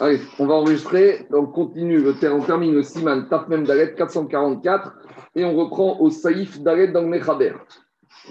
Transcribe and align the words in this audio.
Allez, 0.00 0.20
on 0.38 0.46
va 0.46 0.54
enregistrer. 0.54 1.26
On 1.32 1.46
continue, 1.46 1.98
le 1.98 2.14
on 2.30 2.40
termine 2.40 2.72
le 2.72 2.84
Siman 2.84 3.28
Tafmem 3.28 3.64
Dalet 3.64 3.94
444 3.96 4.96
et 5.34 5.44
on 5.44 5.56
reprend 5.56 5.98
au 5.98 6.08
Saïf 6.08 6.60
Dalet 6.60 6.88
dans 6.88 7.02
Mechaber. 7.02 7.54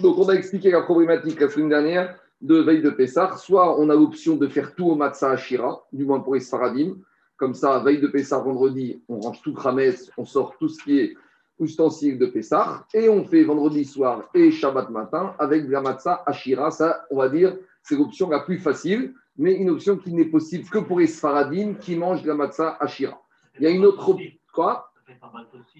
Donc, 0.00 0.16
on 0.16 0.28
a 0.30 0.32
expliqué 0.32 0.70
la 0.70 0.80
problématique 0.80 1.38
la 1.40 1.50
semaine 1.50 1.68
dernière 1.68 2.18
de 2.40 2.56
veille 2.60 2.80
de 2.80 2.88
Pessah. 2.88 3.36
Soit 3.36 3.78
on 3.78 3.90
a 3.90 3.94
l'option 3.94 4.36
de 4.36 4.46
faire 4.48 4.74
tout 4.74 4.86
au 4.86 4.94
Matzah 4.94 5.32
Ashira, 5.32 5.84
du 5.92 6.06
moins 6.06 6.20
pour 6.20 6.34
les 6.34 6.40
Sfaradim. 6.40 6.96
Comme 7.36 7.52
ça, 7.52 7.80
veille 7.80 8.00
de 8.00 8.06
Pessah, 8.06 8.38
vendredi, 8.38 9.02
on 9.06 9.20
range 9.20 9.42
tout 9.42 9.52
Khames, 9.52 9.92
on 10.16 10.24
sort 10.24 10.56
tout 10.58 10.68
ce 10.68 10.82
qui 10.82 11.00
est 11.00 11.14
ustensile 11.60 12.18
de 12.18 12.26
Pessah 12.26 12.86
et 12.94 13.10
on 13.10 13.24
fait 13.24 13.44
vendredi 13.44 13.84
soir 13.84 14.30
et 14.32 14.50
Shabbat 14.50 14.88
matin 14.88 15.34
avec 15.38 15.68
la 15.68 15.82
Matzah 15.82 16.22
Ashira. 16.24 16.70
Ça, 16.70 17.04
on 17.10 17.18
va 17.18 17.28
dire, 17.28 17.58
c'est 17.82 17.96
l'option 17.96 18.30
la 18.30 18.40
plus 18.40 18.58
facile 18.58 19.12
mais 19.38 19.54
une 19.54 19.70
option 19.70 19.96
qui 19.96 20.12
n'est 20.12 20.24
possible 20.24 20.68
que 20.68 20.78
pour 20.78 20.98
les 20.98 21.06
Sfaradim 21.06 21.74
qui 21.74 21.96
mangent 21.96 22.22
de 22.22 22.28
la 22.28 22.34
matzah 22.34 22.76
Ashira. 22.80 23.22
Il 23.58 23.62
y 23.62 23.66
a 23.66 23.70
une 23.70 23.86
autre 23.86 24.08
option. 24.08 24.32
Quoi? 24.52 24.90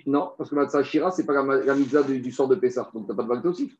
Non, 0.06 0.32
parce 0.38 0.50
que 0.50 0.54
matzah 0.54 0.78
Ashira, 0.78 1.10
ce 1.10 1.20
n'est 1.20 1.26
pas 1.26 1.42
la, 1.42 1.74
la 1.74 2.02
du, 2.02 2.32
sort 2.32 2.48
de 2.48 2.54
Pessah, 2.54 2.88
donc 2.94 3.04
tu 3.04 3.10
n'as 3.10 3.16
pas 3.16 3.24
de 3.24 3.28
Baltosif. 3.28 3.76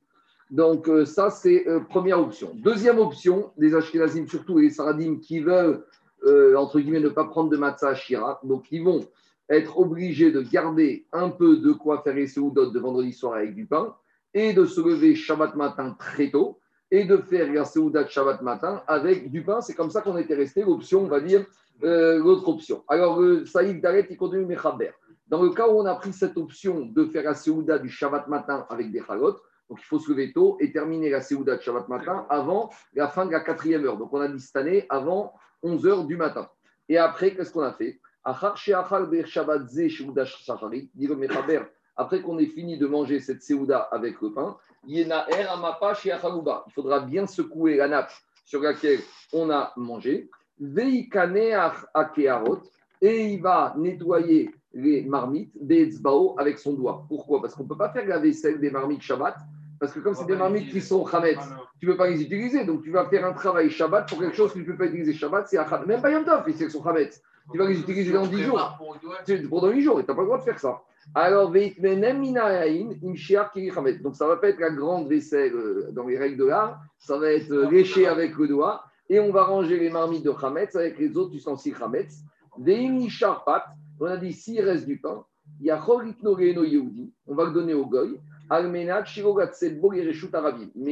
Donc, 0.50 0.88
euh, 0.88 1.04
ça, 1.04 1.30
c'est 1.30 1.68
euh, 1.68 1.80
première 1.80 2.20
option. 2.20 2.52
Deuxième 2.54 2.98
option, 2.98 3.52
des 3.56 3.74
Ashkenazim, 3.74 4.26
surtout 4.26 4.58
les 4.58 4.70
Sfaradim 4.70 5.16
qui 5.20 5.40
veulent, 5.40 5.84
euh, 6.24 6.56
entre 6.56 6.80
guillemets, 6.80 7.00
ne 7.00 7.10
pas 7.10 7.24
prendre 7.24 7.50
de 7.50 7.56
matzah 7.56 7.90
Ashira, 7.90 8.40
donc 8.42 8.66
ils 8.72 8.82
vont 8.82 9.06
être 9.48 9.78
obligés 9.78 10.32
de 10.32 10.40
garder 10.40 11.06
un 11.12 11.30
peu 11.30 11.58
de 11.58 11.72
quoi 11.72 12.02
faire 12.02 12.14
les 12.14 12.26
Seudot 12.26 12.70
de 12.70 12.78
vendredi 12.78 13.12
soir 13.12 13.34
avec 13.34 13.54
du 13.54 13.66
pain 13.66 13.94
et 14.34 14.52
de 14.52 14.66
se 14.66 14.80
lever 14.80 15.14
Shabbat 15.14 15.54
matin 15.54 15.96
très 15.98 16.30
tôt 16.30 16.58
et 16.90 17.04
de 17.04 17.18
faire 17.18 17.52
la 17.52 17.64
Seouda 17.64 18.04
de 18.04 18.08
Shabbat 18.08 18.42
matin 18.42 18.82
avec 18.86 19.30
du 19.30 19.42
pain. 19.42 19.60
C'est 19.60 19.74
comme 19.74 19.90
ça 19.90 20.00
qu'on 20.00 20.16
était 20.16 20.34
resté. 20.34 20.62
L'option, 20.62 21.02
on 21.02 21.08
va 21.08 21.20
dire, 21.20 21.44
euh, 21.84 22.18
l'autre 22.18 22.48
option. 22.48 22.82
Alors, 22.88 23.20
euh, 23.20 23.44
Saïd 23.44 23.80
Daret, 23.80 24.06
il 24.10 24.16
continue 24.16 24.46
Mechaber. 24.46 24.90
Dans 25.28 25.42
le 25.42 25.50
cas 25.50 25.68
où 25.68 25.78
on 25.78 25.86
a 25.86 25.94
pris 25.94 26.12
cette 26.12 26.36
option 26.36 26.86
de 26.86 27.04
faire 27.04 27.24
la 27.24 27.34
Seouda 27.34 27.78
du 27.78 27.90
Shabbat 27.90 28.28
matin 28.28 28.66
avec 28.70 28.90
des 28.90 29.02
chalotes, 29.02 29.40
donc 29.68 29.78
il 29.80 29.84
faut 29.84 29.98
se 29.98 30.10
lever 30.10 30.32
tôt 30.32 30.56
et 30.60 30.72
terminer 30.72 31.10
la 31.10 31.20
Seouda 31.20 31.56
de 31.56 31.62
Shabbat 31.62 31.88
matin 31.88 32.26
avant 32.30 32.70
la 32.94 33.08
fin 33.08 33.26
de 33.26 33.32
la 33.32 33.40
quatrième 33.40 33.84
heure. 33.84 33.98
Donc 33.98 34.12
on 34.14 34.20
a 34.20 34.28
dit 34.28 34.40
cette 34.40 34.56
année 34.56 34.86
avant 34.88 35.34
11 35.62 35.86
heures 35.86 36.04
du 36.04 36.16
matin. 36.16 36.48
Et 36.88 36.96
après, 36.96 37.34
qu'est-ce 37.34 37.52
qu'on 37.52 37.62
a 37.62 37.72
fait? 37.72 38.00
Après 38.24 38.48
qu'on 42.22 42.38
ait 42.38 42.46
fini 42.46 42.78
de 42.78 42.86
manger 42.86 43.20
cette 43.20 43.42
Seouda 43.42 43.78
avec 43.78 44.20
le 44.22 44.32
pain, 44.32 44.56
il 44.86 46.72
faudra 46.74 47.00
bien 47.00 47.26
secouer 47.26 47.76
la 47.76 47.88
nappe 47.88 48.12
sur 48.44 48.62
laquelle 48.62 49.00
on 49.32 49.50
a 49.50 49.72
mangé. 49.76 50.30
Et 53.00 53.26
il 53.32 53.40
va 53.40 53.74
nettoyer 53.76 54.50
les 54.74 55.02
marmites 55.02 55.52
avec 56.38 56.58
son 56.58 56.72
doigt. 56.72 57.04
Pourquoi? 57.08 57.40
Parce 57.40 57.54
qu'on 57.54 57.64
ne 57.64 57.68
peut 57.68 57.76
pas 57.76 57.90
faire 57.90 58.06
la 58.06 58.18
vaisselle 58.18 58.60
des 58.60 58.70
marmites 58.70 59.02
Shabbat. 59.02 59.36
Parce 59.78 59.92
que 59.92 60.00
comme 60.00 60.14
c'est 60.14 60.26
des 60.26 60.34
marmites 60.34 60.70
qui 60.72 60.80
sont 60.80 61.06
Hametz, 61.06 61.38
tu 61.78 61.86
ne 61.86 61.92
peux 61.92 61.96
pas 61.96 62.08
les 62.08 62.20
utiliser. 62.20 62.64
Donc 62.64 62.82
tu 62.82 62.90
vas 62.90 63.08
faire 63.08 63.24
un 63.24 63.32
travail 63.32 63.70
Shabbat 63.70 64.08
pour 64.08 64.18
quelque 64.18 64.34
chose 64.34 64.52
que 64.52 64.58
tu 64.58 64.66
ne 64.66 64.72
peux 64.72 64.76
pas 64.76 64.86
utiliser 64.86 65.12
Shabbat. 65.12 65.46
C'est 65.48 65.58
Même 65.86 66.02
pas 66.02 66.10
Yom 66.10 66.24
Tov, 66.24 66.44
c'est 66.56 66.68
sont 66.68 66.84
Hametz. 66.84 67.22
Tu 67.52 67.58
vas 67.58 67.66
les 67.66 67.78
utiliser 67.78 68.12
dans 68.12 68.26
10 68.26 68.42
jours. 68.42 68.78
Pendant 69.48 69.68
8 69.68 69.80
jours, 69.82 70.00
et 70.00 70.04
tu 70.04 70.10
n'as 70.10 70.14
pas 70.14 70.22
le 70.22 70.26
droit 70.26 70.38
de 70.38 70.42
faire 70.42 70.58
ça. 70.58 70.82
Alors, 71.14 71.50
donc 71.50 71.72
ça 74.16 74.26
va 74.26 74.36
pas 74.36 74.48
être 74.48 74.60
la 74.60 74.70
grande 74.70 75.08
vaisselle 75.08 75.54
euh, 75.54 75.90
dans 75.92 76.06
les 76.06 76.18
règles 76.18 76.36
de 76.36 76.44
l'art, 76.44 76.80
ça 76.98 77.18
va 77.18 77.32
être 77.32 77.50
euh, 77.50 77.70
léché 77.70 78.06
avec 78.06 78.36
le 78.36 78.46
doigt, 78.46 78.84
et 79.08 79.18
on 79.18 79.32
va 79.32 79.44
ranger 79.44 79.78
les 79.78 79.90
marmites 79.90 80.24
de 80.24 80.30
Hametz 80.30 80.76
avec 80.76 80.98
les 80.98 81.16
autres 81.16 81.34
ustensiles 81.34 81.74
Hametz. 81.80 82.18
On 84.00 84.06
a 84.06 84.16
dit 84.16 84.32
s'il 84.32 84.60
reste 84.60 84.86
du 84.86 84.98
pain, 84.98 85.24
il 85.60 85.66
y 85.66 85.70
a 85.70 85.84
on 87.26 87.34
va 87.34 87.44
le 87.44 87.52
donner 87.52 87.74
au 87.74 87.86
goy, 87.86 88.20
mais 88.50 88.90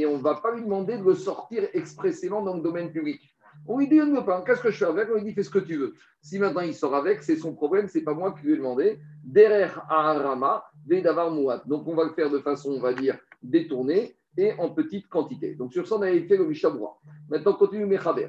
on 0.06 0.16
ne 0.16 0.22
va 0.22 0.34
pas 0.36 0.54
lui 0.54 0.62
demander 0.62 0.98
de 0.98 1.04
le 1.04 1.14
sortir 1.14 1.68
expressément 1.72 2.42
dans 2.42 2.54
le 2.54 2.62
domaine 2.62 2.90
public. 2.90 3.35
On 3.68 3.78
lui 3.78 3.88
dit 3.88 3.96
ne 3.96 4.20
pas, 4.20 4.42
qu'est-ce 4.46 4.60
que 4.60 4.70
je 4.70 4.76
fais 4.78 4.84
avec? 4.84 5.08
On 5.10 5.16
lui 5.16 5.24
dit 5.24 5.32
fais 5.32 5.42
ce 5.42 5.50
que 5.50 5.58
tu 5.58 5.76
veux. 5.76 5.94
Si 6.22 6.38
maintenant 6.38 6.62
il 6.62 6.74
sort 6.74 6.94
avec, 6.94 7.22
c'est 7.22 7.36
son 7.36 7.54
problème, 7.54 7.88
c'est 7.88 8.02
pas 8.02 8.14
moi 8.14 8.32
qui 8.32 8.46
lui 8.46 8.54
ai 8.54 8.56
demandé. 8.56 8.98
Derrière 9.24 9.84
Aharama, 9.90 10.64
d'avoir 10.86 11.30
Mouat. 11.30 11.62
Donc 11.66 11.86
on 11.86 11.94
va 11.94 12.04
le 12.04 12.12
faire 12.12 12.30
de 12.30 12.38
façon, 12.38 12.72
on 12.72 12.80
va 12.80 12.92
dire, 12.92 13.18
détournée 13.42 14.16
et 14.36 14.52
en 14.58 14.70
petite 14.70 15.08
quantité. 15.08 15.54
Donc 15.54 15.72
sur 15.72 15.86
ça, 15.86 15.96
on 15.96 16.02
avait 16.02 16.22
fait 16.22 16.36
le 16.36 16.46
Mishabura. 16.46 16.98
Maintenant, 17.28 17.54
continue 17.54 17.86
Mechaber. 17.86 18.28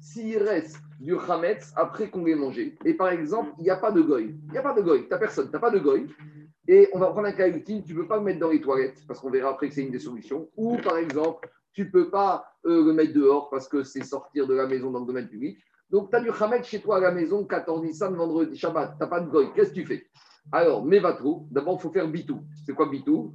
S'il 0.00 0.38
reste 0.38 0.78
du 1.00 1.16
Chametz 1.26 1.72
après 1.76 2.08
qu'on 2.08 2.24
l'ait 2.24 2.34
mangé, 2.34 2.76
et 2.84 2.94
par 2.94 3.08
exemple, 3.08 3.52
il 3.58 3.64
n'y 3.64 3.70
a 3.70 3.76
pas 3.76 3.90
de 3.90 4.00
goy, 4.00 4.36
il 4.46 4.52
n'y 4.52 4.58
a 4.58 4.62
pas 4.62 4.74
de 4.74 4.82
goy, 4.82 5.04
tu 5.04 5.08
n'as 5.10 5.18
personne, 5.18 5.46
tu 5.46 5.52
n'as 5.52 5.58
pas 5.58 5.70
de 5.70 5.78
goy, 5.78 6.06
et 6.66 6.88
on 6.92 6.98
va 6.98 7.08
prendre 7.08 7.26
un 7.26 7.32
cas 7.32 7.48
utile, 7.48 7.82
tu 7.84 7.94
ne 7.94 8.00
peux 8.00 8.06
pas 8.06 8.18
le 8.18 8.22
mettre 8.22 8.38
dans 8.40 8.50
les 8.50 8.60
toilettes, 8.60 9.04
parce 9.06 9.20
qu'on 9.20 9.30
verra 9.30 9.50
après 9.50 9.68
que 9.68 9.74
c'est 9.74 9.82
une 9.82 9.90
des 9.90 9.98
solutions, 9.98 10.48
ou 10.56 10.76
par 10.76 10.96
exemple, 10.96 11.48
tu 11.78 11.84
ne 11.84 11.90
peux 11.90 12.10
pas 12.10 12.44
euh, 12.66 12.86
le 12.86 12.92
mettre 12.92 13.12
dehors 13.12 13.50
parce 13.50 13.68
que 13.68 13.84
c'est 13.84 14.02
sortir 14.02 14.48
de 14.48 14.54
la 14.54 14.66
maison 14.66 14.90
dans 14.90 14.98
le 14.98 15.06
domaine 15.06 15.28
public. 15.28 15.60
Donc, 15.90 16.10
tu 16.10 16.16
as 16.16 16.20
du 16.20 16.30
Hamed 16.30 16.64
chez 16.64 16.80
toi 16.80 16.96
à 16.96 17.00
la 17.00 17.12
maison, 17.12 17.44
14 17.44 17.84
Nissan, 17.84 18.16
vendredi, 18.16 18.58
Shabbat, 18.58 18.94
tu 18.94 18.98
n'as 18.98 19.06
pas 19.06 19.20
de 19.20 19.30
goy. 19.30 19.52
Qu'est-ce 19.54 19.70
que 19.70 19.74
tu 19.76 19.86
fais? 19.86 20.04
Alors, 20.50 20.84
Mevatro, 20.84 21.46
d'abord, 21.52 21.76
il 21.78 21.82
faut 21.82 21.92
faire 21.92 22.08
bitou. 22.08 22.42
C'est 22.66 22.74
quoi 22.74 22.88
bitou? 22.88 23.32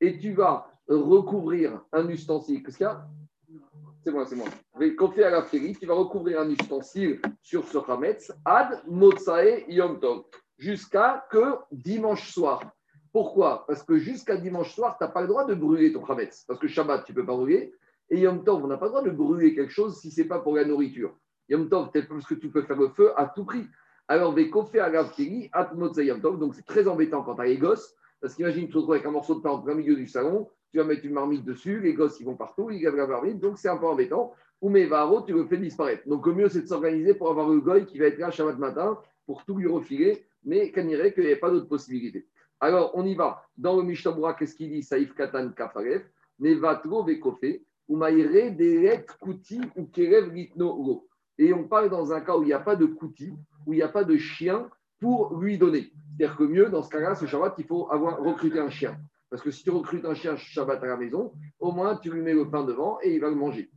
Et 0.00 0.18
tu 0.18 0.32
vas 0.32 0.66
recouvrir 0.88 1.82
un 1.92 2.08
ustensile. 2.08 2.62
Qu'est-ce 2.62 2.78
qu'il 2.78 2.84
y 2.84 2.88
a? 2.88 3.06
C'est 4.02 4.12
moi, 4.12 4.24
c'est 4.24 4.36
moi. 4.36 4.48
Tu 4.80 5.86
vas 5.86 5.94
recouvrir 5.94 6.40
un 6.40 6.48
ustensile 6.48 7.20
sur 7.42 7.68
ce 7.68 7.76
Hametz 7.86 8.32
ad 8.46 8.80
Motsae 8.86 9.66
Yom 9.68 10.00
Tov 10.00 10.24
jusqu'à 10.56 11.26
que 11.30 11.56
dimanche 11.70 12.32
soir. 12.32 12.62
Pourquoi? 13.16 13.64
Parce 13.66 13.82
que 13.82 13.96
jusqu'à 13.96 14.36
dimanche 14.36 14.74
soir, 14.74 14.98
tu 14.98 15.02
n'as 15.02 15.08
pas 15.08 15.22
le 15.22 15.28
droit 15.28 15.46
de 15.46 15.54
brûler 15.54 15.90
ton 15.90 16.04
chametz. 16.04 16.44
Parce 16.46 16.60
que 16.60 16.68
Shabbat, 16.68 17.06
tu 17.06 17.12
ne 17.12 17.16
peux 17.16 17.24
pas 17.24 17.32
brûler. 17.32 17.72
Et 18.10 18.20
Yom 18.20 18.44
Tov, 18.44 18.62
on 18.62 18.66
n'a 18.66 18.76
pas 18.76 18.84
le 18.84 18.90
droit 18.90 19.02
de 19.02 19.10
brûler 19.10 19.54
quelque 19.54 19.72
chose 19.72 19.98
si 19.98 20.10
ce 20.10 20.20
n'est 20.20 20.28
pas 20.28 20.40
pour 20.40 20.54
la 20.54 20.66
nourriture. 20.66 21.16
Yom 21.48 21.70
Tov, 21.70 21.88
parce 21.92 22.26
que 22.26 22.34
tu 22.34 22.50
peux 22.50 22.60
faire 22.60 22.76
le 22.76 22.90
feu 22.90 23.18
à 23.18 23.32
tout 23.34 23.46
prix. 23.46 23.64
Alors, 24.06 24.34
Vekofe 24.34 24.74
Agavtiri, 24.74 25.48
Atmotza 25.54 26.02
Yom 26.02 26.20
Tov. 26.20 26.38
Donc, 26.38 26.56
c'est 26.56 26.66
très 26.66 26.86
embêtant 26.86 27.22
quand 27.22 27.36
tu 27.36 27.40
as 27.40 27.46
les 27.46 27.56
gosses. 27.56 27.96
Parce 28.20 28.34
qu'imagine, 28.34 28.66
tu 28.66 28.72
te 28.72 28.76
retrouves 28.76 28.96
avec 28.96 29.06
un 29.06 29.12
morceau 29.12 29.36
de 29.36 29.40
pain 29.40 29.48
en 29.48 29.62
plein 29.62 29.74
milieu 29.74 29.96
du 29.96 30.06
salon. 30.06 30.50
Tu 30.70 30.76
vas 30.76 30.84
mettre 30.84 31.06
une 31.06 31.14
marmite 31.14 31.42
dessus. 31.42 31.80
Les 31.80 31.94
gosses, 31.94 32.20
ils 32.20 32.26
vont 32.26 32.36
partout. 32.36 32.70
Ils 32.70 32.80
gavent 32.80 32.96
la 32.96 33.06
marmite. 33.06 33.40
Donc, 33.40 33.56
c'est 33.56 33.70
un 33.70 33.78
peu 33.78 33.86
embêtant. 33.86 34.34
Ou 34.60 34.68
Mevaro, 34.68 35.22
tu 35.22 35.32
le 35.32 35.46
fais 35.46 35.56
disparaître. 35.56 36.06
Donc, 36.06 36.26
le 36.26 36.34
mieux, 36.34 36.50
c'est 36.50 36.60
de 36.60 36.66
s'organiser 36.66 37.14
pour 37.14 37.30
avoir 37.30 37.48
le 37.48 37.60
goy 37.60 37.86
qui 37.86 37.98
va 37.98 38.08
être 38.08 38.18
là 38.18 38.30
Shabbat 38.30 38.58
matin 38.58 38.98
pour 39.24 39.42
tout 39.46 39.56
lui 39.56 39.68
refiler. 39.68 40.26
Mais 40.44 40.70
dirait 40.70 41.14
qu'il 41.14 41.24
n'y 41.24 41.32
a 41.32 41.36
pas 41.36 41.50
d'autre 41.50 41.66
possibilité. 41.66 42.26
Alors, 42.60 42.92
on 42.94 43.04
y 43.04 43.14
va. 43.14 43.42
Dans 43.56 43.76
le 43.76 43.82
Mishnah 43.82 44.34
qu'est-ce 44.38 44.54
qu'il 44.54 44.70
dit 44.70 44.82
Saïf 44.82 45.14
Katan 45.14 45.50
Kafarev, 45.50 46.04
Nevatro 46.38 47.04
Vekofe, 47.04 47.60
Umaire 47.88 48.54
Deret 48.56 49.06
Kuti 49.22 49.60
ou 49.76 49.84
Kerev 49.86 50.32
Litno 50.32 51.06
Et 51.38 51.52
on 51.52 51.64
parle 51.64 51.90
dans 51.90 52.12
un 52.12 52.20
cas 52.20 52.36
où 52.36 52.42
il 52.42 52.46
n'y 52.46 52.52
a 52.52 52.60
pas 52.60 52.76
de 52.76 52.86
Kuti, 52.86 53.32
où 53.66 53.72
il 53.72 53.76
n'y 53.76 53.82
a 53.82 53.88
pas 53.88 54.04
de 54.04 54.16
chien 54.16 54.68
pour 54.98 55.38
lui 55.38 55.58
donner. 55.58 55.92
C'est-à-dire 56.16 56.36
que 56.36 56.44
mieux, 56.44 56.68
dans 56.70 56.82
ce 56.82 56.88
cas-là, 56.88 57.14
ce 57.14 57.26
Shabbat, 57.26 57.54
il 57.58 57.66
faut 57.66 57.90
avoir 57.90 58.18
recruté 58.18 58.58
un 58.58 58.70
chien. 58.70 58.98
Parce 59.28 59.42
que 59.42 59.50
si 59.50 59.62
tu 59.62 59.70
recrutes 59.70 60.04
un 60.04 60.14
chien 60.14 60.36
Shabbat 60.36 60.82
à 60.82 60.86
la 60.86 60.96
maison, 60.96 61.32
au 61.58 61.72
moins 61.72 61.96
tu 61.96 62.10
lui 62.10 62.22
mets 62.22 62.32
le 62.32 62.48
pain 62.48 62.64
devant 62.64 62.98
et 63.02 63.14
il 63.14 63.20
va 63.20 63.28
le 63.28 63.34
manger. 63.34 63.70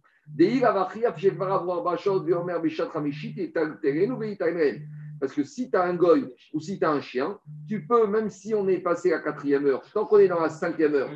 Parce 5.20 5.34
que 5.34 5.44
si 5.44 5.70
tu 5.70 5.78
as 5.78 5.84
un 5.84 5.96
goy 5.96 6.34
ou 6.54 6.60
si 6.60 6.80
tu 6.80 6.86
as 6.86 6.92
un 6.92 7.02
chien, 7.02 7.38
tu 7.68 7.86
peux, 7.86 8.08
même 8.08 8.30
si 8.30 8.54
on 8.54 8.68
est 8.68 8.80
passé 8.80 9.12
à 9.14 9.20
quatrième 9.20 9.66
heure, 9.66 9.82
tant 9.94 10.06
qu'on 10.06 10.20
est 10.20 10.28
dans 10.28 10.40
la 10.40 10.50
cinquième 10.50 10.96
heure, 10.96 11.10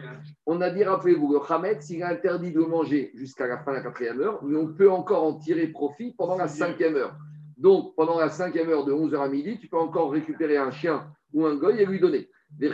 on 0.45 0.59
a 0.61 0.69
dit, 0.69 0.83
rappelez-vous, 0.83 1.33
le 1.33 1.39
Khamet, 1.39 1.81
s'il 1.81 2.01
est 2.01 2.03
interdit 2.03 2.51
de 2.51 2.59
manger 2.59 3.11
jusqu'à 3.15 3.47
la 3.47 3.59
fin 3.59 3.71
de 3.71 3.77
la 3.77 3.83
quatrième 3.83 4.19
heure, 4.19 4.43
mais 4.43 4.57
on 4.57 4.67
peut 4.67 4.91
encore 4.91 5.23
en 5.23 5.35
tirer 5.35 5.67
profit 5.67 6.13
pendant 6.17 6.37
la 6.37 6.47
cinquième 6.47 6.95
heure. 6.95 7.15
Donc, 7.57 7.95
pendant 7.95 8.19
la 8.19 8.29
cinquième 8.29 8.69
heure 8.69 8.83
de 8.83 8.91
11h 8.91 9.21
à 9.21 9.29
midi, 9.29 9.57
tu 9.57 9.67
peux 9.67 9.77
encore 9.77 10.11
récupérer 10.11 10.57
un 10.57 10.71
chien 10.71 11.07
ou 11.33 11.45
un 11.45 11.55
goy 11.55 11.79
et 11.79 11.85
lui 11.85 11.99
donner. 11.99 12.29
Et 12.59 12.67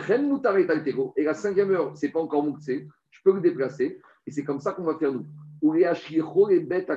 la 1.24 1.34
cinquième 1.34 1.70
heure, 1.70 1.96
ce 1.96 2.06
n'est 2.06 2.12
pas 2.12 2.20
encore 2.20 2.42
mouktsé, 2.42 2.88
je 3.10 3.20
peux 3.22 3.32
le 3.32 3.40
déplacer. 3.40 4.00
Et 4.26 4.30
c'est 4.30 4.44
comme 4.44 4.60
ça 4.60 4.72
qu'on 4.72 4.82
va 4.84 4.96
faire 4.96 5.12
nous. 5.12 5.26
Ou 5.62 5.72
les 5.74 6.60
bêtes 6.60 6.90
à 6.90 6.96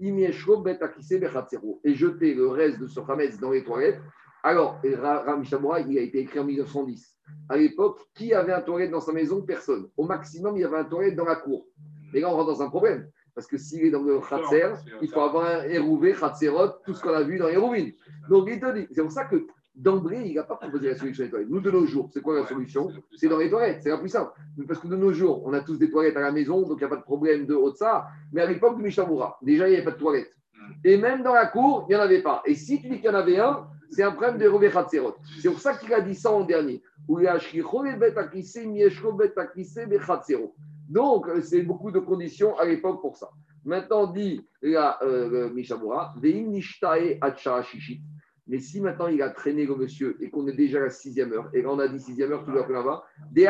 et 0.00 1.94
jeter 1.94 2.34
le 2.34 2.48
reste 2.48 2.80
de 2.80 2.86
ce 2.86 3.00
Hametz 3.00 3.38
dans 3.38 3.50
les 3.50 3.62
toilettes. 3.62 4.00
Alors, 4.42 4.80
Ram 4.82 5.44
il 5.88 5.98
a 5.98 6.00
été 6.00 6.20
écrit 6.20 6.38
en 6.38 6.44
1910. 6.44 7.16
À 7.48 7.56
l'époque, 7.56 8.00
qui 8.14 8.32
avait 8.32 8.52
un 8.52 8.62
toilette 8.62 8.90
dans 8.90 9.00
sa 9.00 9.12
maison? 9.12 9.42
Personne. 9.42 9.88
Au 9.96 10.06
maximum, 10.06 10.56
il 10.56 10.60
y 10.60 10.64
avait 10.64 10.78
un 10.78 10.84
toilette 10.84 11.16
dans 11.16 11.26
la 11.26 11.36
cour. 11.36 11.66
Mais 12.12 12.20
là, 12.20 12.30
on 12.30 12.36
rentre 12.36 12.52
dans 12.52 12.62
un 12.62 12.68
problème. 12.68 13.10
Parce 13.34 13.46
que 13.46 13.58
s'il 13.58 13.84
est 13.84 13.90
dans 13.90 14.02
le 14.02 14.18
Khatser, 14.18 14.72
il 15.02 15.08
faut 15.08 15.20
avoir 15.20 15.46
un 15.46 15.62
Hérouvé, 15.64 16.14
Khatserot, 16.14 16.68
tout 16.84 16.94
ce 16.94 17.02
qu'on 17.02 17.12
a 17.12 17.22
vu 17.22 17.38
dans 17.38 17.48
les 17.48 17.94
Donc, 18.28 18.48
il 18.50 18.58
te 18.58 18.74
dit, 18.74 18.86
c'est 18.90 19.02
pour 19.02 19.12
ça 19.12 19.26
que 19.26 19.46
d'emblée, 19.80 20.22
il 20.26 20.34
n'a 20.34 20.42
pas 20.42 20.56
proposé 20.56 20.88
la 20.88 20.96
solution 20.96 21.24
des 21.24 21.30
toilettes. 21.30 21.48
Nous, 21.48 21.60
de 21.60 21.70
nos 21.70 21.86
jours, 21.86 22.10
c'est 22.12 22.20
quoi 22.20 22.38
la 22.38 22.46
solution 22.46 22.90
C'est 23.16 23.28
dans 23.28 23.38
les 23.38 23.48
toilettes, 23.48 23.82
c'est 23.82 23.88
la 23.88 23.98
plus 23.98 24.08
simple. 24.08 24.32
Parce 24.68 24.78
que 24.78 24.88
de 24.88 24.96
nos 24.96 25.12
jours, 25.12 25.42
on 25.46 25.52
a 25.52 25.60
tous 25.60 25.78
des 25.78 25.90
toilettes 25.90 26.16
à 26.16 26.20
la 26.20 26.32
maison, 26.32 26.60
donc 26.62 26.78
il 26.78 26.84
n'y 26.84 26.84
a 26.84 26.88
pas 26.88 26.96
de 26.96 27.02
problème 27.02 27.46
de 27.46 27.54
haut 27.54 27.70
de 27.70 27.76
ça. 27.76 28.08
Mais 28.32 28.42
à 28.42 28.46
l'époque 28.46 28.76
du 28.76 28.82
Mishnah 28.82 29.08
déjà, 29.42 29.66
il 29.66 29.70
n'y 29.70 29.76
avait 29.76 29.84
pas 29.84 29.92
de 29.92 29.98
toilettes. 29.98 30.36
Hmm. 30.54 30.72
Et 30.84 30.98
même 30.98 31.22
dans 31.22 31.32
la 31.32 31.46
cour, 31.46 31.86
il 31.88 31.94
n'y 31.94 32.00
en 32.00 32.04
avait 32.04 32.22
pas. 32.22 32.42
Et 32.44 32.54
si 32.54 32.80
tu 32.80 32.88
dis 32.88 32.96
qu'il 32.96 33.06
y 33.06 33.08
en 33.08 33.14
avait 33.14 33.38
un, 33.38 33.66
c'est 33.90 34.02
un 34.02 34.12
problème 34.12 34.38
de 34.38 34.46
Rovéchatzerot. 34.46 35.16
C'est 35.40 35.48
pour 35.48 35.58
ça 35.58 35.74
qu'il 35.74 35.92
a 35.92 36.00
dit 36.00 36.14
ça 36.14 36.30
en 36.30 36.44
dernier. 36.44 36.82
Donc, 40.88 41.26
c'est 41.42 41.62
beaucoup 41.62 41.90
de 41.90 41.98
conditions 41.98 42.56
à 42.58 42.64
l'époque 42.66 43.00
pour 43.00 43.16
ça. 43.16 43.30
Maintenant, 43.64 44.06
dit 44.06 44.46
la 44.62 45.02
euh, 45.02 45.50
Mishabura, 45.50 46.14
mais 48.50 48.58
si 48.58 48.80
maintenant 48.80 49.06
il 49.06 49.22
a 49.22 49.30
traîné 49.30 49.64
le 49.64 49.76
monsieur 49.76 50.16
et 50.20 50.28
qu'on 50.28 50.46
est 50.48 50.52
déjà 50.52 50.78
à 50.78 50.82
la 50.82 50.90
sixième 50.90 51.32
heure, 51.32 51.48
et 51.54 51.62
là 51.62 51.68
on 51.70 51.78
a 51.78 51.86
dit 51.86 52.00
sixième 52.00 52.32
heure, 52.32 52.44
dois 52.44 52.64
plus 52.64 52.74
là-bas, 52.74 53.04
des 53.30 53.46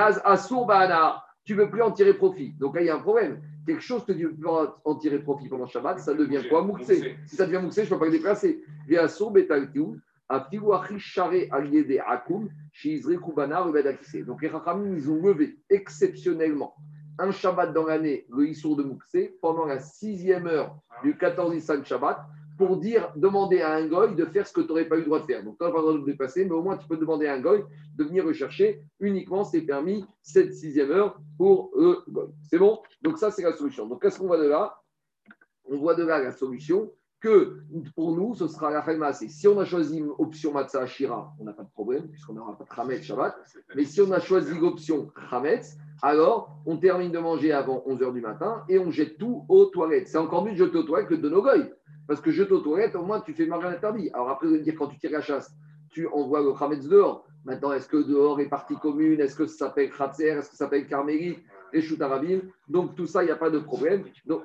tu 1.44 1.55
ne 1.55 1.62
veux 1.62 1.70
plus 1.70 1.82
en 1.82 1.91
tirer 1.91 2.14
profit. 2.14 2.52
Donc 2.61 2.75
là, 2.76 2.82
il 2.82 2.87
y 2.87 2.91
a 2.91 2.97
un 2.97 3.00
problème. 3.00 3.41
Quelque 3.67 3.82
chose 3.82 4.05
que 4.05 4.12
tu 4.12 4.26
veux 4.26 4.49
en 4.85 4.94
tirer 4.97 5.20
profit 5.20 5.49
pendant 5.49 5.67
Shabbat, 5.67 5.99
ça 5.99 6.14
devient 6.14 6.43
quoi 6.49 6.62
Mouxé. 6.62 7.17
Si 7.26 7.35
ça 7.35 7.47
devient 7.47 7.61
Mouxé, 7.62 7.85
je 7.85 7.88
ne 7.88 7.94
peux 7.94 8.00
pas 8.00 8.06
le 8.06 8.12
déplacer. 8.12 8.62
Et 8.88 8.99
Assour 8.99 9.32
donc 9.32 9.43
les 14.43 14.49
Rachamim, 14.49 14.97
ils 14.97 15.11
ont 15.11 15.23
levé 15.23 15.58
exceptionnellement 15.70 16.75
un 17.19 17.31
Shabbat 17.32 17.73
dans 17.73 17.87
l'année, 17.87 18.26
le 18.31 18.49
Issour 18.49 18.76
de 18.76 18.82
Mouxé, 18.82 19.37
pendant 19.43 19.67
la 19.67 19.79
sixième 19.79 20.47
heure 20.47 20.76
du 21.02 21.17
14 21.17 21.52
Nissan 21.52 21.85
Shabbat, 21.85 22.20
pour 22.61 22.77
dire, 22.77 23.11
demander 23.17 23.62
à 23.62 23.73
un 23.73 23.87
goy 23.87 24.15
de 24.15 24.27
faire 24.27 24.47
ce 24.47 24.53
que 24.53 24.61
tu 24.61 24.69
n'aurais 24.69 24.85
pas 24.85 24.97
eu 24.97 24.99
le 24.99 25.07
droit 25.07 25.21
de 25.21 25.25
faire. 25.25 25.43
Donc, 25.43 25.57
tu 25.57 25.65
n'as 25.65 25.71
pas 25.71 25.79
le 25.79 25.83
droit 25.83 25.99
de 25.99 26.05
dépasser, 26.05 26.45
mais 26.45 26.51
au 26.51 26.62
moins, 26.62 26.77
tu 26.77 26.87
peux 26.87 26.99
demander 26.99 27.27
à 27.27 27.33
un 27.33 27.41
goy 27.41 27.65
de 27.97 28.05
venir 28.05 28.27
rechercher 28.27 28.83
uniquement, 29.01 29.45
c'est 29.45 29.62
permis, 29.62 30.05
cette 30.21 30.53
sixième 30.53 30.91
heure 30.91 31.19
pour 31.39 31.71
le 31.75 32.03
goy. 32.09 32.29
C'est 32.43 32.59
bon? 32.59 32.79
Donc, 33.01 33.17
ça, 33.17 33.31
c'est 33.31 33.43
la 33.43 33.55
solution. 33.55 33.87
Donc, 33.87 34.03
qu'est-ce 34.03 34.19
qu'on 34.19 34.27
voit 34.27 34.37
de 34.37 34.47
là? 34.47 34.77
On 35.65 35.79
voit 35.79 35.95
de 35.95 36.05
là 36.05 36.23
la 36.23 36.33
solution 36.33 36.93
que 37.21 37.61
pour 37.95 38.15
nous, 38.15 38.35
ce 38.35 38.47
sera 38.47 38.71
la 38.71 38.83
Khalmasé. 38.83 39.29
Si 39.29 39.49
on 39.49 39.59
a 39.59 39.65
choisi 39.65 40.03
option 40.19 40.53
Matzah 40.53 40.87
Shira, 40.87 41.33
on 41.39 41.45
n'a 41.45 41.53
pas 41.53 41.62
de 41.62 41.71
problème, 41.71 42.09
puisqu'on 42.09 42.33
n'aura 42.33 42.57
pas 42.57 42.65
de 42.65 42.71
Khametz 42.71 43.03
Shabbat. 43.03 43.37
Mais 43.75 43.85
si 43.85 44.01
on 44.01 44.11
a 44.12 44.21
choisi 44.21 44.59
l'option 44.59 45.11
Khametz, 45.31 45.77
alors 46.03 46.57
on 46.65 46.79
termine 46.79 47.12
de 47.12 47.19
manger 47.19 47.53
avant 47.53 47.85
11h 47.87 48.15
du 48.15 48.23
matin 48.23 48.65
et 48.69 48.79
on 48.79 48.91
jette 48.91 49.19
tout 49.19 49.45
aux 49.49 49.67
toilettes. 49.67 50.09
C'est 50.09 50.19
encore 50.19 50.45
mieux 50.45 50.53
de 50.53 50.57
jeter 50.57 50.79
aux 50.79 50.83
toilettes 50.83 51.09
que 51.09 51.15
de 51.15 51.29
nos 51.29 51.43
goy. 51.43 51.71
Parce 52.06 52.20
que 52.20 52.31
jeter 52.31 52.52
aux 52.52 52.61
toilettes, 52.61 52.97
au 52.97 53.05
moins, 53.05 53.20
tu 53.20 53.32
fais 53.35 53.47
marrer 53.47 53.69
interdit. 53.69 54.11
Alors 54.12 54.31
après, 54.31 54.47
vous 54.47 54.55
allez 54.55 54.62
dire, 54.62 54.75
quand 54.76 54.88
tu 54.88 54.99
tires 54.99 55.12
la 55.12 55.20
chasse, 55.20 55.55
tu 55.91 56.06
envoies 56.08 56.43
le 56.43 56.52
Khametz 56.52 56.88
dehors. 56.88 57.26
Maintenant, 57.44 57.73
est-ce 57.73 57.88
que 57.88 57.97
dehors 57.97 58.41
est 58.41 58.49
partie 58.49 58.76
commune? 58.76 59.20
Est-ce 59.20 59.35
que 59.35 59.47
ça 59.47 59.67
s'appelle 59.67 59.91
Khatser? 59.91 60.29
Est-ce 60.29 60.50
que 60.50 60.56
ça 60.56 60.64
s'appelle 60.64 60.87
Carmélie 60.87 61.38
Et 61.73 61.81
Choutarabim 61.81 62.41
Donc 62.69 62.94
tout 62.97 63.06
ça, 63.06 63.23
il 63.23 63.26
n'y 63.26 63.32
a 63.32 63.37
pas 63.37 63.50
de 63.50 63.58
problème. 63.58 64.05
Donc, 64.26 64.43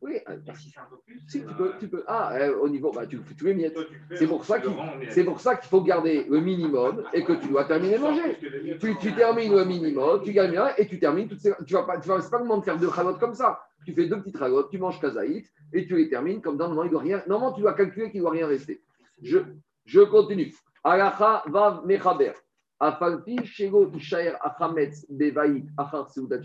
oui, 0.00 0.18
euh, 0.28 0.36
si 0.54 0.70
c'est 0.70 0.80
un 0.80 0.84
peu 0.84 0.96
plus. 1.06 1.20
Si, 1.28 1.40
tu, 1.40 1.54
peux, 1.54 1.72
tu 1.78 1.88
peux. 1.88 2.04
Ah, 2.06 2.34
euh, 2.34 2.58
au 2.58 2.68
niveau, 2.68 2.90
bah, 2.92 3.06
tu 3.06 3.18
fais 3.18 3.34
tous 3.34 3.46
les 3.46 3.54
miettes. 3.54 3.78
C'est 4.14 4.26
pour, 4.26 4.44
ça 4.44 4.60
qu'il, 4.60 4.72
c'est 5.10 5.24
pour 5.24 5.40
ça 5.40 5.56
qu'il 5.56 5.68
faut 5.68 5.82
garder 5.82 6.26
le 6.28 6.40
minimum 6.40 7.04
et 7.12 7.24
que 7.24 7.32
tu 7.34 7.48
dois 7.48 7.64
terminer 7.64 7.98
manger. 7.98 8.38
Tu, 8.80 8.96
tu 8.98 9.14
termines 9.14 9.54
le 9.54 9.64
minimum, 9.64 10.22
tu 10.24 10.32
gagnes 10.32 10.60
et 10.76 10.86
tu 10.86 10.98
termines 10.98 11.28
toutes 11.28 11.40
ces. 11.40 11.52
Tu 11.66 11.74
vas 11.74 11.84
pas, 11.84 11.98
tu 11.98 12.08
vas 12.08 12.18
pas 12.18 12.56
de 12.56 12.60
faire 12.62 12.78
deux 12.78 12.88
ralottes 12.88 13.20
comme 13.20 13.34
ça. 13.34 13.60
Tu 13.84 13.92
fais 13.94 14.06
deux 14.06 14.20
petites 14.20 14.36
ralottes, 14.36 14.70
tu 14.70 14.78
manges 14.78 15.00
kazaït 15.00 15.46
et 15.72 15.86
tu 15.86 15.96
les 15.96 16.08
termines 16.08 16.40
comme 16.40 16.56
dans 16.56 16.68
le 16.68 16.74
moment, 16.74 16.84
il 16.84 16.90
doit 16.90 17.02
rien. 17.02 17.22
Normalement, 17.26 17.54
tu 17.54 17.62
dois 17.62 17.74
calculer 17.74 18.10
qu'il 18.10 18.20
ne 18.20 18.24
doit 18.24 18.32
rien 18.32 18.46
rester. 18.46 18.82
Je, 19.22 19.38
je 19.84 20.00
continue. 20.00 20.52
Alacha 20.84 21.44
va 21.46 21.82
mechaber. 21.84 22.32
Afalpi 22.80 23.44
shego 23.44 23.90
ishaer 23.94 24.34
achametz 24.40 25.06
bevaït 25.08 25.66
achar 25.76 26.10
seudat 26.10 26.40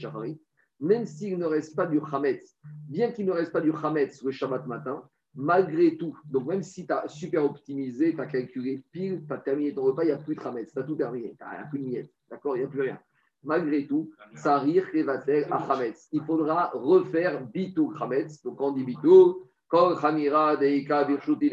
même 0.80 1.06
s'il 1.06 1.38
ne 1.38 1.46
reste 1.46 1.76
pas 1.76 1.88
du 1.88 2.00
Hametz, 2.12 2.56
bien 2.88 3.12
qu'il 3.12 3.26
ne 3.26 3.32
reste 3.32 3.52
pas 3.52 3.62
du 3.62 3.72
Hametz 3.72 4.22
le 4.24 4.32
Shabbat 4.32 4.68
matin, 4.68 5.04
malgré 5.34 5.98
tout, 5.98 6.18
donc 6.26 6.48
même 6.48 6.64
si 6.64 6.86
tu 6.86 6.94
as 6.94 7.08
super 7.08 7.44
optimisé, 7.44 8.14
tu 8.14 8.22
as 8.22 8.26
calculé 8.26 8.84
pile, 8.92 9.24
tu 9.26 9.34
as 9.34 9.38
terminé 9.38 9.74
ton 9.74 9.84
repas, 9.84 10.04
il 10.04 10.08
n'y 10.08 10.12
a 10.12 10.18
plus 10.18 10.36
de 10.36 10.42
Hametz, 10.42 10.72
tu 10.72 10.80
as 10.80 10.84
tout 10.84 10.96
terminé, 10.96 11.30
n'y 11.40 11.58
a 11.58 11.66
plus 11.66 11.80
de 11.80 11.86
miette, 11.86 12.12
d'accord, 12.30 12.56
il 12.56 12.60
n'y 12.60 12.66
a 12.66 12.70
plus 12.70 12.82
rien. 12.82 13.00
Malgré 13.44 13.86
tout, 13.88 14.12
ça 14.34 14.60
rire 14.60 14.86
à 15.52 15.74
Hametz. 15.74 16.08
Il 16.12 16.22
faudra 16.24 16.72
refaire 16.74 17.46
Bitou 17.46 17.94
Hametz. 18.00 18.42
Donc 18.44 18.60
on 18.62 18.72
dit 18.72 18.84
Bitou, 18.84 19.44
Kol 19.68 19.96
Hamira 20.02 20.58
Deika 20.58 21.04
Birshuti 21.04 21.52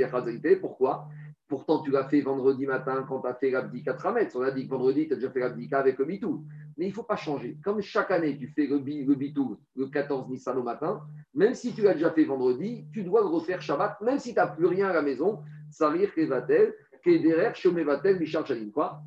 Pourquoi? 0.61 1.07
Pourtant, 1.47 1.83
tu 1.83 1.91
l'as 1.91 2.09
fait 2.09 2.23
vendredi 2.23 2.67
matin 2.67 3.05
quand 3.07 3.21
tu 3.21 3.29
as 3.29 3.35
fait 3.35 3.51
l'abdika 3.51 3.97
Hametz. 4.03 4.35
On 4.35 4.43
a 4.43 4.51
dit 4.51 4.65
que 4.65 4.71
vendredi, 4.71 5.07
tu 5.07 5.13
as 5.13 5.17
déjà 5.17 5.31
fait 5.31 5.41
l'abdika 5.41 5.79
avec 5.79 5.99
le 5.99 6.05
Bitou 6.07 6.45
mais 6.77 6.87
il 6.87 6.89
ne 6.89 6.95
faut 6.95 7.03
pas 7.03 7.17
changer. 7.17 7.57
Comme 7.63 7.81
chaque 7.81 8.11
année, 8.11 8.37
tu 8.37 8.49
fais 8.49 8.67
le, 8.67 8.79
le 8.79 9.15
bitou 9.15 9.57
le 9.77 9.87
14 9.87 10.29
Nissan 10.29 10.59
au 10.59 10.63
matin, 10.63 11.03
même 11.35 11.55
si 11.55 11.73
tu 11.73 11.83
l'as 11.83 11.95
déjà 11.95 12.11
fait 12.11 12.25
vendredi, 12.25 12.85
tu 12.93 13.05
dois 13.05 13.21
le 13.21 13.29
refaire 13.29 13.61
Shabbat, 13.61 14.01
même 14.01 14.19
si 14.19 14.31
tu 14.31 14.37
n'as 14.37 14.49
plus 14.49 14.67
rien 14.67 14.89
à 14.89 14.93
la 14.93 15.03
maison. 15.03 15.43
Sarir 15.71 16.15
Kevatel, 16.15 16.73
Kederer, 17.03 17.55
Shomevatel, 17.55 18.19
Michal 18.19 18.47
Chalim. 18.47 18.71
Quoi? 18.71 19.01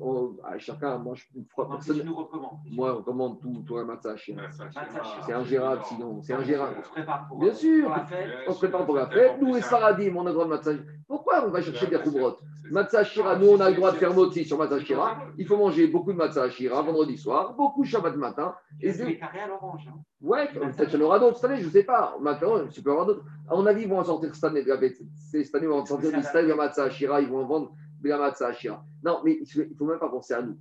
Oh, 0.00 0.36
chacun, 0.58 0.98
moi, 0.98 1.14
je 1.14 1.24
crois 1.52 1.68
personne. 1.68 2.02
Moi, 2.70 2.92
on 2.92 2.96
recommande 2.96 3.40
tout, 3.40 3.62
tout 3.66 3.76
un 3.76 3.84
matzah 3.84 4.16
C'est 4.16 5.32
ingérable 5.32 5.82
sinon. 5.84 6.20
C'est 6.22 6.34
ingérable. 6.34 6.76
On 6.80 6.84
se 6.84 6.90
prépare 6.90 7.28
pour, 7.28 7.38
Bien 7.38 7.54
sûr, 7.54 7.94
on 8.48 8.52
se 8.52 8.58
prépare 8.58 8.86
pour 8.86 8.96
la 8.96 9.06
fête. 9.06 9.40
Nous, 9.40 9.54
les 9.54 9.60
Saradim, 9.60 10.16
on 10.16 10.22
a 10.22 10.30
le 10.30 10.32
droit 10.32 10.44
de 10.44 10.50
matzah. 10.50 10.72
Pourquoi 11.06 11.44
on 11.46 11.50
va 11.50 11.62
chercher 11.62 11.86
des 11.86 11.98
khoubrot 11.98 12.36
Matzah 12.70 13.04
Shira, 13.04 13.36
nous, 13.36 13.48
on 13.48 13.60
a 13.60 13.68
le 13.68 13.76
droit 13.76 13.92
de 13.92 13.96
faire 13.96 14.14
moti 14.14 14.44
sur 14.44 14.58
matzah 14.58 14.80
Shira. 14.80 15.18
Il 15.36 15.46
faut 15.46 15.56
manger 15.56 15.86
beaucoup 15.86 16.12
de 16.12 16.16
matzah 16.16 16.48
Shira 16.48 16.82
vendredi 16.82 17.16
soir, 17.18 17.54
beaucoup 17.54 17.84
Shabbat 17.84 18.16
matin. 18.16 18.54
Et 18.80 18.92
c'est 18.92 19.04
les 19.04 19.18
carrés 19.18 19.40
à 19.40 19.48
l'orange. 19.48 19.86
Hein. 19.88 19.98
Ouais, 20.22 20.48
peut-être 20.50 20.88
qu'il 20.88 20.98
y 20.98 21.02
en 21.02 21.06
aura 21.06 21.18
d'autres 21.18 21.36
cette 21.36 21.50
année, 21.50 21.60
je 21.60 21.66
ne 21.66 21.70
sais 21.70 21.84
pas. 21.84 22.16
Maintenant, 22.20 22.56
il 22.64 22.82
peut 22.82 22.90
y 22.90 22.92
avoir 22.92 23.06
d'autres. 23.06 23.24
À 23.48 23.54
mon 23.54 23.66
avis, 23.66 23.82
ils 23.82 23.88
vont 23.88 23.98
en 23.98 24.04
sortir 24.04 24.34
cette 24.34 24.44
année. 24.44 24.64
Cette 24.64 25.54
année, 25.54 25.66
ils 25.66 25.68
vont 25.68 25.80
en 25.80 25.86
sortir 25.86 26.10
du 26.10 26.54
matzah 26.54 26.90
Shira, 26.90 27.20
ils 27.20 27.28
vont 27.28 27.42
en 27.42 27.46
vendre 27.46 27.72
non, 29.04 29.20
mais 29.22 29.38
il 29.40 29.68
ne 29.70 29.74
faut 29.76 29.84
même 29.84 29.98
pas 29.98 30.08
penser 30.08 30.32
à 30.32 30.42
nous. 30.42 30.58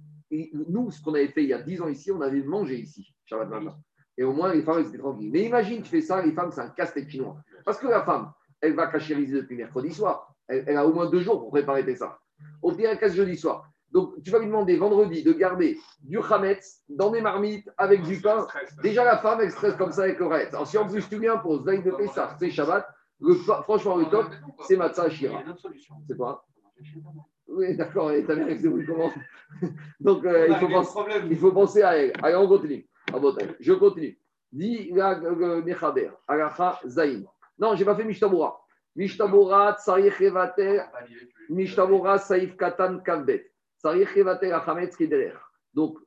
nous, 0.68 0.92
ce 0.92 1.02
qu'on 1.02 1.14
avait 1.14 1.30
fait 1.30 1.44
il 1.44 1.50
y 1.50 1.54
a 1.54 1.62
10 1.62 1.82
ans 1.82 1.88
ici, 1.88 2.12
on 2.12 2.22
avait 2.22 2.44
mangé 2.44 2.78
ici, 2.80 3.16
Shabbat 3.26 3.50
matin. 3.50 3.78
Et 4.18 4.24
au 4.24 4.34
moins, 4.34 4.54
les 4.54 4.62
femmes, 4.62 4.80
elles 4.80 4.88
étaient 4.88 4.98
tranquilles. 4.98 5.32
Mais 5.32 5.44
imagine, 5.44 5.82
tu 5.82 5.90
fais 5.90 6.02
ça, 6.02 6.22
les 6.22 6.34
femmes, 6.34 6.52
c'est 6.52 6.62
un 6.62 6.70
casse-tête 6.70 7.10
chinois. 7.10 7.38
Parce 7.66 7.80
que 7.80 7.88
la 7.88 8.04
femme, 8.04 8.32
elle 8.62 8.76
va 8.76 8.88
cachériser 8.88 9.42
depuis 9.42 9.56
mercredi 9.56 9.92
soir. 9.94 10.36
Elle, 10.48 10.78
a 10.78 10.86
au 10.86 10.94
moins 10.94 11.10
deux 11.10 11.22
jours 11.22 11.40
pour 11.40 11.50
préparer 11.50 11.96
ça. 11.96 12.20
Au 12.62 12.74
pire, 12.74 12.90
elle 12.92 13.00
casse 13.00 13.16
jeudi 13.16 13.38
soir. 13.38 13.70
Donc, 13.92 14.22
tu 14.24 14.30
vas 14.30 14.40
lui 14.40 14.48
demander 14.48 14.76
vendredi 14.76 15.24
de 15.24 15.32
garder 15.34 15.80
du 16.02 16.20
chametz 16.22 16.82
dans 16.90 17.12
des 17.12 17.22
marmites 17.22 17.70
avec 17.78 18.04
du 18.04 18.20
pain. 18.20 18.46
Déjà, 18.82 19.06
la 19.06 19.20
femme, 19.20 19.40
elle 19.42 19.52
stresse 19.52 19.76
comme 19.76 19.92
ça 19.92 20.04
avec 20.04 20.20
le 20.20 20.28
reste. 20.28 20.54
Alors, 20.54 20.68
si 20.68 20.78
en 20.78 20.88
plus 20.88 21.08
tu 21.08 21.18
lui 21.18 21.28
imposes 21.28 21.66
veille 21.66 21.84
de 21.84 21.92
Pessah, 21.92 22.36
c'est 22.40 22.50
Shabbat, 22.50 22.88
le, 23.22 23.36
franchement, 23.36 23.96
le 23.96 24.06
top, 24.06 24.28
c'est 24.68 24.76
Matzah 24.76 25.10
Shira. 25.10 25.44
C'est 26.08 26.18
quoi? 26.18 26.46
Oui, 27.48 27.76
d'accord, 27.76 28.12
et 28.12 28.24
ta 28.26 28.36
mère, 28.36 28.58
comment 28.88 29.12
Donc, 30.00 30.26
euh, 30.26 30.48
il, 30.50 30.56
faut 30.56 30.68
penser, 30.68 31.00
il, 31.30 31.38
faut 31.38 31.52
penser, 31.52 31.84
à 31.84 31.98
elle. 31.98 32.14
Allez, 32.22 32.36
on 32.36 32.48
continue. 32.48 32.88
Je 33.60 33.74
continue. 33.74 34.18
Dis 34.52 34.92
la 34.92 35.20
Mechaber, 35.62 36.12
Agacha 36.28 36.80
Zain. 36.86 37.24
Non, 37.58 37.76
je 37.76 37.80
n'ai 37.80 37.86
pas 37.86 37.96
fait 37.96 38.04
Mishtabura. 38.04 38.60
Mishtabura, 38.96 39.76
Tsarich 39.80 40.16
Revater, 40.16 40.84
Mishtabura, 41.50 42.18
Saïf 42.18 42.56
Katan 42.56 43.00
Kavbet. 43.00 43.52
Tsarich 43.80 44.10
Revater, 44.10 44.54
Achametz. 44.54 44.96
Donc, 45.74 45.98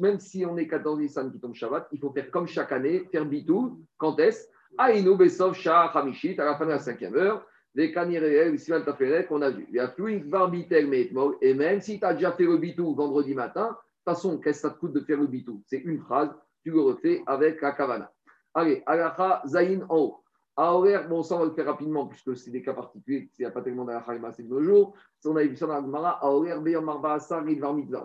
même 0.00 0.20
si 0.20 0.44
on 0.44 0.56
est 0.58 0.68
14 0.68 0.98
Nissan 0.98 1.32
qui 1.32 1.40
tombe 1.40 1.54
Shabbat, 1.54 1.88
il 1.92 1.98
faut 1.98 2.12
faire 2.12 2.30
comme 2.30 2.46
chaque 2.46 2.72
année, 2.72 3.08
faire 3.10 3.24
bitou. 3.24 3.80
Quand 3.96 4.18
est-ce? 4.18 4.48
Aïnou 4.76 5.16
Besov 5.16 5.54
Shah 5.54 5.86
Hamishit, 5.94 6.38
à 6.38 6.44
la 6.44 6.56
fin 6.56 6.66
de 6.66 6.70
la 6.70 6.78
cinquième 6.78 7.14
heure 7.14 7.46
les 7.74 7.92
réels, 8.18 8.54
ici, 8.54 8.72
qu'on 9.28 9.42
a 9.42 9.50
vu. 9.50 9.66
Il 9.68 9.74
y 9.74 9.80
a 9.80 9.88
plus 9.88 10.24
et 11.40 11.54
même 11.54 11.80
si 11.80 11.98
tu 11.98 12.04
as 12.04 12.14
déjà 12.14 12.32
fait 12.32 12.44
le 12.44 12.56
bitou 12.58 12.94
vendredi 12.94 13.34
matin, 13.34 13.68
de 13.70 13.74
toute 14.12 14.16
façon, 14.16 14.38
qu'est-ce 14.38 14.62
que 14.62 14.68
ça 14.68 14.74
te 14.74 14.78
coûte 14.78 14.92
de 14.92 15.00
faire 15.00 15.18
le 15.18 15.26
bitou? 15.26 15.62
C'est 15.66 15.78
une 15.78 15.98
phrase, 16.00 16.30
tu 16.62 16.70
le 16.70 16.80
refais 16.80 17.22
avec 17.26 17.60
la 17.60 17.72
kavana. 17.72 18.12
Allez, 18.54 18.82
alacha 18.86 19.42
zayin 19.46 19.80
en 19.88 19.98
haut. 19.98 20.24
Aorer, 20.56 21.08
bon, 21.08 21.24
ça 21.24 21.34
on 21.34 21.40
va 21.40 21.44
le 21.46 21.50
faire 21.50 21.66
rapidement 21.66 22.06
puisque 22.06 22.36
c'est 22.36 22.52
des 22.52 22.62
cas 22.62 22.74
particuliers, 22.74 23.28
il 23.36 23.42
n'y 23.42 23.46
a 23.46 23.50
pas 23.50 23.60
tellement 23.60 23.84
d'alacha 23.84 24.12
c'est 24.36 24.44
de 24.44 24.48
nos 24.48 24.62
jours. 24.62 24.94
On 25.24 25.34
a 25.34 25.42
vu 25.42 25.56
ça 25.56 25.66
dans 25.66 25.74
la 25.74 25.80
Gemara, 25.80 26.24
Aorer, 26.24 26.60
Beyam 26.60 26.84
Marba 26.84 27.14
Asar, 27.14 27.42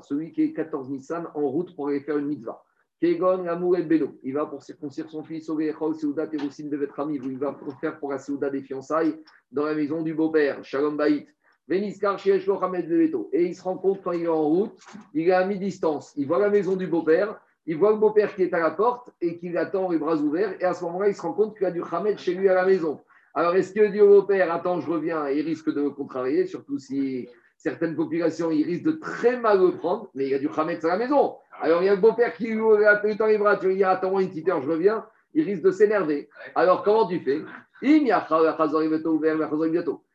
celui 0.02 0.32
qui 0.32 0.42
est 0.42 0.54
14 0.54 0.90
Nissan 0.90 1.28
en 1.36 1.42
route 1.42 1.76
pour 1.76 1.90
aller 1.90 2.00
faire 2.00 2.18
une 2.18 2.26
mitzvah. 2.26 2.64
Kegon, 3.02 3.48
Amour 3.48 3.78
et. 3.78 3.88
Il 4.24 4.34
va 4.34 4.46
pour 4.46 4.62
circoncire 4.62 5.10
son 5.10 5.24
fils, 5.24 5.50
Ogechol, 5.50 5.96
Seudat, 5.96 6.28
Terosin, 6.28 6.68
Bevetrami. 6.68 7.20
Il 7.24 7.38
va 7.38 7.58
faire 7.80 7.98
pour 8.00 8.12
la 8.12 8.20
Seudat 8.20 8.50
des 8.50 8.62
fiançailles 8.62 9.16
dans 9.52 9.64
la 9.64 9.74
maison 9.74 10.02
du 10.02 10.14
beau-père, 10.14 10.64
Shalom 10.64 10.98
Baït. 10.98 11.28
Veniskar, 11.68 12.18
Shieshlo, 12.18 12.62
Hamed, 12.62 12.90
Beveto. 12.90 13.30
Et 13.32 13.46
il 13.46 13.56
se 13.56 13.62
rend 13.62 13.78
compte 13.78 14.02
quand 14.04 14.12
il 14.12 14.24
est 14.24 14.28
en 14.28 14.44
route, 14.44 14.80
il 15.14 15.30
est 15.30 15.32
à 15.32 15.46
mi-distance. 15.46 16.14
Il 16.18 16.28
voit 16.28 16.40
la 16.40 16.50
maison 16.50 16.76
du 16.76 16.88
beau-père, 16.88 17.40
il 17.68 17.78
voit 17.78 17.92
le 17.92 17.98
beau-père 17.98 18.34
qui 18.36 18.44
est 18.44 18.54
à 18.54 18.60
la 18.60 18.72
porte 18.72 19.12
et 19.22 19.38
qui 19.38 19.50
l'attend 19.50 19.90
les 19.92 20.00
bras 20.00 20.18
ouverts. 20.18 20.56
Et 20.60 20.66
à 20.66 20.74
ce 20.74 20.84
moment-là, 20.86 21.10
il 21.10 21.16
se 21.16 21.22
rend 21.22 21.34
compte 21.34 21.56
qu'il 21.56 21.68
a 21.68 21.72
du 21.72 21.84
Hamed 21.84 22.18
chez 22.18 22.34
lui 22.34 22.50
à 22.50 22.56
la 22.56 22.66
maison. 22.66 23.00
Alors, 23.36 23.56
est-ce 23.56 23.72
que 23.74 23.92
dit 23.92 24.02
au 24.02 24.08
beau-père, 24.08 24.52
attends, 24.52 24.82
je 24.82 24.90
reviens, 24.90 25.30
il 25.30 25.46
risque 25.46 25.72
de 25.72 25.88
contrarier, 25.90 26.48
surtout 26.48 26.80
si 26.80 27.30
certaines 27.60 27.96
populations, 27.96 28.50
il 28.52 28.66
risque 28.66 28.84
de 28.84 28.94
très 28.94 29.38
mal 29.38 29.62
le 29.62 29.72
prendre, 29.78 30.10
mais 30.16 30.26
il 30.26 30.32
y 30.32 30.34
a 30.34 30.40
du 30.40 30.50
Khametz 30.50 30.84
à 30.86 30.88
la 30.88 30.98
maison. 30.98 31.36
Alors, 31.62 31.84
il 31.84 31.86
y 31.86 31.90
a 31.90 31.96
le 31.96 32.02
beau-père 32.02 32.34
qui 32.34 32.48
lui 32.48 33.18
t'arrivera, 33.18 33.58
tu 33.58 33.68
lui 33.68 33.76
dis, 33.76 33.84
attends-moi 33.84 34.22
une 34.22 34.30
petite 34.30 34.48
heure, 34.48 34.62
je 34.62 34.70
reviens, 34.70 35.06
il 35.34 35.44
risque 35.44 35.64
de 35.64 35.72
s'énerver. 35.72 36.30
Alors, 36.56 36.84
comment 36.84 37.06
tu 37.06 37.20
fais? 37.20 37.42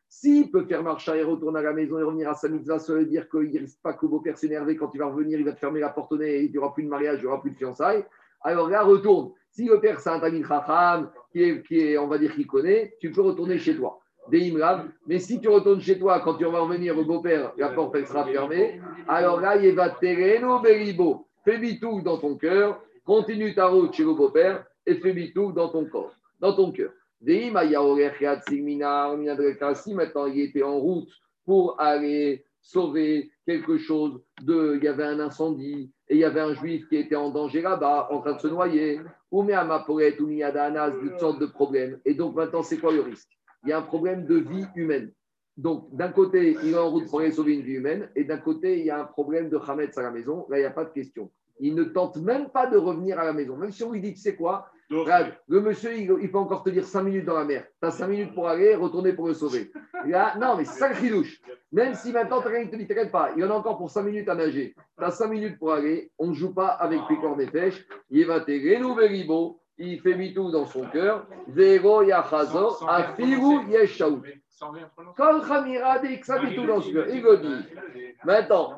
S'il 0.07 0.51
peut 0.51 0.65
faire 0.65 0.81
marche 0.81 1.07
et 1.09 1.23
retourner 1.23 1.59
à 1.59 1.63
la 1.63 1.73
maison 1.73 1.99
et 1.99 2.03
revenir 2.03 2.29
à 2.29 2.33
sa 2.33 2.49
mitzvah, 2.49 2.79
ça 2.79 2.93
veut 2.93 3.05
dire 3.05 3.29
qu'il 3.29 3.51
ne 3.51 3.59
risque 3.59 3.79
pas 3.81 3.93
que 3.93 4.07
beau-père 4.07 4.37
s'énerver 4.37 4.75
quand 4.75 4.89
il 4.95 4.97
va 4.97 5.05
revenir, 5.05 5.39
il 5.39 5.45
va 5.45 5.51
te 5.51 5.59
fermer 5.59 5.79
la 5.79 5.89
porte 5.89 6.11
au 6.13 6.17
nez, 6.17 6.45
il 6.45 6.51
n'y 6.51 6.57
aura 6.57 6.73
plus 6.73 6.83
de 6.83 6.89
mariage, 6.89 7.19
il 7.19 7.21
n'y 7.21 7.27
aura 7.27 7.41
plus 7.41 7.51
de 7.51 7.57
fiançailles. 7.57 8.05
Alors 8.41 8.69
là, 8.69 8.81
retourne. 8.83 9.33
Si 9.51 9.65
le 9.65 9.79
père, 9.79 9.99
c'est 9.99 10.09
un 10.09 10.19
Tamil 10.19 10.45
Chacham, 10.45 11.11
qui 11.31 11.43
est, 11.43 11.61
qui 11.63 11.79
est, 11.79 11.97
on 11.97 12.07
va 12.07 12.17
dire, 12.17 12.33
qu'il 12.33 12.47
connaît, 12.47 12.95
tu 12.99 13.11
peux 13.11 13.21
retourner 13.21 13.59
chez 13.59 13.75
toi. 13.75 13.99
Mais 14.31 15.19
si 15.19 15.39
tu 15.39 15.47
retournes 15.49 15.81
chez 15.81 15.99
toi, 15.99 16.19
quand 16.21 16.35
tu 16.35 16.45
vas 16.45 16.59
revenir, 16.59 16.97
au 16.97 17.03
beau-père, 17.03 17.53
la 17.57 17.69
porte 17.69 17.95
elle 17.95 18.07
sera 18.07 18.25
fermée. 18.25 18.81
Alors 19.07 19.39
là, 19.39 19.55
il 19.57 19.75
va 19.75 19.95
beribo. 19.99 21.27
Fais 21.43 21.57
bitou 21.59 22.01
dans 22.01 22.17
ton 22.17 22.35
cœur, 22.35 22.81
continue 23.05 23.53
ta 23.53 23.67
route 23.67 23.93
chez 23.93 24.03
le 24.03 24.13
beau-père 24.13 24.65
et 24.85 24.95
fais 24.95 25.13
bitou 25.13 25.51
dans 25.51 25.69
ton 25.69 25.85
corps, 25.85 26.15
dans 26.39 26.53
ton 26.53 26.71
cœur. 26.71 26.91
Si 27.21 27.51
maintenant 29.93 30.25
il 30.25 30.39
était 30.41 30.63
en 30.63 30.79
route 30.79 31.09
pour 31.45 31.79
aller 31.79 32.43
sauver 32.61 33.31
quelque 33.45 33.77
chose 33.77 34.19
de. 34.41 34.77
Il 34.77 34.83
y 34.83 34.87
avait 34.87 35.03
un 35.03 35.19
incendie 35.19 35.91
et 36.09 36.15
il 36.15 36.19
y 36.19 36.23
avait 36.23 36.41
un 36.41 36.53
juif 36.55 36.87
qui 36.89 36.97
était 36.97 37.15
en 37.15 37.29
danger 37.29 37.61
là-bas, 37.61 38.07
en 38.11 38.21
train 38.21 38.33
de 38.33 38.39
se 38.39 38.47
noyer, 38.47 38.99
ou 39.31 39.43
Meamaporet, 39.43 40.19
ou 40.19 40.27
Miadanas, 40.27 40.91
toutes 40.91 41.19
sortes 41.19 41.39
de 41.39 41.45
problèmes. 41.45 41.99
Et 42.05 42.13
donc 42.15 42.35
maintenant, 42.35 42.63
c'est 42.63 42.77
quoi 42.77 42.91
le 42.91 43.01
risque? 43.01 43.29
Il 43.65 43.69
y 43.69 43.73
a 43.73 43.79
un 43.79 43.83
problème 43.83 44.25
de 44.25 44.35
vie 44.35 44.65
humaine. 44.75 45.11
Donc, 45.57 45.87
d'un 45.95 46.09
côté, 46.09 46.57
il 46.63 46.73
est 46.73 46.77
en 46.77 46.89
route 46.89 47.09
pour 47.09 47.21
aller 47.21 47.31
sauver 47.31 47.53
une 47.53 47.61
vie 47.61 47.73
humaine, 47.73 48.09
et 48.15 48.23
d'un 48.23 48.37
côté, 48.37 48.79
il 48.79 48.85
y 48.85 48.89
a 48.89 48.99
un 48.99 49.05
problème 49.05 49.49
de 49.49 49.57
Hametz 49.57 49.97
à 49.97 50.03
la 50.03 50.11
maison. 50.11 50.45
Là, 50.49 50.57
il 50.57 50.61
n'y 50.61 50.67
a 50.67 50.71
pas 50.71 50.85
de 50.85 50.91
question. 50.91 51.31
Il 51.59 51.75
ne 51.75 51.85
tente 51.85 52.17
même 52.17 52.49
pas 52.49 52.67
de 52.67 52.77
revenir 52.77 53.17
à 53.19 53.23
la 53.23 53.31
maison. 53.31 53.55
Même 53.55 53.71
si 53.71 53.83
on 53.83 53.91
lui 53.91 54.01
dit, 54.01 54.13
tu 54.13 54.19
sais 54.19 54.35
quoi, 54.35 54.69
le 54.89 55.61
monsieur, 55.61 55.97
il, 55.97 56.31
peut 56.31 56.37
encore 56.37 56.63
te 56.63 56.69
dire 56.69 56.85
5 56.85 57.01
minutes 57.01 57.25
dans 57.25 57.37
la 57.37 57.45
mer. 57.45 57.65
Tu 57.81 57.87
as 57.87 57.91
5 57.91 58.07
minutes 58.07 58.35
pour 58.35 58.47
aller, 58.47 58.75
retourner 58.75 59.13
pour 59.13 59.27
le 59.27 59.33
sauver. 59.33 59.71
Là, 60.05 60.35
non, 60.39 60.55
mais 60.57 60.65
c'est 60.65 60.79
ça 60.79 60.89
le 60.89 61.23
Même 61.71 61.95
si 61.95 62.11
maintenant, 62.11 62.41
tu 62.41 62.49
ne 62.49 62.65
te 62.65 62.75
dit, 62.75 62.85
t'inquiète 62.85 63.11
pas, 63.11 63.31
il 63.35 63.41
y 63.41 63.43
en 63.43 63.49
a 63.49 63.53
encore 63.53 63.77
pour 63.77 63.89
5 63.89 64.03
minutes 64.03 64.29
à 64.29 64.35
nager. 64.35 64.75
Tu 64.97 65.03
as 65.03 65.11
5 65.11 65.27
minutes 65.27 65.57
pour 65.57 65.73
aller, 65.73 66.11
on 66.19 66.27
ne 66.27 66.33
joue 66.33 66.53
pas 66.53 66.67
avec 66.67 66.99
les 67.09 67.17
corps 67.17 67.35
des 67.35 67.47
pêches. 67.47 67.83
Il 68.11 68.25
va 68.27 68.41
te 68.41 68.51
ribo, 68.51 69.59
il 69.77 69.99
fait 69.99 70.15
bitou 70.15 70.51
dans 70.51 70.65
son 70.65 70.85
cœur. 70.85 71.27
Zéro 71.49 72.01
yachazo, 72.03 72.87
afiru 72.87 73.69
yeshaou. 73.69 74.21
Kol 75.17 75.45
chamira 75.45 75.99
de 75.99 76.55
tout 76.55 76.65
dans 76.65 76.81
son 76.81 76.91
cœur. 76.91 77.07
Il 77.09 77.21
dit, 77.41 78.15
maintenant, 78.23 78.75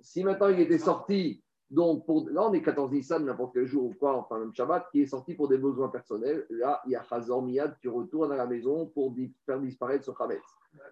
si 0.00 0.24
maintenant 0.24 0.48
il 0.48 0.60
était 0.60 0.78
sorti 0.78 1.42
donc, 1.70 2.06
pour, 2.06 2.28
là, 2.30 2.46
on 2.48 2.52
est 2.52 2.62
14 2.62 2.92
Nissan, 2.92 3.24
n'importe 3.24 3.54
quel 3.54 3.66
jour 3.66 3.86
ou 3.86 3.94
quoi, 3.98 4.16
enfin 4.16 4.38
même 4.38 4.54
Shabbat, 4.54 4.86
qui 4.92 5.02
est 5.02 5.06
sorti 5.06 5.34
pour 5.34 5.48
des 5.48 5.58
besoins 5.58 5.88
personnels. 5.88 6.46
Là, 6.50 6.80
il 6.86 6.92
y 6.92 6.96
a 6.96 7.02
Chazor 7.02 7.42
Miyad, 7.42 7.76
tu 7.80 7.88
retournes 7.88 8.30
à 8.30 8.36
la 8.36 8.46
maison 8.46 8.86
pour 8.94 9.12
faire 9.44 9.58
disparaître 9.58 10.04
ce 10.04 10.12
Khametz. 10.12 10.44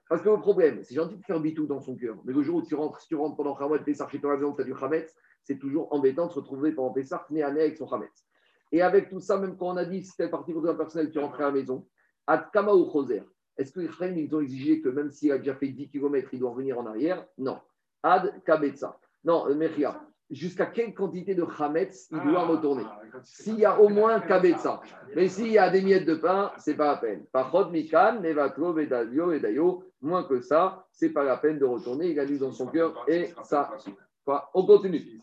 Parce 0.09 0.23
que 0.23 0.31
le 0.31 0.41
problème, 0.41 0.81
c'est 0.83 0.95
gentil 0.95 1.17
de 1.17 1.25
faire 1.25 1.39
bitou 1.39 1.67
dans 1.67 1.81
son 1.81 1.95
cœur, 1.95 2.17
mais 2.25 2.33
le 2.33 2.43
jour 2.43 2.57
où 2.57 2.63
tu 2.63 2.75
rentres, 2.75 3.01
si 3.01 3.09
tu 3.09 3.15
rentres 3.15 3.37
pendant 3.37 3.57
Pessah 3.79 4.09
chez 4.09 4.21
toi 4.21 4.33
à 4.33 4.35
la 4.35 4.41
maison, 4.41 4.55
tu 4.55 4.63
as 4.63 4.65
du 4.65 4.75
Khametz, 4.75 5.15
c'est 5.45 5.59
toujours 5.59 5.93
embêtant 5.93 6.27
de 6.27 6.33
se 6.33 6.39
retrouver 6.39 6.73
pendant 6.73 6.93
Pessah 6.93 7.27
nez 7.31 7.43
à 7.43 7.51
nez 7.51 7.63
avec 7.63 7.77
son 7.77 7.87
Khametz. 7.87 8.27
Et 8.71 8.83
avec 8.83 9.09
tout 9.11 9.21
ça, 9.21 9.39
même 9.39 9.57
quand 9.57 9.69
on 9.69 9.77
a 9.77 9.85
dit 9.85 10.03
c'était 10.03 10.29
parti 10.29 10.53
pour 10.53 10.63
besoin 10.63 10.77
personnel, 10.77 11.11
tu 11.11 11.19
rentres 11.19 11.41
à 11.41 11.45
la 11.45 11.51
maison, 11.53 11.87
Ad 12.27 12.51
Kama 12.53 12.73
ou 12.75 12.91
Choser, 12.91 13.23
est-ce 13.57 13.73
que 13.73 13.81
les 13.81 14.23
ils 14.23 14.35
ont 14.35 14.41
exigé 14.41 14.81
que 14.81 14.89
même 14.89 15.11
s'il 15.11 15.31
a 15.33 15.39
déjà 15.39 15.55
fait 15.55 15.69
10 15.69 15.89
km, 15.91 16.29
il 16.33 16.41
doit 16.41 16.51
revenir 16.51 16.79
en 16.79 16.87
arrière? 16.87 17.27
Non. 17.37 17.59
Ad 18.03 18.43
Kabetza. 18.45 18.99
Non, 19.25 19.49
euh, 19.49 19.55
Mechia 19.55 20.01
jusqu'à 20.33 20.67
quelle 20.67 20.95
quantité 20.95 21.35
de 21.35 21.45
chametz 21.57 22.09
il 22.11 22.21
doit 22.23 22.41
ah, 22.41 22.47
retourner. 22.47 22.85
S'il 23.23 23.59
y 23.59 23.65
a 23.65 23.79
au 23.79 23.89
moins 23.89 24.19
kabetza. 24.21 24.81
Mais 25.15 25.29
s'il 25.29 25.53
y 25.53 25.59
a 25.59 25.71
des 25.71 25.83
miettes 25.83 26.07
de 26.07 26.15
pain, 26.15 26.51
c'est 26.57 26.75
pas 26.75 26.87
la 26.87 26.97
peine. 26.97 27.25
Pachot 27.31 27.69
mikan, 27.69 28.21
nevatro, 28.21 28.73
vedalio, 28.73 29.39
dayo, 29.39 29.85
moins 30.01 30.25
que 30.25 30.41
ça, 30.41 30.87
c'est 30.91 31.11
pas 31.11 31.23
la 31.23 31.37
peine 31.37 31.59
de 31.59 31.65
retourner. 31.65 32.11
Il 32.11 32.19
a 32.19 32.25
lu 32.25 32.39
dans 32.39 32.53
son 32.53 32.67
cœur 32.67 33.05
et 33.07 33.33
ça. 33.45 33.71
On 34.27 34.67
continue. 34.67 35.21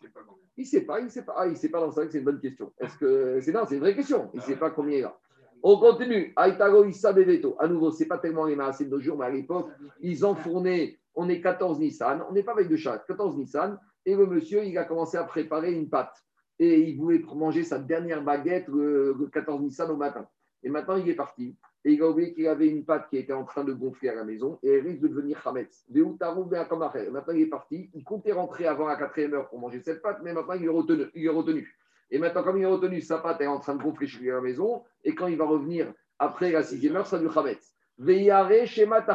Il 0.58 0.63
ne 0.63 0.68
sait 0.68 0.82
pas, 0.82 1.00
il 1.00 1.06
ne 1.06 1.10
sait 1.10 1.24
pas. 1.24 1.36
Ah, 1.38 1.48
il 1.48 1.56
sait 1.56 1.70
pas 1.70 1.79
dans 1.79 1.91
c'est 1.91 2.13
une 2.13 2.25
bonne 2.25 2.39
question. 2.39 2.74
Est-ce 2.79 2.98
que 2.98 3.39
c'est 3.41 3.53
non, 3.53 3.62
c'est 3.68 3.75
une 3.75 3.82
vraie 3.82 3.96
question. 3.96 4.29
Il 4.34 4.38
ne 4.38 4.44
sait 4.44 4.58
pas 4.58 4.72
combien 4.72 4.98
il 4.98 5.03
a. 5.06 5.18
On 5.63 5.77
continue. 5.77 6.34
Aïtago 6.36 6.86
Issa 6.86 7.13
Beveto. 7.13 7.56
À 7.60 7.68
nouveau, 7.68 7.91
ce 7.91 8.03
n'est 8.03 8.08
pas 8.08 8.18
tellement 8.18 8.46
les 8.46 8.56
massés 8.56 8.86
de 8.86 8.89
nos 8.89 9.00
jours, 9.00 9.18
mais 9.18 9.25
à 9.25 9.29
l'époque, 9.29 9.70
ils 10.01 10.25
enfournaient. 10.25 11.00
On 11.15 11.27
est 11.27 11.41
14 11.41 11.79
Nissan. 11.79 12.25
On 12.29 12.34
n'est 12.34 12.44
pas 12.44 12.53
avec 12.53 12.70
de 12.70 12.75
chat. 12.75 13.00
14 13.08 13.38
Nissan. 13.38 13.79
Et 14.06 14.15
le 14.15 14.25
monsieur, 14.25 14.63
il 14.65 14.77
a 14.77 14.86
commencé 14.86 15.18
à 15.18 15.24
préparer 15.24 15.74
une 15.74 15.89
pâte. 15.89 16.15
Et 16.60 16.89
il 16.89 16.98
voulait 16.98 17.24
manger 17.36 17.63
sa 17.63 17.79
dernière 17.79 18.24
baguette 18.24 18.68
le, 18.68 19.15
14 19.32 19.62
Nissan 19.62 19.89
au 19.91 19.98
matin. 19.98 20.27
Et 20.63 20.70
maintenant, 20.70 20.98
il 20.98 21.08
est 21.10 21.15
parti. 21.15 21.56
Et 21.86 21.93
il 21.93 22.01
a 22.01 22.09
oublié 22.09 22.33
qu'il 22.33 22.48
avait 22.48 22.67
une 22.67 22.83
pâte 22.83 23.09
qui 23.09 23.17
était 23.17 23.33
en 23.33 23.45
train 23.45 23.63
de 23.63 23.71
gonfler 23.71 24.09
à 24.09 24.15
la 24.15 24.25
maison 24.25 24.59
et 24.63 24.69
elle 24.69 24.86
risque 24.86 25.00
de 25.00 25.07
devenir 25.07 25.41
Hametz. 25.45 25.86
Maintenant, 25.89 27.33
il 27.33 27.41
est 27.41 27.45
parti. 27.48 27.89
Il 27.93 28.03
comptait 28.03 28.33
rentrer 28.33 28.67
avant 28.67 28.88
la 28.88 28.98
quatrième 28.98 29.33
heure 29.33 29.50
pour 29.50 29.59
manger 29.59 29.79
cette 29.79 30.01
pâte, 30.01 30.19
mais 30.21 30.33
maintenant, 30.33 30.55
il 30.55 30.65
est 30.65 30.69
retenu. 30.69 31.05
Il 31.15 31.25
est 31.25 31.29
retenu. 31.29 31.74
Et 32.12 32.19
maintenant, 32.19 32.43
comme 32.43 32.57
il 32.57 32.63
est 32.63 32.67
retenu, 32.67 33.01
sa 33.01 33.19
pâte 33.19 33.39
est 33.41 33.48
en 33.48 33.59
train 33.59 33.75
de 33.75 33.81
gonfler 33.81 34.07
chez 34.07 34.19
lui 34.19 34.31
à 34.31 34.36
la 34.36 34.41
maison. 34.41 34.83
Et 35.03 35.15
quand 35.15 35.27
il 35.27 35.38
va 35.38 35.45
revenir 35.45 35.93
après 36.17 36.51
la 36.51 36.63
sixième 36.63 36.98
heure, 36.98 37.07
ça 37.07 37.17
du 37.17 37.27
Hametz. 37.27 37.74
Shema 38.65 39.05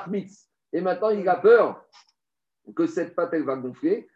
Et 0.73 0.81
maintenant, 0.81 1.11
il 1.11 1.29
a 1.29 1.37
peur 1.37 1.87
que 2.75 2.87
cette 2.87 3.15
pâte, 3.15 3.31
elle 3.35 3.45
va 3.45 3.57
gonfler 3.57 4.09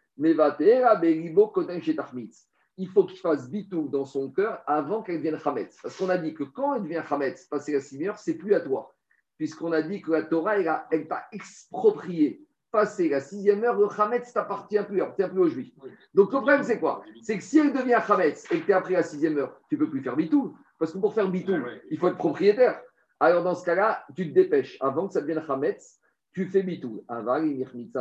il 2.79 2.87
faut 2.87 3.05
qu'il 3.05 3.19
fasse 3.19 3.49
bitou 3.49 3.89
dans 3.89 4.05
son 4.05 4.31
cœur 4.31 4.63
avant 4.65 5.03
qu'elle 5.03 5.17
devienne 5.17 5.37
Hametz. 5.43 5.77
Parce 5.83 5.97
qu'on 5.97 6.09
a 6.09 6.17
dit 6.17 6.33
que 6.33 6.43
quand 6.43 6.75
elle 6.75 6.83
devient 6.83 7.03
Hametz, 7.07 7.45
passer 7.45 7.73
la 7.73 7.81
sixième 7.81 8.11
heure, 8.11 8.17
c'est 8.17 8.35
plus 8.35 8.55
à 8.55 8.61
toi. 8.61 8.95
Puisqu'on 9.37 9.73
a 9.73 9.81
dit 9.81 10.01
que 10.01 10.11
la 10.11 10.23
Torah, 10.23 10.55
elle 10.89 11.07
t'a 11.07 11.25
exproprié. 11.33 12.41
Passer 12.71 13.09
la 13.09 13.19
sixième 13.19 13.63
heure, 13.63 13.77
le 13.77 13.87
Hametz 13.99 14.31
t'appartient 14.31 14.81
plus, 14.87 15.01
appartient 15.01 15.27
plus 15.27 15.39
aux 15.41 15.49
Juifs. 15.49 15.73
Donc 16.13 16.31
le 16.31 16.37
problème, 16.37 16.63
c'est 16.63 16.79
quoi? 16.79 17.03
C'est 17.21 17.37
que 17.37 17.43
si 17.43 17.59
elle 17.59 17.73
devient 17.73 17.99
Hametz 18.07 18.45
et 18.51 18.61
que 18.61 18.65
tu 18.65 18.71
es 18.71 18.73
après 18.73 18.93
la 18.93 19.03
sixième 19.03 19.37
heure, 19.37 19.59
tu 19.67 19.75
ne 19.75 19.79
peux 19.79 19.89
plus 19.89 20.01
faire 20.01 20.15
bitou. 20.15 20.55
Parce 20.77 20.93
que 20.93 20.99
pour 20.99 21.13
faire 21.13 21.29
bitou, 21.29 21.55
il 21.91 21.97
faut 21.97 22.07
être 22.07 22.17
propriétaire. 22.17 22.81
Alors 23.19 23.43
dans 23.43 23.55
ce 23.55 23.65
cas-là, 23.65 24.05
tu 24.15 24.29
te 24.29 24.33
dépêches 24.33 24.77
avant 24.79 25.07
que 25.07 25.13
ça 25.13 25.21
devienne 25.21 25.43
Hametz 25.45 25.99
tu 26.33 26.45
fais 26.45 26.63
bitou. 26.63 27.03
Aval, 27.07 27.45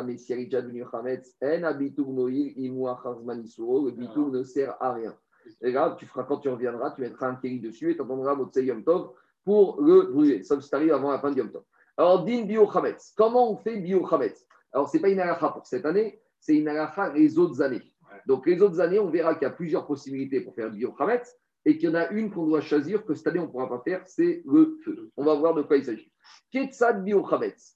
mais 0.05 0.17
si 0.17 0.33
elle 0.33 0.41
est 0.41 0.45
déjà 0.45 0.63
devenue 0.63 0.85
chametz, 0.91 1.37
en 1.43 1.63
abitou 1.63 2.07
moïl, 2.07 2.53
imoua 2.57 3.01
chazmanisuro, 3.03 3.87
le 3.87 3.93
bitou 3.93 4.31
ne 4.31 4.43
sert 4.43 4.77
à 4.81 4.93
rien. 4.93 5.17
Et 5.63 5.73
là, 5.73 5.97
tu 5.99 6.07
feras, 6.07 6.25
quand 6.25 6.39
tu 6.39 6.49
reviendras, 6.49 6.93
tu 6.93 7.01
mettras 7.01 7.29
un 7.29 7.37
kéli 7.37 7.61
dessus 7.61 7.91
et 7.91 7.97
tu 7.97 8.03
entendras 8.03 8.35
votre 8.35 8.61
Yom 8.61 8.85
Tov 8.85 9.13
pour 9.45 9.81
le 9.81 10.03
brûler, 10.03 10.43
sauf 10.43 10.63
si 10.63 10.69
tu 10.69 10.75
arrives 10.77 10.93
avant 10.93 11.11
la 11.11 11.19
fin 11.19 11.31
du 11.31 11.39
Yom 11.39 11.51
Tov. 11.51 11.63
Alors, 11.97 12.25
din 12.25 12.45
bio 12.45 12.71
chametz. 12.71 13.13
Comment 13.17 13.53
on 13.53 13.57
fait 13.57 13.79
bio 13.79 14.07
chametz 14.07 14.47
Alors, 14.73 14.89
ce 14.89 14.97
n'est 14.97 15.01
pas 15.01 15.09
une 15.09 15.21
halakha 15.21 15.49
pour 15.49 15.67
cette 15.67 15.87
année, 15.87 16.21
c'est 16.39 16.57
une 16.57 16.69
halakha 16.69 17.13
les 17.15 17.39
autres 17.39 17.63
années. 17.63 17.83
Donc, 18.27 18.47
les 18.47 18.61
autres 18.61 18.81
années, 18.81 18.99
on 18.99 19.11
verra 19.11 19.35
qu'il 19.35 19.45
y 19.45 19.51
a 19.51 19.51
plusieurs 19.51 19.87
possibilités 19.87 20.41
pour 20.43 20.55
faire 20.55 20.71
bio 20.71 20.95
chametz 20.97 21.35
et 21.69 21.77
qu'il 21.77 21.91
y 21.91 21.93
en 21.93 21.97
a 21.97 22.09
une 22.09 22.31
qu'on 22.31 22.47
doit 22.47 22.63
choisir 22.63 23.05
que 23.05 23.15
cette 23.15 23.27
année 23.27 23.41
on 23.41 23.47
ne 23.47 23.51
pourra 23.51 23.69
pas 23.69 23.83
faire, 23.85 24.01
c'est 24.07 24.43
le 24.47 24.79
feu. 24.83 25.11
On 25.19 25.25
va 25.25 25.35
voir 25.35 25.55
de 25.55 25.61
quoi 25.61 25.77
il 25.77 25.85
s'agit. 25.85 26.11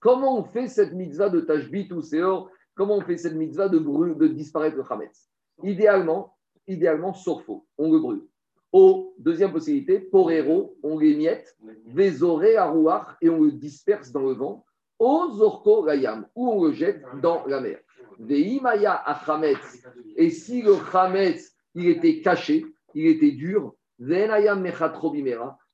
Comment 0.00 0.38
on 0.38 0.44
fait 0.44 0.66
cette 0.66 0.94
mitzvah 0.94 1.28
de 1.28 1.42
Tashbit 1.42 1.92
ou 1.92 2.00
Seor? 2.00 2.48
Comment 2.74 2.96
on 2.96 3.00
fait 3.02 3.18
cette 3.18 3.34
mitzvah 3.34 3.68
de, 3.68 3.78
brûler, 3.78 4.14
de 4.14 4.28
disparaître 4.28 4.78
le 4.78 4.82
Chametz? 4.82 5.28
Idéalement, 5.62 6.38
idéalement, 6.66 7.12
faux, 7.12 7.66
on 7.76 7.92
le 7.92 7.98
brûle. 7.98 8.26
Au 8.72 9.12
deuxième 9.18 9.52
possibilité, 9.52 10.00
Porero, 10.00 10.74
on 10.82 10.98
l'émiette, 10.98 11.54
Vezoré 11.84 12.56
Arouach, 12.56 13.08
et 13.20 13.28
on 13.28 13.42
le 13.42 13.52
disperse 13.52 14.10
dans 14.10 14.22
le 14.22 14.32
vent. 14.32 14.64
Au 14.98 15.32
Zorko 15.32 15.82
Rayam, 15.82 16.26
où 16.34 16.48
on 16.48 16.64
le 16.64 16.72
jette 16.72 17.02
dans 17.20 17.44
la 17.44 17.60
mer. 17.60 17.78
Veimaya 18.18 19.04
Chametz, 19.26 19.86
et 20.16 20.30
si 20.30 20.62
le 20.62 20.76
Chametz, 20.90 21.54
il 21.74 21.88
était 21.88 22.22
caché, 22.22 22.64
il 22.94 23.06
était 23.06 23.32
dur, 23.32 23.74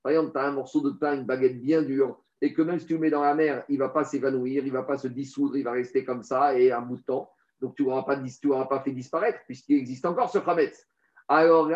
par 0.03 0.13
exemple, 0.13 0.33
tu 0.33 0.39
as 0.39 0.45
un 0.45 0.53
morceau 0.53 0.81
de 0.81 0.91
pain, 0.91 1.17
une 1.17 1.25
baguette 1.25 1.61
bien 1.61 1.83
dure, 1.83 2.19
et 2.41 2.53
que 2.53 2.63
même 2.63 2.79
si 2.79 2.87
tu 2.87 2.95
le 2.95 3.01
mets 3.01 3.11
dans 3.11 3.23
la 3.23 3.35
mer, 3.35 3.65
il 3.69 3.75
ne 3.75 3.81
va 3.81 3.89
pas 3.89 4.05
s'évanouir, 4.05 4.65
il 4.65 4.69
ne 4.69 4.77
va 4.79 4.85
pas 4.85 4.97
se 4.97 5.09
dissoudre, 5.09 5.57
il 5.57 5.65
va 5.65 5.73
rester 5.73 6.05
comme 6.05 6.23
ça 6.23 6.59
et 6.59 6.71
un 6.73 6.81
bout 6.81 6.97
de 6.97 7.03
temps. 7.03 7.31
Donc 7.61 7.75
tu 7.75 7.85
n'auras 7.85 8.05
pas, 8.05 8.17
pas, 8.67 8.81
fait 8.81 8.93
disparaître 8.93 9.41
puisqu'il 9.47 9.77
existe 9.77 10.07
encore 10.07 10.31
ce 10.31 10.39
Khametz. 10.39 10.87
Alors 11.29 11.69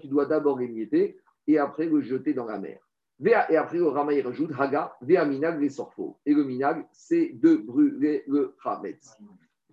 tu 0.00 0.08
dois 0.08 0.26
d'abord 0.26 0.58
l'émietter 0.58 1.18
et 1.46 1.58
après 1.58 1.86
le 1.86 2.00
jeter 2.00 2.32
dans 2.32 2.46
la 2.46 2.58
mer. 2.58 2.78
Et 3.24 3.56
après, 3.56 3.76
le 3.76 3.86
Rama 3.86 4.12
rajoute 4.24 4.50
Haga, 4.58 4.96
Vea 5.00 5.24
Minag, 5.24 5.60
les 5.60 5.68
Sorfo. 5.68 6.18
Et 6.26 6.34
le 6.34 6.42
Minag, 6.42 6.86
c'est 6.92 7.30
de 7.34 7.54
brûler 7.54 8.24
le 8.26 8.56
Khametz. 8.62 9.16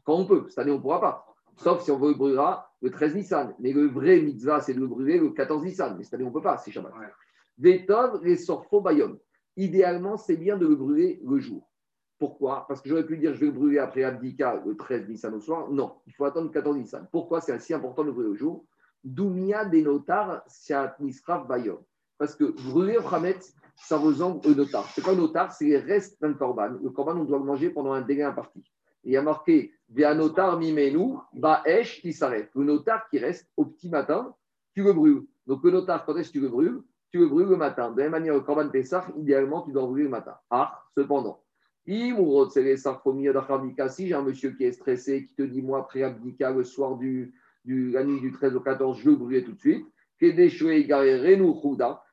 Quand 0.03 0.17
on 0.17 0.25
peut, 0.25 0.45
cette 0.49 0.59
année 0.59 0.71
on 0.71 0.77
ne 0.77 0.81
pourra 0.81 1.01
pas. 1.01 1.28
Sauf 1.59 1.83
si 1.83 1.91
on 1.91 1.97
veut 1.97 2.09
le 2.09 2.15
brûlera 2.15 2.71
le 2.81 2.89
13 2.89 3.15
Nissan. 3.15 3.53
Mais 3.59 3.73
le 3.73 3.87
vrai 3.87 4.21
mitzvah, 4.21 4.61
c'est 4.61 4.73
de 4.73 4.79
le 4.79 4.87
brûler 4.87 5.19
le 5.19 5.31
14 5.31 5.63
Nissan. 5.63 5.97
Mais 5.97 6.03
cette 6.05 6.13
année 6.13 6.23
on 6.23 6.29
ne 6.29 6.33
peut 6.33 6.41
pas, 6.41 6.57
c'est 6.57 6.71
Shabbat. 6.71 6.93
Vetov, 7.57 8.23
les 8.23 8.37
sorfo 8.37 8.79
bayom. 8.79 9.19
Idéalement, 9.57 10.15
c'est 10.15 10.37
bien 10.37 10.55
de 10.57 10.65
le 10.65 10.75
brûler 10.75 11.21
le 11.25 11.37
jour. 11.39 11.69
Pourquoi? 12.17 12.65
Parce 12.67 12.81
que 12.81 12.87
j'aurais 12.87 13.05
pu 13.05 13.17
dire 13.17 13.33
je 13.33 13.41
vais 13.41 13.47
le 13.47 13.51
brûler 13.51 13.79
après 13.79 14.03
Abdika 14.03 14.63
le 14.65 14.77
13 14.77 15.09
Nissan 15.09 15.33
au 15.33 15.41
soir. 15.41 15.69
Non, 15.69 15.97
il 16.07 16.13
faut 16.13 16.23
attendre 16.23 16.47
le 16.47 16.53
14 16.53 16.77
Nissan. 16.77 17.07
Pourquoi 17.11 17.41
c'est 17.41 17.59
si 17.59 17.73
important 17.73 18.03
de 18.03 18.07
le 18.07 18.13
brûler 18.13 18.29
au 18.29 18.35
jour? 18.35 18.65
Doumia 19.03 19.65
denotar 19.65 20.43
siat 20.47 20.95
nisraf 20.99 21.45
bayom. 21.45 21.79
Parce 22.17 22.35
que 22.35 22.45
brûler 22.69 22.97
au 22.97 23.13
Hametz, 23.13 23.53
ça 23.75 23.97
ressemble 23.97 24.45
au 24.47 24.53
notar. 24.53 24.85
C'est 24.93 25.01
quoi 25.01 25.13
un 25.13 25.17
notar 25.17 25.51
C'est 25.51 25.65
les 25.65 25.77
restes 25.77 26.21
d'un 26.21 26.33
corban. 26.33 26.77
Le 26.81 26.89
corban, 26.89 27.17
on 27.17 27.25
doit 27.25 27.39
le 27.39 27.45
manger 27.45 27.69
pendant 27.69 27.93
un 27.93 28.01
délai 28.01 28.23
imparti. 28.23 28.63
Il 29.03 29.13
y 29.13 29.17
a 29.17 29.21
marqué 29.21 29.71
notar 29.89 30.59
mimenu, 30.59 31.17
ba'esh 31.33 32.01
qui 32.01 32.13
s'arrête. 32.13 32.49
Le 32.55 32.63
notar 32.63 33.09
qui 33.09 33.19
reste 33.19 33.49
au 33.57 33.65
petit 33.65 33.89
matin, 33.89 34.35
tu 34.73 34.83
le 34.83 34.93
brûles. 34.93 35.25
Donc 35.47 35.63
le 35.63 35.71
notar, 35.71 36.05
quand 36.05 36.15
est-ce 36.17 36.29
que 36.29 36.33
tu 36.33 36.41
le 36.41 36.49
brûles? 36.49 36.81
Tu 37.11 37.17
le 37.19 37.27
brûles 37.27 37.49
le 37.49 37.57
matin. 37.57 37.91
De 37.91 37.97
la 37.97 38.03
même 38.03 38.11
manière, 38.11 38.35
le 38.35 38.41
corban 38.41 38.69
Pessah, 38.69 39.07
idéalement, 39.17 39.63
tu 39.63 39.71
dois 39.71 39.81
le 39.81 39.87
brûler 39.87 40.03
le 40.03 40.09
matin. 40.09 40.35
Ah, 40.51 40.83
cependant, 40.95 41.41
si 41.87 42.13
j'ai 44.07 44.13
un 44.13 44.21
monsieur 44.21 44.51
qui 44.51 44.63
est 44.63 44.71
stressé, 44.71 45.25
qui 45.25 45.33
te 45.33 45.41
dit, 45.41 45.61
moi, 45.63 45.79
après 45.79 46.03
Abdika, 46.03 46.51
le 46.51 46.63
soir 46.63 46.97
du, 46.97 47.33
du, 47.65 47.91
la 47.91 48.03
nuit 48.03 48.19
du 48.19 48.31
13 48.31 48.55
au 48.55 48.61
14, 48.61 48.99
je 48.99 49.09
le 49.09 49.15
brûler 49.15 49.43
tout 49.43 49.53
de 49.53 49.59
suite. 49.59 49.87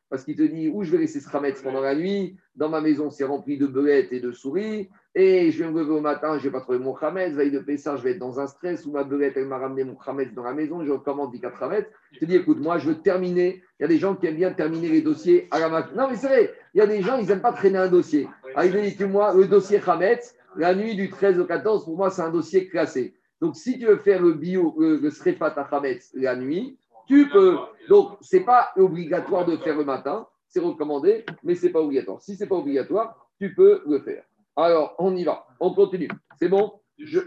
Parce 0.09 0.25
qu'il 0.25 0.37
te 0.37 0.43
dit, 0.43 0.69
où 0.69 0.85
je 0.85 0.93
vais 0.93 0.99
laisser 0.99 1.21
ce 1.21 1.29
khametz 1.29 1.61
pendant 1.63 1.81
la 1.81 1.95
nuit? 1.95 2.37
Dans 2.55 2.69
ma 2.69 2.81
maison, 2.81 3.11
c'est 3.11 3.25
rempli 3.25 3.59
de 3.59 3.67
belettes 3.67 4.13
et 4.13 4.21
de 4.21 4.31
souris. 4.31 4.89
Et 5.17 5.51
je 5.51 5.65
vais 5.65 5.71
me 5.71 5.81
lever 5.81 5.93
au 5.93 6.01
matin, 6.01 6.39
je 6.39 6.45
vais 6.45 6.51
pas 6.51 6.61
trouver 6.61 6.79
mon 6.79 6.95
khametz. 6.95 7.35
Veille 7.35 7.51
de 7.51 7.59
Pessah, 7.59 7.97
je 7.97 8.03
vais 8.03 8.13
être 8.13 8.19
dans 8.19 8.39
un 8.39 8.47
stress 8.47 8.87
où 8.87 8.93
ma 8.93 9.03
belette, 9.03 9.37
elle 9.37 9.47
m'a 9.47 9.59
ramené 9.59 9.83
mon 9.83 9.97
khametz 9.97 10.33
dans 10.33 10.45
la 10.45 10.53
maison. 10.53 10.85
Je 10.85 10.93
recommande 10.93 11.33
10 11.33 11.41
4 11.41 11.59
khametz. 11.59 11.87
Je 12.13 12.21
te 12.21 12.25
dis, 12.25 12.37
écoute, 12.37 12.61
moi, 12.61 12.79
je 12.79 12.89
veux 12.89 13.01
terminer. 13.01 13.63
Il 13.81 13.83
y 13.83 13.85
a 13.85 13.89
des 13.89 13.99
gens 13.99 14.15
qui 14.15 14.27
aiment 14.27 14.37
bien 14.37 14.53
terminer 14.53 14.89
les 14.89 15.03
dossiers 15.03 15.49
à 15.51 15.59
la 15.59 15.69
machine. 15.69 15.97
Non, 15.97 16.09
mais 16.09 16.17
c'est 16.17 16.29
vrai. 16.29 16.55
Il 16.75 16.79
y 16.79 16.81
a 16.81 16.87
des 16.87 17.03
gens, 17.03 17.19
ils 17.19 17.27
n'aiment 17.27 17.41
pas 17.41 17.53
traîner 17.53 17.79
un 17.79 17.89
dossier. 17.89 18.29
Ah, 18.55 18.65
il 18.65 18.97
dit 18.97 19.05
moi, 19.05 19.35
le 19.35 19.47
dossier 19.47 19.81
khametz, 19.81 20.37
la 20.57 20.75
nuit 20.75 20.95
du 20.95 21.11
13 21.11 21.41
au 21.41 21.47
14, 21.47 21.85
pour 21.85 21.97
moi, 21.97 22.11
c'est 22.11 22.23
un 22.23 22.31
dossier 22.31 22.69
classé. 22.69 23.15
Donc, 23.41 23.57
si 23.57 23.79
tu 23.79 23.87
veux 23.87 23.97
faire 23.97 24.23
le 24.23 24.33
bio, 24.33 24.75
le, 24.79 24.97
le 24.99 25.43
à 25.43 25.69
khametz 25.69 26.11
la 26.15 26.37
nuit, 26.37 26.79
tu 27.07 27.29
peux. 27.29 27.59
Donc, 27.89 28.19
ce 28.21 28.37
n'est 28.37 28.45
pas 28.45 28.73
obligatoire 28.77 29.45
de 29.45 29.57
faire 29.57 29.77
le 29.77 29.85
matin, 29.85 30.27
c'est 30.49 30.61
recommandé, 30.61 31.25
mais 31.43 31.55
ce 31.55 31.67
n'est 31.67 31.73
pas 31.73 31.81
obligatoire. 31.81 32.21
Si 32.21 32.37
ce 32.37 32.43
n'est 32.43 32.49
pas 32.49 32.57
obligatoire, 32.57 33.31
tu 33.39 33.55
peux 33.55 33.83
le 33.87 34.01
faire. 34.01 34.25
Alors, 34.57 34.95
on 34.99 35.15
y 35.15 35.25
va, 35.25 35.47
on 35.61 35.75
continue. 35.75 36.09
C'est 36.39 36.49
bon? 36.49 36.81
Je... 36.99 37.21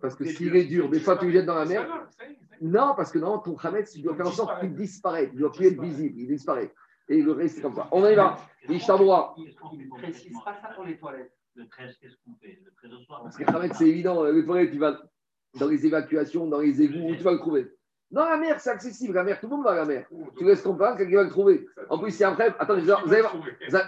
Parce 0.00 0.14
que 0.14 0.24
s'il 0.24 0.56
est 0.56 0.64
dur, 0.64 0.88
des 0.88 1.00
fois 1.00 1.18
tu 1.18 1.26
le 1.26 1.32
jettes 1.32 1.46
dans 1.46 1.54
la 1.54 1.66
mer. 1.66 2.08
Non, 2.62 2.94
parce 2.96 3.12
que 3.12 3.18
non, 3.18 3.38
ton 3.38 3.54
khametz, 3.54 3.92
tu 3.92 4.00
dois 4.00 4.16
faire 4.16 4.28
en 4.28 4.32
sorte 4.32 4.60
qu'il 4.60 4.74
disparaisse. 4.74 5.28
Il 5.32 5.36
ne 5.36 5.40
doit 5.40 5.52
plus 5.52 5.66
être 5.66 5.80
visible, 5.80 6.18
il 6.18 6.26
disparaît. 6.26 6.72
Et 7.08 7.20
le 7.20 7.32
reste, 7.32 7.56
c'est 7.56 7.62
comme 7.62 7.74
ça. 7.74 7.88
On 7.92 8.06
y 8.06 8.14
va. 8.14 8.38
Ishtabroa. 8.68 9.34
Il 9.36 9.88
ne 9.88 9.90
précise 9.90 10.36
pas 10.44 10.58
ça 10.62 10.68
pour 10.74 10.84
les 10.84 10.96
toilettes. 10.96 11.32
Le 11.54 11.68
13, 11.68 11.98
qu'est-ce 12.00 12.14
qu'on 12.24 12.34
fait? 12.40 12.60
Le 12.64 12.72
13 12.76 12.92
au 12.94 13.02
soir 13.02 13.22
Parce 13.24 13.36
que 13.36 13.44
khametz, 13.44 13.76
c'est 13.76 13.88
évident. 13.88 14.24
Les 14.24 14.44
toilettes, 14.44 14.70
tu 14.70 14.78
vas 14.78 14.98
dans 15.58 15.68
les 15.68 15.86
évacuations, 15.86 16.46
dans 16.46 16.60
les 16.60 16.82
égouts, 16.82 17.10
où 17.10 17.16
tu 17.16 17.22
vas 17.22 17.32
le 17.32 17.38
trouver 17.38 17.72
Dans 18.10 18.24
la 18.24 18.36
mer, 18.36 18.60
c'est 18.60 18.70
accessible. 18.70 19.14
La 19.14 19.24
mer, 19.24 19.40
tout 19.40 19.46
le 19.48 19.56
monde 19.56 19.64
va 19.64 19.72
à 19.72 19.76
la 19.76 19.84
mer. 19.84 20.06
Tu 20.36 20.44
laisses 20.44 20.62
ton 20.62 20.74
pain, 20.74 20.96
quelqu'un 20.96 21.16
va 21.16 21.22
le 21.24 21.30
trouver. 21.30 21.66
En 21.88 21.98
plus, 21.98 22.10
c'est 22.12 22.24
après. 22.24 22.54
Attendez, 22.58 22.82
vous 22.82 23.12
allez 23.12 23.22
voir. 23.22 23.36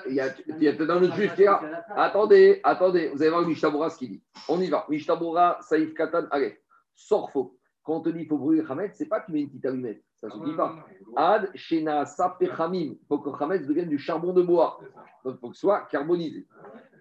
Il 0.08 0.14
y 0.14 0.20
a, 0.20 0.30
peut-être 0.30 0.90
un 0.90 1.02
autre 1.02 1.14
juif 1.14 1.34
qui 1.34 1.42
est 1.42 1.46
là. 1.46 1.84
Attendez, 1.96 2.60
attendez. 2.64 3.10
Vous 3.14 3.22
allez 3.22 3.30
voir 3.30 3.46
Mishtabura 3.46 3.90
ce 3.90 3.98
qu'il 3.98 4.10
dit. 4.10 4.22
On 4.48 4.60
y 4.60 4.68
va. 4.68 4.86
Mishtabura, 4.88 5.58
Saïf 5.62 5.94
Katan, 5.94 6.26
allez. 6.30 6.58
Sors 6.94 7.30
faux. 7.30 7.56
Quand 7.84 7.96
on 7.96 8.00
te 8.00 8.10
dit 8.10 8.20
qu'il 8.20 8.28
faut 8.28 8.38
brûler 8.38 8.62
le 8.62 8.66
ce 8.66 9.02
n'est 9.02 9.08
pas 9.08 9.20
que 9.20 9.26
tu 9.26 9.32
mets 9.32 9.40
une 9.40 9.48
petite 9.48 9.66
allumette. 9.66 10.04
Ça 10.20 10.28
ne 10.28 10.32
se 10.32 10.44
dit 10.44 10.54
pas. 10.54 10.76
Ad, 11.16 11.50
Shena, 11.54 12.06
Sapechamim. 12.06 12.94
Il 12.94 13.06
faut 13.08 13.18
que 13.18 13.42
Hametz 13.42 13.66
devienne 13.66 13.88
du 13.88 13.98
charbon 13.98 14.32
de 14.32 14.42
bois. 14.42 14.78
Donc, 15.24 15.34
il 15.36 15.40
faut 15.40 15.48
que 15.48 15.56
ce 15.56 15.62
soit 15.62 15.88
carbonisé. 15.90 16.46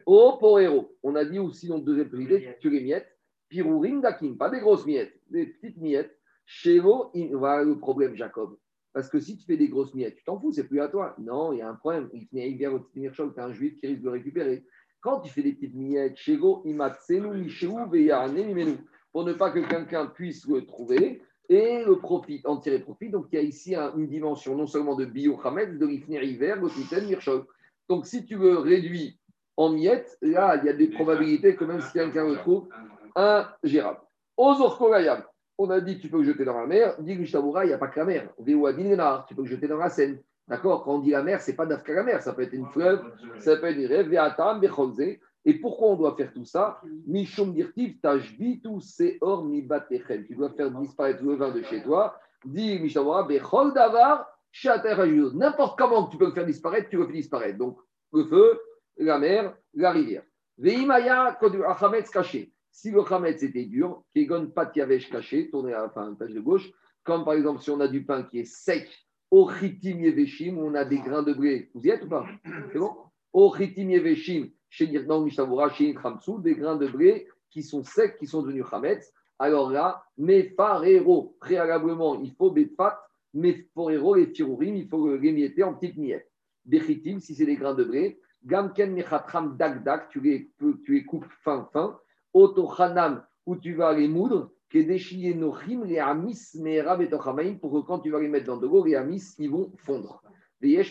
Au 0.08 0.38
Porero. 0.38 0.96
On 1.04 1.16
a 1.16 1.24
dit 1.24 1.38
aussi 1.38 1.68
dans 1.68 1.76
le 1.76 1.84
deuxième 1.84 2.10
privé, 2.10 2.58
tu 2.60 2.72
les 2.72 2.82
miettes. 2.82 3.16
Pirourim 3.52 4.02
pas 4.38 4.50
des 4.50 4.62
grosses 4.62 4.86
miettes, 4.86 5.14
des 5.30 5.46
petites 5.46 5.78
miettes. 5.78 6.18
Chez 6.46 6.80
vous, 6.80 7.12
voilà 7.34 7.64
le 7.64 7.78
problème, 7.78 8.16
Jacob. 8.16 8.58
Parce 8.94 9.10
que 9.10 9.20
si 9.20 9.38
tu 9.38 9.46
fais 9.46 9.58
des 9.58 9.68
grosses 9.68 9.94
miettes, 9.94 10.16
tu 10.16 10.24
t'en 10.24 10.40
fous, 10.40 10.54
c'est 10.54 10.68
plus 10.68 10.80
à 10.80 10.88
toi. 10.88 11.16
Non, 11.20 11.52
il 11.52 11.60
y 11.60 11.62
a 11.62 11.70
un 11.70 11.76
problème. 11.76 12.10
Il 12.14 12.68
au 12.68 12.80
tu 12.80 13.12
un 13.38 13.52
juif 13.52 13.78
qui 13.78 13.88
risque 13.88 14.02
de 14.02 14.10
récupérer. 14.10 14.64
Quand 15.02 15.20
tu 15.20 15.30
fais 15.30 15.44
des 15.44 15.52
petites 15.52 15.76
miettes, 15.76 16.16
chez 16.16 16.38
vous, 16.38 16.64
pour 19.12 19.26
ne 19.26 19.34
pas 19.34 19.52
que 19.52 19.60
quelqu'un 19.60 20.06
puisse 20.06 20.48
le 20.48 20.66
trouver 20.66 21.22
et 21.50 21.84
le 21.84 21.98
profit, 21.98 22.42
en 22.46 22.56
tirer 22.56 22.80
profit. 22.80 23.10
Donc 23.10 23.28
il 23.34 23.36
y 23.36 23.40
a 23.40 23.42
ici 23.42 23.76
une 23.76 24.08
dimension 24.08 24.56
non 24.56 24.68
seulement 24.68 24.96
de 24.96 25.04
bio 25.04 25.38
de 25.44 25.86
l'ifner 25.86 26.24
hiver, 26.24 26.62
de. 26.62 27.48
Donc 27.90 28.06
si 28.06 28.26
tu 28.26 28.38
le 28.38 28.60
réduis 28.60 29.20
en 29.58 29.74
miettes, 29.74 30.18
là, 30.22 30.56
il 30.56 30.66
y 30.66 30.70
a 30.70 30.74
des 30.74 30.88
probabilités 30.88 31.58
que 31.58 31.66
même 31.66 31.82
si 31.82 31.92
quelqu'un 31.92 32.28
le 32.28 32.38
trouve, 32.38 32.70
ingérable. 33.16 34.00
On 34.38 35.70
a 35.70 35.80
dit 35.80 36.00
tu 36.00 36.10
peux 36.10 36.18
le 36.18 36.24
jeter 36.24 36.46
dans 36.46 36.60
la 36.60 36.68
mer. 36.68 36.96
Dit 37.00 37.14
il 37.14 37.68
n'y 37.68 37.74
a 37.74 37.78
pas 37.78 37.88
que 37.88 38.00
la 38.00 38.06
mer. 38.06 38.30
Tu 38.38 39.36
peux 39.36 39.42
le 39.42 39.48
jeter 39.48 39.68
dans 39.68 39.78
la 39.78 39.90
Seine. 39.90 40.20
D'accord? 40.48 40.84
Quand 40.84 40.96
on 40.96 41.00
dit 41.00 41.12
la 41.12 41.24
mer, 41.24 41.42
ce 41.42 41.52
n'est 41.52 41.56
pas 41.56 41.66
d'Afka 41.66 41.94
la 41.94 42.04
mer. 42.04 42.22
Ça 42.22 42.34
peut 42.34 42.42
être 42.42 42.54
une 42.54 42.68
fleuve, 42.68 43.02
ça 43.40 43.56
peut 43.58 43.68
être 43.68 43.78
une 43.78 43.86
rêve, 43.86 45.20
Et 45.46 45.54
pourquoi 45.56 45.90
on 45.90 45.96
doit 45.96 46.16
faire 46.16 46.34
tout 46.34 46.46
ça? 46.46 46.82
Mishum 47.06 47.54
dirtiv 47.54 48.00
tashbitu 48.02 48.82
seor 48.82 49.46
mi 49.46 49.68
Tu 50.28 50.36
dois 50.36 50.50
faire 50.50 50.72
disparaître 50.72 51.24
le 51.24 51.36
vin 51.36 51.52
de 51.52 51.62
chez 51.62 51.84
toi. 51.84 52.18
Dit 52.44 52.80
Mishabura, 52.80 53.24
bechol 53.24 53.74
davar 53.74 54.28
N'importe 55.34 55.78
comment 55.78 56.08
tu 56.08 56.18
peux 56.18 56.26
le 56.26 56.34
faire 56.34 56.46
disparaître, 56.46 56.90
tu 56.90 56.98
le 56.98 57.06
fais 57.08 57.14
disparaître. 57.14 57.58
Donc, 57.58 57.78
le 58.14 58.26
feu, 58.26 58.60
la 58.98 59.18
mer, 59.18 59.56
la 59.74 59.92
rivière. 59.92 60.24
Veimaya, 60.58 61.38
achametz 61.68 62.10
caché. 62.10 62.54
Si 62.72 62.90
le 62.90 63.02
Hametz 63.02 63.44
était 63.44 63.66
dur, 63.66 64.04
Kegon 64.16 64.48
Pat 64.48 64.76
Yavesh 64.76 65.10
caché, 65.10 65.50
tourné 65.50 65.74
à 65.74 65.82
la 65.84 65.90
page 65.90 66.34
de 66.34 66.40
gauche, 66.40 66.72
comme 67.04 67.26
par 67.26 67.34
exemple 67.34 67.62
si 67.62 67.70
on 67.70 67.80
a 67.80 67.88
du 67.88 68.06
pain 68.06 68.24
qui 68.24 68.40
est 68.40 68.46
sec, 68.46 68.88
Ochitim 69.30 70.02
Yeveshim, 70.02 70.58
on 70.58 70.76
a 70.76 70.84
des 70.84 71.00
grains 71.00 71.24
de 71.24 71.34
blé. 71.34 71.70
Vous 71.74 71.86
y 71.86 71.90
êtes 71.90 72.04
ou 72.04 72.10
pas 72.10 72.26
C'est 72.72 72.80
bon 72.80 72.92
Ochitim 73.34 73.90
Yeveshim, 73.90 74.50
chez 74.70 74.88
Nirdan 74.88 75.22
Mishavura, 75.22 75.70
chez 75.70 75.94
Khamsou, 75.94 76.40
des 76.40 76.56
grains 76.56 76.76
de 76.76 76.88
blé 76.88 77.28
qui 77.50 77.64
sont 77.64 77.84
secs, 77.84 78.18
qui 78.18 78.28
sont 78.28 78.42
devenus 78.42 78.66
Hametz. 78.72 79.14
Alors 79.40 79.72
là, 79.72 80.04
Mefarero, 80.18 81.36
préalablement, 81.40 82.22
il 82.22 82.34
faut 82.34 82.52
Betfat, 82.52 83.02
Mefarero, 83.34 84.16
les 84.16 84.32
Tirourim, 84.32 84.76
il 84.76 84.88
faut 84.88 85.16
les 85.16 85.32
mietter 85.32 85.64
en 85.64 85.74
petites 85.74 85.98
miettes. 85.98 86.30
Bechitim, 86.66 87.20
si 87.20 87.36
c'est 87.36 87.46
des 87.46 87.56
grains 87.56 87.74
de 87.74 87.84
blé. 87.84 88.20
Gamken 88.44 88.94
Mechatram 88.94 89.56
Dak 89.58 90.10
tu 90.10 90.22
tu 90.60 90.94
les 90.94 91.06
coupes 91.06 91.26
fin, 91.44 91.70
fin. 91.72 91.98
Otochanam, 92.34 93.24
où 93.46 93.56
tu 93.56 93.74
vas 93.74 93.94
les 93.94 94.08
moudre, 94.08 94.52
que 94.70 94.80
déchier 94.80 95.34
nos 95.34 95.52
rimes, 95.52 95.84
les 95.84 96.00
amis, 96.00 96.40
mais 96.56 96.82
pour 97.60 97.74
que 97.74 97.86
quand 97.86 98.00
tu 98.00 98.10
vas 98.10 98.20
les 98.20 98.30
mettre 98.30 98.46
dans 98.46 98.58
de 98.58 98.68
l'eau, 98.68 98.86
les 98.86 98.96
amis, 98.96 99.22
ils 99.38 99.50
vont 99.50 99.72
fondre. 99.78 100.22
Il 100.64 100.70
y 100.70 100.78
en 100.78 100.82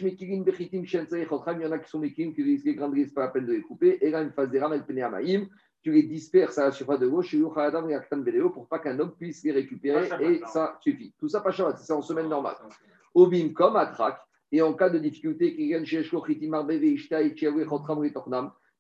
a 1.73 1.79
qui 1.79 1.89
sont 1.89 2.01
mekilim, 2.01 2.35
qui 2.35 2.43
risquent 2.43 2.65
les 2.65 2.75
grains 2.75 2.89
de 2.89 3.15
pas 3.15 3.23
la 3.23 3.29
peine 3.29 3.47
de 3.47 3.53
les 3.53 3.63
couper. 3.63 3.99
Et 4.05 4.11
là, 4.11 4.21
une 4.23 4.33
phase 4.33 4.51
des 4.51 4.59
rames, 4.59 4.73
elle 4.73 4.85
tu 5.83 5.93
les 5.93 6.03
disperses 6.03 6.59
à 6.59 6.65
la 6.65 6.73
surface 6.73 6.99
de 7.01 7.07
l'eau, 7.07 8.51
pour 8.51 8.69
pas 8.69 8.81
qu'un 8.81 8.99
homme 8.99 9.15
puisse 9.17 9.43
les 9.45 9.53
récupérer, 9.53 10.09
et 10.21 10.43
ça 10.47 10.77
suffit. 10.81 11.15
Tout 11.19 11.29
ça, 11.29 11.41
pas 11.41 11.53
cher, 11.53 11.73
c'est 11.79 11.93
en 11.93 12.03
semaine 12.03 12.29
normale. 12.29 12.57
Obim, 13.15 13.53
comme 13.55 13.77
à 13.77 13.91
et 14.53 14.61
en 14.61 14.75
cas 14.75 14.91
de 14.91 14.99
difficulté, 14.99 15.47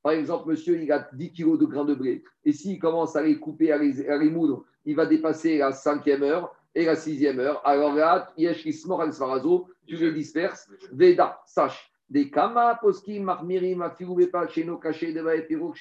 par 0.02 0.12
exemple, 0.12 0.48
monsieur, 0.48 0.80
il 0.80 0.90
a 0.92 1.08
10 1.12 1.32
kilos 1.32 1.58
de 1.58 1.66
grains 1.66 1.84
de 1.84 1.94
blé. 1.94 2.24
Et 2.44 2.52
s'il 2.52 2.78
commence 2.78 3.16
à 3.16 3.22
les 3.22 3.38
couper, 3.38 3.70
à 3.72 3.78
les, 3.78 4.30
moudre, 4.30 4.64
il 4.84 4.96
va 4.96 5.06
dépasser 5.06 5.58
la 5.58 5.72
cinquième 5.72 6.22
heure 6.22 6.54
et 6.74 6.84
la 6.86 6.96
sixième 6.96 7.38
heure. 7.38 7.60
Alors 7.66 7.94
là, 7.94 8.32
Yeshkismor 8.36 9.02
al 9.02 9.12
Svarazo, 9.12 9.68
tu 9.86 9.96
les 9.96 10.12
disperses. 10.12 10.70
Veda, 10.92 11.40
sache. 11.44 11.92
Des 12.08 12.30
Kama, 12.30 12.78
Poski, 12.80 13.20
Marmirim, 13.20 13.82
Afiroubepa, 13.82 14.48
Cheno, 14.48 14.78
Kaché, 14.78 15.12
Deva, 15.12 15.36
Epiro, 15.36 15.72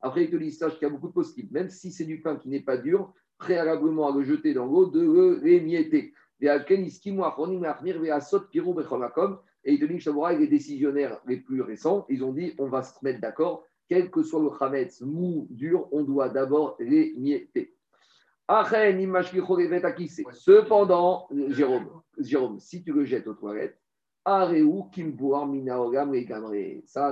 Après, 0.00 0.24
il 0.24 0.30
te 0.30 0.36
dit, 0.36 0.52
sache 0.52 0.74
qu'il 0.74 0.82
y 0.82 0.84
a 0.86 0.90
beaucoup 0.90 1.08
de 1.08 1.12
poskim. 1.12 1.48
Même 1.50 1.70
si 1.70 1.90
c'est 1.90 2.04
du 2.04 2.20
pain 2.20 2.36
qui 2.36 2.48
n'est 2.48 2.60
pas 2.60 2.76
dur, 2.76 3.12
préalablement 3.38 4.12
à 4.12 4.16
le 4.16 4.22
jeter 4.22 4.54
dans 4.54 4.66
l'eau, 4.66 4.86
de 4.86 5.00
le 5.00 5.40
l'émietter. 5.42 6.12
Et 6.40 6.48
et 9.68 10.00
Chaboura 10.00 10.32
et 10.32 10.38
les 10.38 10.48
décisionnaires 10.48 11.20
les 11.26 11.36
plus 11.36 11.60
récents, 11.60 12.06
ils 12.08 12.24
ont 12.24 12.32
dit 12.32 12.54
on 12.58 12.68
va 12.68 12.82
se 12.82 12.94
mettre 13.02 13.20
d'accord, 13.20 13.64
quel 13.88 14.10
que 14.10 14.22
soit 14.22 14.42
le 14.42 14.50
Hametz 14.60 15.00
mou, 15.02 15.46
dur, 15.50 15.88
on 15.92 16.02
doit 16.02 16.28
d'abord 16.28 16.76
les 16.78 17.14
mietter. 17.16 17.74
Cependant, 20.32 21.28
Jérôme, 21.48 21.88
Jérôme, 22.18 22.60
si 22.60 22.82
tu 22.82 22.92
le 22.92 23.04
jettes 23.04 23.26
aux 23.26 23.34
toilettes, 23.34 23.78
ça, 24.24 24.50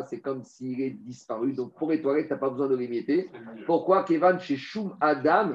c'est 0.04 0.20
comme 0.20 0.42
s'il 0.42 0.80
est 0.82 0.90
disparu. 0.90 1.52
Donc, 1.54 1.74
pour 1.74 1.90
les 1.90 2.02
toilettes, 2.02 2.26
tu 2.26 2.32
n'as 2.32 2.38
pas 2.38 2.50
besoin 2.50 2.68
de 2.68 2.76
les 2.76 2.88
mietter. 2.88 3.30
Pourquoi 3.64 4.04
Kevan 4.04 4.38
chez 4.38 4.56
Shum 4.56 4.94
Adam. 5.00 5.54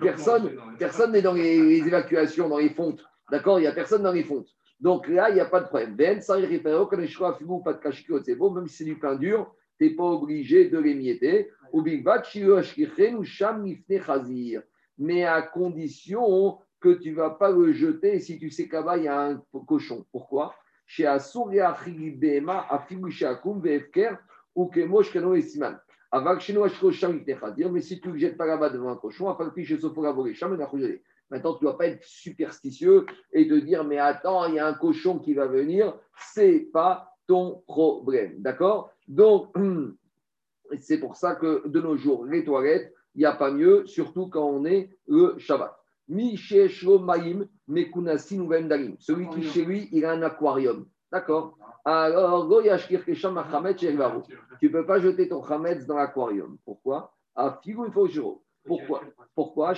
Personne 0.00 0.56
personne 0.78 1.12
n'est 1.12 1.20
dans 1.20 1.34
les, 1.34 1.60
les 1.60 1.86
évacuations, 1.86 2.48
dans 2.48 2.58
les 2.58 2.70
fontes. 2.70 3.04
D'accord? 3.30 3.58
Il 3.58 3.62
n'y 3.62 3.68
a 3.68 3.72
personne 3.72 4.02
dans 4.02 4.12
les 4.12 4.24
fontes. 4.24 4.48
Donc 4.80 5.08
là, 5.08 5.28
il 5.28 5.34
n'y 5.34 5.40
a 5.40 5.44
pas 5.44 5.60
de 5.60 5.66
problème. 5.66 5.94
Ben, 5.94 6.20
même 8.54 8.66
si 8.66 8.76
c'est 8.76 8.84
du 8.84 8.98
pain 8.98 9.14
dur, 9.16 9.54
tu 9.78 9.84
n'es 9.84 9.90
pas 9.90 10.04
obligé 10.04 10.68
de 10.68 10.78
l'émietter. 10.78 11.50
Mais 14.98 15.24
à 15.24 15.42
condition 15.42 16.58
que 16.80 16.94
tu 16.94 17.10
ne 17.10 17.16
vas 17.16 17.30
pas 17.30 17.50
le 17.50 17.72
jeter 17.72 18.18
si 18.20 18.38
tu 18.38 18.50
sais 18.50 18.66
que 18.66 18.98
il 18.98 19.04
y 19.04 19.08
a 19.08 19.28
un 19.28 19.42
cochon. 19.66 20.06
Pourquoi? 20.10 20.54
Chez 20.86 21.06
ou 24.54 24.66
Kemosh 24.66 25.12
Kano 25.12 25.34
et 25.34 25.42
Siman. 25.42 25.78
Chazir. 26.40 27.70
Mais 27.70 27.80
si 27.82 28.00
tu 28.00 28.08
ne 28.08 28.12
le 28.14 28.18
jettes 28.18 28.36
pas 28.36 28.46
là-bas 28.46 28.70
devant 28.70 28.90
un 28.90 28.96
cochon, 28.96 29.28
Afal 29.28 29.52
Pi, 29.52 29.64
chez 29.64 29.78
Sofora 29.78 30.12
Boré, 30.12 30.34
Sham, 30.34 30.54
et 30.54 30.56
Nachoujelé. 30.56 31.02
Maintenant, 31.30 31.54
tu 31.54 31.64
ne 31.64 31.70
dois 31.70 31.78
pas 31.78 31.86
être 31.86 32.02
superstitieux 32.04 33.06
et 33.32 33.46
te 33.46 33.54
dire, 33.54 33.84
mais 33.84 33.98
attends, 33.98 34.46
il 34.46 34.54
y 34.54 34.58
a 34.58 34.66
un 34.66 34.74
cochon 34.74 35.18
qui 35.18 35.34
va 35.34 35.46
venir, 35.46 35.94
c'est 36.34 36.68
pas 36.72 37.16
ton 37.26 37.62
problème. 37.66 38.34
D'accord? 38.38 38.90
Donc, 39.06 39.54
c'est 40.80 40.98
pour 40.98 41.16
ça 41.16 41.36
que 41.36 41.66
de 41.68 41.80
nos 41.80 41.96
jours, 41.96 42.24
les 42.24 42.44
toilettes, 42.44 42.92
il 43.14 43.20
n'y 43.20 43.26
a 43.26 43.32
pas 43.32 43.50
mieux, 43.50 43.86
surtout 43.86 44.28
quand 44.28 44.44
on 44.44 44.64
est 44.64 44.90
le 45.06 45.38
Shabbat. 45.38 45.76
Celui 48.98 49.28
qui 49.28 49.42
chez 49.44 49.64
lui, 49.64 49.88
il 49.92 50.04
a 50.04 50.12
un 50.12 50.22
aquarium. 50.22 50.86
D'accord? 51.12 51.56
Alors. 51.84 52.48
Tu 54.58 54.66
ne 54.66 54.72
peux 54.72 54.86
pas 54.86 55.00
jeter 55.00 55.28
ton 55.28 55.42
chametz 55.42 55.86
dans 55.86 55.96
l'aquarium. 55.96 56.58
Pourquoi? 56.64 57.14
À 57.34 57.60
figu 57.62 57.82
il 57.86 57.92
faut 57.92 58.08
juro. 58.08 58.42
Pourquoi 58.64 59.02
Pourquoi 59.34 59.74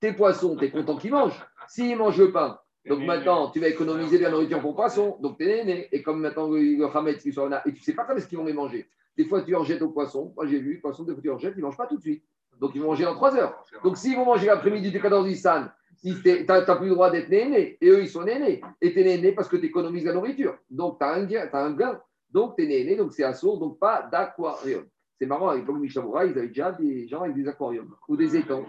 Tes 0.00 0.12
poissons, 0.12 0.56
tu 0.56 0.64
es 0.64 0.70
content 0.70 0.96
qu'ils 0.96 1.10
mangent. 1.10 1.46
S'ils 1.68 1.92
ne 1.92 1.96
mangent 1.96 2.32
pas, 2.32 2.66
donc 2.88 3.00
maintenant, 3.00 3.50
tu 3.50 3.58
vas 3.58 3.68
économiser 3.68 4.18
de 4.18 4.22
la 4.22 4.30
nourriture 4.30 4.60
pour 4.60 4.76
poissons, 4.76 5.16
donc 5.20 5.38
tu 5.38 5.48
es 5.48 5.64
né. 5.64 5.88
Et 5.90 6.02
comme 6.02 6.20
maintenant 6.20 6.48
le, 6.48 6.60
le 6.60 6.84
Hametz, 6.84 7.26
et 7.26 7.32
tu 7.32 7.40
ne 7.40 7.76
sais 7.80 7.94
pas 7.94 8.04
quand 8.04 8.14
est-ce 8.14 8.28
qu'ils 8.28 8.38
vont 8.38 8.44
les 8.44 8.52
manger. 8.52 8.88
Des 9.16 9.24
fois, 9.24 9.42
tu 9.42 9.54
en 9.56 9.64
jettes 9.64 9.82
aux 9.82 9.90
poissons. 9.90 10.32
Moi, 10.36 10.46
j'ai 10.46 10.58
vu, 10.58 10.74
les 10.74 10.80
poissons, 10.80 11.04
des 11.04 11.12
fois, 11.12 11.22
tu 11.22 11.30
en 11.30 11.38
jettes, 11.38 11.54
ils 11.56 11.60
ne 11.60 11.64
mangent 11.64 11.76
pas 11.76 11.86
tout 11.86 11.96
de 11.96 12.02
suite. 12.02 12.22
Donc, 12.60 12.72
ils 12.74 12.80
vont 12.80 12.88
manger 12.88 13.04
dans 13.04 13.14
3 13.14 13.36
heures. 13.36 13.64
Donc, 13.82 13.96
s'ils 13.96 14.14
vont 14.16 14.24
manger 14.24 14.46
l'après-midi 14.46 14.90
du 14.90 15.00
14 15.00 15.26
Nissan, 15.26 15.72
tu 16.02 16.14
n'as 16.46 16.76
plus 16.76 16.88
le 16.88 16.94
droit 16.94 17.10
d'être 17.10 17.28
né, 17.28 17.76
et 17.80 17.88
eux, 17.88 18.02
ils 18.02 18.08
sont 18.08 18.22
nés. 18.22 18.60
Et 18.80 18.92
tu 18.92 19.00
es 19.00 19.18
né 19.18 19.32
parce 19.32 19.48
que 19.48 19.56
tu 19.56 19.66
économises 19.66 20.04
la 20.04 20.12
nourriture. 20.12 20.56
Donc, 20.70 20.98
tu 20.98 21.04
as 21.04 21.12
un 21.12 21.24
gain. 21.24 21.48
As 21.52 21.64
un 21.64 21.72
gain. 21.72 22.00
Donc, 22.30 22.56
tu 22.56 22.64
es 22.64 22.84
né, 22.84 22.96
donc 22.96 23.12
c'est 23.12 23.24
assourd, 23.24 23.58
donc 23.58 23.78
pas 23.78 24.08
d'aquarium. 24.10 24.84
C'est 25.18 25.26
marrant, 25.26 25.48
à 25.48 25.56
l'époque 25.56 25.76
de 25.76 25.80
Mishabura, 25.82 26.26
ils 26.26 26.36
avaient 26.36 26.48
déjà 26.48 26.72
des 26.72 27.08
gens 27.08 27.22
avec 27.22 27.34
des 27.34 27.48
aquariums 27.48 27.94
ou 28.08 28.16
des 28.16 28.36
étangs. 28.36 28.66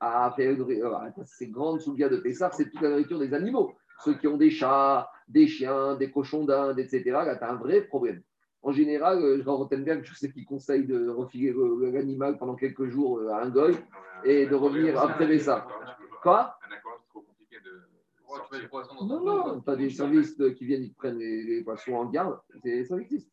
Ah, 0.00 0.34
ces 1.24 1.48
grandes 1.48 1.80
souliers 1.80 2.08
de 2.08 2.16
Pessar, 2.16 2.52
c'est 2.52 2.70
toute 2.70 2.80
la 2.80 2.90
nourriture 2.90 3.18
des 3.18 3.32
animaux. 3.32 3.72
Ceux 4.04 4.14
qui 4.14 4.26
ont 4.26 4.36
des 4.36 4.50
chats, 4.50 5.08
des 5.28 5.46
chiens, 5.46 5.96
des 5.96 6.10
cochons 6.10 6.44
d'Inde, 6.44 6.78
etc., 6.78 7.02
là, 7.06 7.36
tu 7.36 7.44
as 7.44 7.50
un 7.50 7.56
vrai 7.56 7.82
problème. 7.82 8.22
En 8.62 8.72
général, 8.72 9.22
euh, 9.22 9.42
Jean 9.42 9.56
Rottenberg, 9.56 10.04
je 10.04 10.12
sais 10.14 10.30
qu'il 10.30 10.44
conseille 10.44 10.86
de 10.86 11.08
refiler 11.08 11.54
l'animal 11.92 12.36
pendant 12.36 12.56
quelques 12.56 12.88
jours 12.88 13.18
euh, 13.20 13.28
à 13.30 13.44
un 13.44 13.48
goy 13.50 13.76
et 14.24 14.46
de 14.46 14.54
revenir 14.54 14.98
après 15.00 15.28
Pessar. 15.28 15.66
Quoi? 16.20 16.58
Un 16.68 16.74
aquarium, 16.74 17.00
c'est 17.00 17.08
trop 17.10 17.20
compliqué 17.20 17.56
de. 17.64 17.70
Non, 19.06 19.24
non, 19.24 19.60
tu 19.60 19.70
as 19.70 19.76
des 19.76 19.90
services 19.90 20.36
qui 20.58 20.64
viennent, 20.66 20.82
ils 20.82 20.92
te 20.92 20.96
prennent 20.96 21.18
les, 21.18 21.62
poissons 21.62 21.94
en 21.94 22.06
garde, 22.06 22.38
c'est- 22.62 22.84
ça 22.84 22.96
existe. 22.98 23.30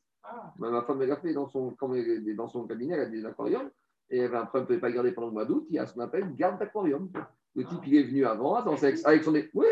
Ma 0.60 0.70
ma 0.70 0.82
femme, 0.84 1.02
elle 1.02 1.12
a 1.12 1.18
fait 1.18 1.34
dans 1.34 1.48
son, 1.48 1.72
quand 1.72 1.94
elle 1.94 2.28
est 2.28 2.34
dans 2.34 2.48
son 2.48 2.66
cabinet, 2.66 2.94
elle 2.96 3.02
a 3.02 3.06
des 3.06 3.26
aquariums. 3.26 3.70
Et 4.10 4.20
elle 4.20 4.26
avait 4.26 4.38
un 4.38 4.46
problème, 4.46 4.68
elle 4.70 4.76
ne 4.76 4.80
pouvait 4.80 4.80
pas 4.80 4.92
garder 4.92 5.12
pendant 5.12 5.28
le 5.28 5.34
mois 5.34 5.46
d'août. 5.46 5.66
Il 5.70 5.76
y 5.76 5.80
a 5.80 5.86
ce 5.86 5.94
qu'on 5.94 6.02
appelle 6.02 6.34
garde 6.36 6.60
d'aquarium. 6.60 7.10
Le 7.56 7.66
type, 7.66 7.80
il 7.86 7.96
est 7.96 8.04
venu 8.04 8.26
avant, 8.26 8.56
avec, 8.56 8.98
son. 8.98 9.32
Oui, 9.34 9.50
oui, 9.54 9.66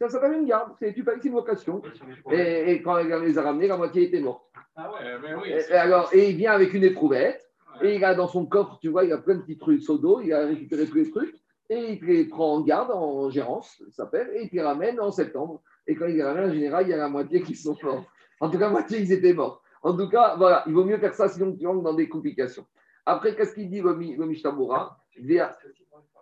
ça 0.00 0.08
s'appelle 0.08 0.32
une 0.32 0.46
garde. 0.46 0.72
C'est, 0.78 0.96
une 0.96 1.32
location. 1.32 1.82
Et, 2.30 2.72
et 2.72 2.82
quand 2.82 2.98
elle 2.98 3.22
les 3.22 3.38
a 3.38 3.42
ramenés, 3.42 3.68
la 3.68 3.76
moitié 3.76 4.04
était 4.04 4.20
morte. 4.20 4.44
Ah 4.76 4.90
ouais, 4.92 5.18
mais 5.22 5.34
oui. 5.34 5.48
Et, 5.50 5.72
alors, 5.72 6.08
et 6.12 6.30
il 6.30 6.36
vient 6.36 6.52
avec 6.52 6.72
une 6.74 6.84
éprouvette. 6.84 7.46
Et 7.82 7.96
il 7.96 8.04
a 8.04 8.14
dans 8.14 8.28
son 8.28 8.46
coffre, 8.46 8.78
tu 8.80 8.88
vois, 8.88 9.04
il 9.04 9.12
a 9.12 9.18
plein 9.18 9.36
de 9.36 9.42
petits 9.42 9.58
trucs 9.58 9.82
seaux 9.82 9.98
d'eau. 9.98 10.20
Il 10.20 10.32
a 10.32 10.46
récupéré 10.46 10.86
tous 10.86 10.96
les 10.96 11.10
trucs. 11.10 11.34
Et 11.68 11.92
il 11.92 12.00
te 12.00 12.04
les 12.04 12.24
prend 12.24 12.54
en 12.54 12.60
garde, 12.62 12.90
en 12.90 13.30
gérance, 13.30 13.80
ça 13.90 14.04
s'appelle. 14.04 14.30
Et 14.34 14.42
il 14.42 14.50
te 14.50 14.56
les 14.56 14.62
ramène 14.62 15.00
en 15.00 15.12
septembre. 15.12 15.62
Et 15.86 15.94
quand 15.94 16.06
il 16.06 16.16
les 16.16 16.24
ramène, 16.24 16.50
en 16.50 16.52
général, 16.52 16.86
il 16.86 16.90
y 16.90 16.94
a 16.94 16.96
la 16.96 17.08
moitié 17.08 17.42
qui 17.42 17.54
sont 17.54 17.76
morts. 17.82 18.04
En 18.40 18.50
tout 18.50 18.58
cas, 18.58 18.66
la 18.66 18.70
moitié, 18.70 18.98
ils 18.98 19.12
étaient 19.12 19.34
morts. 19.34 19.62
En 19.82 19.96
tout 19.96 20.08
cas, 20.08 20.36
voilà, 20.36 20.62
il 20.66 20.74
vaut 20.74 20.84
mieux 20.84 20.98
faire 20.98 21.14
ça 21.14 21.28
sinon 21.28 21.56
tu 21.56 21.66
rentres 21.66 21.82
dans 21.82 21.94
des 21.94 22.08
complications. 22.08 22.66
Après, 23.06 23.34
qu'est-ce 23.34 23.54
qu'il 23.54 23.70
dit 23.70 23.80
le, 23.80 23.92
le 23.92 24.26
Mishtabura 24.26 24.98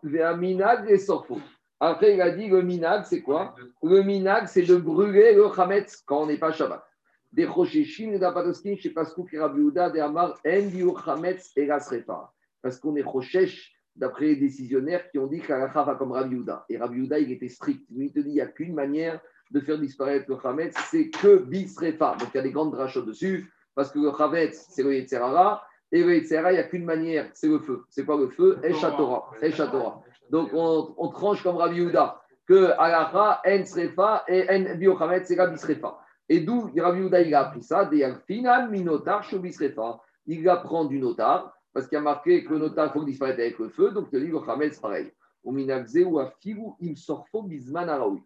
minag 0.03 0.91
et 0.91 0.99
sorfo. 0.99 1.39
Après, 1.81 2.15
il 2.15 2.21
a 2.21 2.31
dit 2.31 2.49
le 2.49 2.63
minag, 2.63 3.05
c'est 3.05 3.23
quoi? 3.23 3.55
Le 3.83 4.03
minag, 4.03 4.47
c'est 4.47 4.63
de 4.63 4.77
brûler 4.77 5.35
le 5.35 5.49
chametz 5.55 6.03
quand 6.07 6.23
on 6.23 6.27
n'est 6.27 6.39
pas 6.39 6.53
Shabbat. 6.53 6.85
Des 7.33 7.45
rochechim, 7.45 8.11
des 8.11 8.23
apatoskin, 8.23 8.77
chez 8.77 8.91
Paskou, 8.91 9.25
Kirabiouda, 9.25 9.91
des 9.91 10.01
Amar, 10.01 10.41
en 10.47 10.63
diou 10.63 10.97
chametz 10.97 11.53
et 11.57 11.67
la 11.67 11.79
srefa. 11.79 12.33
Parce 12.63 12.79
qu'on 12.79 12.97
est 12.97 13.03
rochech, 13.03 13.75
d'après 13.99 14.27
les 14.27 14.37
décisionnaires 14.37 15.11
qui 15.11 15.19
ont 15.19 15.27
dit 15.27 15.41
qu'Alacha 15.41 15.83
va 15.83 15.95
comme 15.97 16.13
Rabbi 16.13 16.37
Yehuda. 16.37 16.65
Et 16.69 16.79
Rabbi 16.79 16.99
Yehuda, 16.99 17.19
il 17.19 17.33
était 17.33 17.49
strict. 17.49 17.85
Lui, 17.91 18.07
il 18.07 18.13
te 18.13 18.21
dit 18.21 18.31
il 18.31 18.35
n'y 18.35 18.41
a 18.41 18.47
qu'une 18.47 18.75
manière 18.75 19.21
de 19.51 19.61
faire 19.61 19.79
disparaître 19.79 20.27
le 20.29 20.39
chametz, 20.41 20.75
c'est 20.91 21.09
que 21.11 21.39
bisrefa. 21.39 22.17
Donc 22.19 22.29
il 22.35 22.37
y 22.37 22.41
a 22.41 22.43
des 22.43 22.53
grandes 22.53 22.73
drachotes 22.73 23.07
dessus, 23.07 23.51
parce 23.75 23.91
que 23.91 23.99
le 23.99 24.13
chametz, 24.17 24.67
c'est 24.71 24.83
le 24.83 24.95
Yetzerara, 24.95 25.63
et 25.91 26.03
le 26.03 26.17
Yetzerara, 26.17 26.53
il 26.53 26.57
n'y 26.57 26.61
a 26.61 26.65
qu'une 26.65 26.85
manière, 26.85 27.31
c'est 27.33 27.49
le 27.49 27.59
feu. 27.61 27.85
C'est 27.89 28.05
quoi 28.05 28.17
le 28.19 28.29
feu? 28.29 28.59
Eshatora. 28.63 29.31
Eshatora. 29.41 30.03
Donc 30.31 30.51
on, 30.53 30.95
on 30.99 31.09
tranche 31.09 31.43
comme 31.43 31.57
Rabbi 31.57 31.77
Yehuda, 31.77 32.21
que 32.47 32.73
alacha, 32.79 33.41
en 33.47 33.65
srefa, 33.65 34.25
et 34.29 34.47
en 34.51 34.77
biochametz, 34.77 35.29
c'est 35.29 35.37
la 35.37 35.47
bisrefa. 35.47 35.99
Et 36.29 36.41
d'où 36.41 36.71
Rabbi 36.77 37.01
Yehuda, 37.01 37.23
il 37.23 37.35
a 37.35 37.47
appris 37.47 37.63
ça, 37.63 37.85
des 37.85 38.07
final 38.27 38.71
minotar 38.71 39.27
bisrefa. 39.33 40.01
Il 40.27 40.47
apprend 40.49 40.85
du 40.85 40.99
notar, 40.99 41.55
parce 41.73 41.87
qu'il 41.87 41.97
y 41.97 41.99
a 41.99 42.03
marqué 42.03 42.45
que 42.45 42.53
le 42.53 42.59
notar, 42.59 42.89
il 42.89 42.93
faut 42.93 42.99
qu'il 42.99 43.09
disparaisse 43.09 43.39
avec 43.39 43.59
le 43.59 43.71
feu, 43.71 43.93
donc 43.93 44.09
il 44.13 44.31
le 44.31 44.41
chametz, 44.45 44.79
pareil. 44.79 45.11
Au 45.43 45.53
minagze 45.53 46.05
ou 46.05 46.19
à 46.19 46.31
figu, 46.43 46.75
im 46.83 46.95
sorfo 46.97 47.43
bisman 47.43 47.89
araoui. 47.89 48.21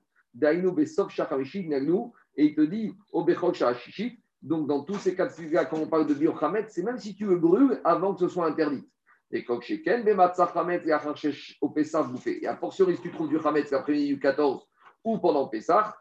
Et 2.36 2.44
il 2.46 2.54
te 2.54 2.60
dit, 2.62 2.94
shachishit, 3.52 4.18
donc 4.40 4.66
dans 4.66 4.82
tous 4.82 4.94
ces 4.94 5.14
cas 5.14 5.26
de 5.26 5.68
quand 5.68 5.78
on 5.78 5.86
parle 5.86 6.06
de 6.06 6.14
biochamet, 6.14 6.66
c'est 6.68 6.82
même 6.82 6.98
si 6.98 7.14
tu 7.14 7.26
le 7.26 7.36
brûles 7.36 7.80
avant 7.84 8.14
que 8.14 8.20
ce 8.20 8.28
soit 8.28 8.46
interdit. 8.46 8.88
Et 9.30 9.44
chametz, 9.44 10.86
et 10.86 10.92
acharchesh 10.92 11.58
au 11.60 11.70
Pessah 11.70 12.02
bouffé. 12.02 12.42
Et 12.44 12.46
a 12.46 12.56
fortiori, 12.56 12.96
si 12.96 13.02
tu 13.02 13.10
trouves 13.10 13.28
du 13.28 13.40
chametz 13.40 13.70
l'après-midi 13.70 14.08
du 14.08 14.18
14 14.18 14.66
ou 15.04 15.18
pendant 15.18 15.48
Pessah, 15.48 15.96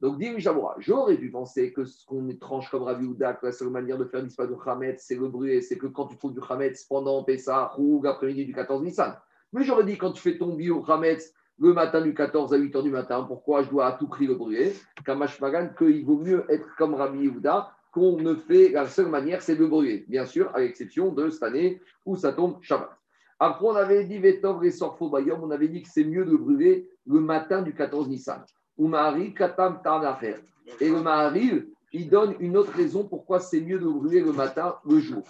donc, 0.00 0.18
dit 0.18 0.30
Mishamoura, 0.30 0.76
j'aurais 0.78 1.16
pu 1.16 1.30
penser 1.30 1.72
que 1.72 1.84
ce 1.84 2.06
qu'on 2.06 2.34
tranche 2.36 2.70
comme 2.70 2.82
Rabbi 2.82 3.04
Houda, 3.04 3.34
que 3.34 3.46
la 3.46 3.52
seule 3.52 3.68
manière 3.68 3.98
de 3.98 4.04
faire 4.06 4.22
disparaître 4.22 4.54
le 4.54 4.70
Hametz, 4.70 5.04
c'est 5.06 5.16
le 5.16 5.28
brûler, 5.28 5.60
c'est 5.60 5.76
que 5.76 5.86
quand 5.86 6.06
tu 6.06 6.16
trouves 6.16 6.32
du 6.32 6.40
Hametz 6.48 6.84
pendant 6.84 7.22
Pessah 7.24 7.74
ou 7.78 8.02
l'après-midi 8.02 8.46
du 8.46 8.54
14 8.54 8.82
Nissan. 8.82 9.14
Mais 9.54 9.62
j'aurais 9.62 9.84
dit, 9.84 9.96
quand 9.96 10.10
tu 10.10 10.20
fais 10.20 10.36
ton 10.36 10.54
bio 10.54 10.84
Hametz 10.88 11.32
le 11.60 11.72
matin 11.72 12.00
du 12.00 12.12
14 12.12 12.52
à 12.52 12.56
8 12.56 12.74
h 12.74 12.82
du 12.82 12.90
matin, 12.90 13.22
pourquoi 13.22 13.62
je 13.62 13.70
dois 13.70 13.86
à 13.86 13.92
tout 13.92 14.08
prix 14.08 14.26
le 14.26 14.34
brûler? 14.34 14.74
Kamash 15.06 15.40
Magan, 15.40 15.68
qu'il 15.78 16.04
vaut 16.04 16.18
mieux 16.18 16.44
être 16.48 16.74
comme 16.76 16.94
Rabbi 16.94 17.28
Houda, 17.28 17.70
qu'on 17.92 18.16
ne 18.16 18.34
fait, 18.34 18.70
la 18.70 18.88
seule 18.88 19.06
manière, 19.06 19.42
c'est 19.42 19.54
de 19.54 19.60
le 19.60 19.68
brûler. 19.68 20.04
Bien 20.08 20.26
sûr, 20.26 20.50
à 20.56 20.58
l'exception 20.58 21.12
de 21.12 21.30
cette 21.30 21.44
année 21.44 21.80
où 22.04 22.16
ça 22.16 22.32
tombe 22.32 22.56
Shabbat. 22.62 22.90
Après, 23.38 23.64
on 23.64 23.76
avait 23.76 24.02
dit 24.02 24.18
Vetov 24.18 24.64
et 24.64 24.72
Sorfo 24.72 25.08
Bayom, 25.08 25.44
on 25.44 25.50
avait 25.52 25.68
dit 25.68 25.82
que 25.82 25.88
c'est 25.88 26.02
mieux 26.02 26.24
de 26.24 26.36
brûler 26.36 26.88
le 27.06 27.20
matin 27.20 27.62
du 27.62 27.72
14 27.72 28.08
Nissan. 28.08 28.42
Ou 28.76 28.88
Mahari 28.88 29.34
Katam 29.34 29.80
Tarnacher. 29.84 30.38
Et 30.80 30.88
le 30.88 31.00
Mahari, 31.00 31.62
il 31.92 32.10
donne 32.10 32.34
une 32.40 32.56
autre 32.56 32.72
raison 32.72 33.04
pourquoi 33.04 33.38
c'est 33.38 33.60
mieux 33.60 33.78
de 33.78 33.86
brûler 33.86 34.20
le 34.20 34.32
matin, 34.32 34.74
le 34.84 34.98
jour. 34.98 35.22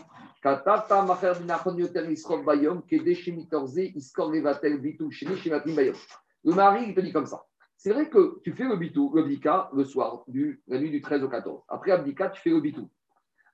Le 6.44 6.52
Mahari, 6.52 6.88
il 6.88 6.94
te 6.94 7.00
dit 7.00 7.12
comme 7.12 7.24
ça. 7.24 7.46
C'est 7.78 7.92
vrai 7.92 8.11
que 8.11 8.40
tu 8.42 8.52
fais 8.52 8.64
le 8.64 8.76
bitou, 8.76 9.11
le 9.14 9.22
bika, 9.22 9.70
le 9.72 9.85
soir, 9.85 10.22
la 10.68 10.78
nuit 10.78 10.90
du 10.90 11.00
13 11.00 11.22
au 11.22 11.30
14. 11.30 11.62
Après 11.68 11.92
Abdika, 11.92 12.28
tu 12.28 12.42
fais 12.42 12.50
le 12.50 12.61
bitou. 12.61 12.90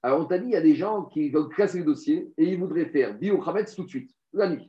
Alors, 0.03 0.21
on 0.21 0.25
t'a 0.25 0.39
dit, 0.39 0.47
il 0.47 0.53
y 0.53 0.57
a 0.57 0.61
des 0.61 0.75
gens 0.75 1.05
qui 1.05 1.31
veulent 1.31 1.55
casser 1.55 1.79
le 1.79 1.85
dossier 1.85 2.33
et 2.37 2.45
ils 2.45 2.59
voudraient 2.59 2.87
faire 2.87 3.17
bio 3.17 3.41
tout 3.77 3.85
de 3.85 3.89
suite, 3.89 4.11
la 4.33 4.49
nuit. 4.49 4.69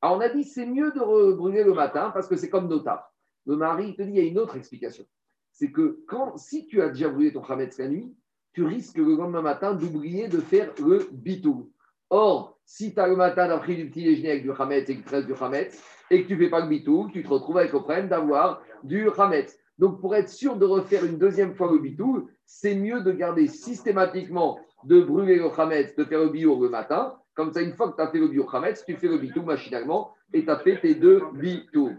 Alors, 0.00 0.18
on 0.18 0.20
a 0.20 0.28
dit, 0.28 0.44
c'est 0.44 0.66
mieux 0.66 0.92
de 0.92 1.32
brûler 1.32 1.64
le 1.64 1.74
matin 1.74 2.10
parce 2.10 2.28
que 2.28 2.36
c'est 2.36 2.50
comme 2.50 2.68
notar. 2.68 3.12
Le 3.46 3.56
mari 3.56 3.96
te 3.96 4.02
dit, 4.02 4.10
il 4.10 4.16
y 4.16 4.20
a 4.20 4.28
une 4.28 4.38
autre 4.38 4.56
explication. 4.56 5.04
C'est 5.50 5.72
que 5.72 6.04
quand, 6.06 6.36
si 6.36 6.66
tu 6.66 6.80
as 6.82 6.90
déjà 6.90 7.08
brûlé 7.08 7.32
ton 7.32 7.42
Hametz 7.42 7.78
la 7.78 7.88
nuit, 7.88 8.14
tu 8.58 8.64
risques 8.64 8.98
le 8.98 9.14
lendemain 9.14 9.40
matin 9.40 9.72
d'oublier 9.72 10.26
de 10.26 10.40
faire 10.40 10.72
le 10.84 11.08
bitou. 11.12 11.70
Or, 12.10 12.58
si 12.64 12.92
tu 12.92 12.98
as 12.98 13.06
le 13.06 13.14
matin 13.14 13.46
d'après 13.46 13.76
du 13.76 13.88
petit 13.88 14.02
déjeuner 14.02 14.32
avec 14.32 14.42
du 14.42 14.50
Hametz 14.50 14.90
et 14.90 14.96
que 14.96 15.08
tu 15.08 15.14
restes 15.14 15.28
du 15.28 15.34
Hametz 15.40 15.80
et 16.10 16.24
que 16.24 16.26
tu 16.26 16.34
ne 16.34 16.40
fais 16.40 16.50
pas 16.50 16.58
le 16.58 16.66
bitou, 16.66 17.08
tu 17.12 17.22
te 17.22 17.28
retrouves 17.28 17.58
avec 17.58 17.72
le 17.72 17.78
problème 17.78 18.08
d'avoir 18.08 18.60
du 18.82 19.10
Hametz. 19.16 19.56
Donc, 19.78 20.00
pour 20.00 20.16
être 20.16 20.28
sûr 20.28 20.56
de 20.56 20.64
refaire 20.66 21.04
une 21.04 21.18
deuxième 21.18 21.54
fois 21.54 21.70
le 21.70 21.78
bitou, 21.78 22.28
c'est 22.46 22.74
mieux 22.74 23.00
de 23.00 23.12
garder 23.12 23.46
systématiquement, 23.46 24.58
de 24.82 25.02
brûler 25.02 25.36
le 25.36 25.50
chametz, 25.54 25.94
de 25.94 26.02
faire 26.02 26.18
le 26.18 26.30
bio 26.30 26.60
le 26.60 26.68
matin. 26.68 27.14
Comme 27.34 27.52
ça, 27.52 27.62
une 27.62 27.74
fois 27.74 27.92
que 27.92 27.94
tu 27.94 28.02
as 28.02 28.10
fait 28.10 28.18
le 28.18 28.26
bio 28.26 28.44
chametz, 28.50 28.84
tu 28.84 28.96
fais 28.96 29.06
le 29.06 29.18
bitou 29.18 29.42
machinalement 29.42 30.12
et 30.32 30.42
tu 30.42 30.50
as 30.50 30.58
fait 30.58 30.80
tes 30.80 30.96
deux 30.96 31.22
bitou. 31.34 31.92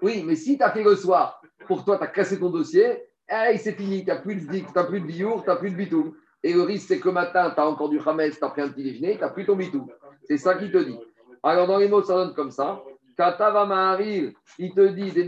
Oui, 0.00 0.22
mais 0.24 0.36
si 0.36 0.56
tu 0.56 0.62
as 0.62 0.70
fait 0.70 0.84
le 0.84 0.94
soir, 0.94 1.42
pour 1.66 1.84
toi, 1.84 1.98
tu 1.98 2.04
as 2.04 2.06
cassé 2.06 2.38
ton 2.38 2.50
dossier, 2.50 3.02
hey, 3.28 3.58
c'est 3.58 3.72
fini, 3.72 4.04
tu 4.04 4.10
n'as 4.10 4.16
plus 4.16 4.36
de 4.36 4.52
zik, 4.52 4.66
tu 4.66 4.72
n'as 4.74 4.84
plus 4.84 5.00
de 5.00 5.06
biour, 5.06 5.42
tu 5.42 5.48
n'as 5.48 5.56
plus 5.56 5.70
de 5.70 5.76
bitou. 5.76 6.16
Et 6.42 6.52
le 6.52 6.62
risque, 6.62 6.88
c'est 6.88 7.00
que 7.00 7.08
matin, 7.08 7.50
tu 7.50 7.60
as 7.60 7.66
encore 7.66 7.88
du 7.88 8.00
chametz, 8.00 8.38
tu 8.38 8.44
as 8.44 8.48
pris 8.48 8.62
un 8.62 8.68
petit 8.68 8.84
déjeuner, 8.84 9.14
tu 9.14 9.20
n'as 9.20 9.30
plus 9.30 9.46
ton 9.46 9.56
bitou. 9.56 9.88
C'est 10.24 10.38
ça 10.38 10.54
qu'il 10.54 10.70
te 10.70 10.78
dit. 10.78 10.98
Alors, 11.42 11.66
dans 11.66 11.78
les 11.78 11.88
mots, 11.88 12.02
ça 12.02 12.14
donne 12.14 12.34
comme 12.34 12.50
ça. 12.50 12.82
Katava 13.16 13.64
Maharil, 13.64 14.34
il 14.58 14.74
te 14.74 14.88
dit 14.88 15.10
que 15.10 15.20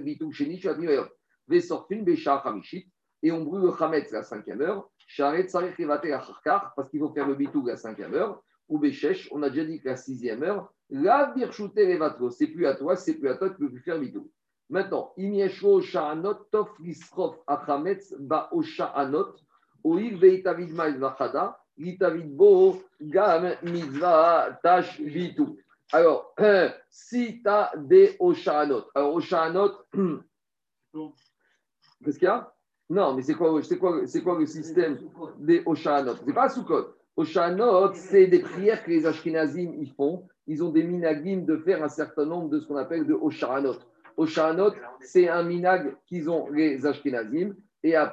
bitou 0.00 0.32
et 3.22 3.30
on 3.30 3.44
brûle 3.44 3.62
le 3.62 3.72
chametz 3.76 4.12
à 4.12 4.16
la 4.16 4.22
cinquième 4.24 4.60
heure, 4.62 4.90
parce 5.16 6.90
qu'il 6.90 7.00
faut 7.00 7.12
faire 7.12 7.28
le 7.28 7.34
bitou 7.34 7.62
à 7.68 7.70
la 7.70 7.76
cinquième 7.76 8.14
heure, 8.14 8.42
ou 8.68 8.78
beshesh, 8.78 9.28
on 9.32 9.42
a 9.42 9.50
déjà 9.50 9.64
dit 9.64 9.80
que 9.80 9.88
la 9.88 9.96
sixième 9.96 10.42
heure, 10.42 10.72
la 10.90 11.32
birchute 11.34 11.76
evatro, 11.78 12.30
c'est 12.30 12.48
plus 12.48 12.66
à 12.66 12.74
toi, 12.74 12.96
c'est 12.96 13.14
plus 13.14 13.28
à 13.28 13.36
toi, 13.36 13.50
tu 13.50 13.62
ne 13.62 13.68
peux 13.68 13.74
plus 13.74 13.82
faire 13.82 13.98
bitou. 13.98 14.30
Maintenant, 14.72 15.12
imieshro 15.18 15.82
sha'anot 15.82 16.48
tof 16.50 16.70
achametz 17.46 18.14
ba 18.18 18.48
o 18.52 18.62
sha'anot, 18.62 19.36
oil 19.84 20.16
veitavid 20.16 20.72
ma'il 20.72 20.98
vachada, 20.98 21.58
bo 22.24 22.80
gam 23.02 23.54
mitzvah 23.62 24.58
tash 24.62 24.98
vitu. 24.98 25.58
Alors, 25.92 26.34
si 26.88 27.42
tu 27.42 27.48
as 27.50 27.70
des 27.76 28.16
oshanot, 28.18 28.84
alors 28.94 29.14
oshanot, 29.14 29.72
qu'est-ce 32.02 32.18
qu'il 32.18 32.28
y 32.28 32.30
a? 32.30 32.50
Non, 32.88 33.14
mais 33.14 33.20
c'est 33.20 33.34
quoi, 33.34 33.50
quoi, 33.78 34.06
quoi 34.24 34.38
le 34.38 34.46
système 34.46 34.98
des 35.38 35.62
oshanot 35.66 36.14
C'est 36.24 36.32
pas 36.32 36.48
Sukkot. 36.48 36.94
Oshanot, 37.14 37.92
c'est 37.92 38.26
des 38.26 38.38
prières 38.38 38.82
que 38.82 38.90
les 38.90 39.04
Ashkenazim 39.04 39.74
ils 39.78 39.92
font. 39.92 40.26
Ils 40.46 40.64
ont 40.64 40.70
des 40.70 40.82
minagim 40.82 41.44
de 41.44 41.58
faire 41.58 41.84
un 41.84 41.90
certain 41.90 42.24
nombre 42.24 42.48
de 42.48 42.58
ce 42.58 42.66
qu'on 42.66 42.76
appelle 42.76 43.06
de 43.06 43.12
oshanot. 44.16 44.68
Oshanot, 44.68 44.74
c'est 45.00 45.28
un 45.28 45.42
minag 45.42 45.96
qu'ils 46.06 46.28
ont 46.30 46.48
les 46.50 46.84
Ashkenazim. 46.86 47.54
Et 47.82 47.96
à, 47.96 48.12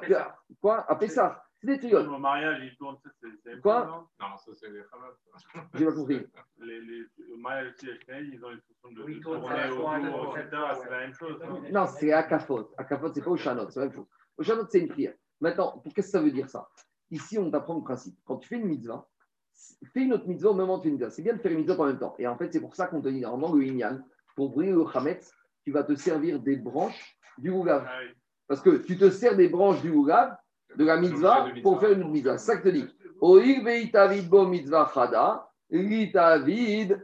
quoi? 0.60 0.84
À 0.90 0.96
Pessah. 0.96 1.42
C'est 1.60 1.66
des 1.66 1.78
triotes. 1.78 2.08
Au 2.08 2.18
mariage, 2.18 2.58
ils 2.62 2.74
tournent, 2.78 2.96
ça, 3.04 3.10
c'est 3.44 3.60
Quoi? 3.60 4.08
non 4.18 4.36
ça, 4.38 4.50
c'est 4.54 4.70
les 4.70 4.80
Hamas. 4.92 5.14
J'ai 5.74 5.84
pas 5.84 5.92
compris. 5.92 6.26
les, 6.58 6.80
les, 6.80 7.02
Au 7.34 7.36
mariage 7.36 7.74
aussi, 7.74 7.86
ils 8.32 8.44
ont 8.44 8.50
une 8.50 8.60
façon 8.60 8.92
de, 8.94 9.02
Oui, 9.02 9.16
de 9.16 9.20
tourne, 9.20 9.40
tourner 9.40 9.56
ça, 9.56 9.72
autour, 9.74 9.84
tourne, 9.92 10.40
etc. 10.40 10.48
tourne, 10.50 10.78
C'est 10.82 10.90
la 10.90 10.98
même 10.98 11.14
chose. 11.14 11.38
non 11.46 11.62
Non, 11.70 11.86
c'est 11.86 12.12
Akafot. 12.12 12.70
Akafot, 12.78 13.12
c'est 13.12 13.22
pas 13.22 13.30
Oshanot, 13.30 13.68
c'est 13.68 13.80
la 13.80 13.86
même 13.86 13.94
chose. 13.94 14.06
Oshanot, 14.38 14.66
c'est 14.70 14.80
une 14.80 14.88
prière. 14.88 15.12
Maintenant, 15.38 15.78
pour- 15.78 15.92
qu'est-ce 15.92 16.06
que 16.06 16.12
ça 16.12 16.22
veut 16.22 16.30
dire 16.30 16.48
ça? 16.48 16.66
Ici, 17.10 17.38
on 17.38 17.50
t'apprend 17.50 17.74
le 17.76 17.82
principe. 17.82 18.16
Quand 18.24 18.38
tu 18.38 18.48
fais 18.48 18.56
une 18.56 18.66
mitzvah, 18.66 19.06
fais 19.92 20.00
une 20.00 20.14
autre 20.14 20.26
mitzvah 20.26 20.50
au 20.50 20.54
moment 20.54 20.76
où 20.76 20.78
tu 20.78 20.84
fais 20.84 20.88
une 20.88 20.94
mitzvah. 20.94 21.10
C'est 21.10 21.22
bien 21.22 21.34
de 21.34 21.38
faire 21.40 21.52
une 21.52 21.58
mitzvah 21.58 21.78
en 21.82 21.86
même 21.86 21.98
temps. 21.98 22.14
Et 22.18 22.26
en 22.26 22.38
fait, 22.38 22.50
c'est 22.52 22.60
pour 22.60 22.74
ça 22.74 22.86
qu'on 22.86 23.02
te 23.02 23.08
dit, 23.08 23.20
normalement, 23.20 23.54
le 23.54 23.62
Inyan, 23.64 23.98
pour 24.34 24.48
brûler 24.50 24.72
le 24.72 24.84
Hametz, 24.94 25.30
tu 25.64 25.72
vas 25.72 25.82
te 25.82 25.94
servir 25.94 26.40
des 26.40 26.56
branches 26.56 27.16
du 27.38 27.50
Ougav. 27.50 27.84
Ah. 27.86 28.00
Parce 28.48 28.60
que 28.60 28.78
tu 28.78 28.96
te 28.98 29.10
sers 29.10 29.36
des 29.36 29.48
branches 29.48 29.80
du 29.82 29.90
Ougav, 29.90 30.36
de 30.76 30.84
la 30.84 30.96
mitzvah, 30.96 31.48
pour 31.62 31.80
faire 31.80 31.92
une 31.92 32.08
mitzvah. 32.10 32.38
Ça 32.38 32.56
que 32.56 32.68
te 32.68 33.64
veitavid 33.64 34.28
bo 34.28 34.46
mitzvah 34.46 34.90
chada, 34.94 35.48
litavid, 35.70 37.02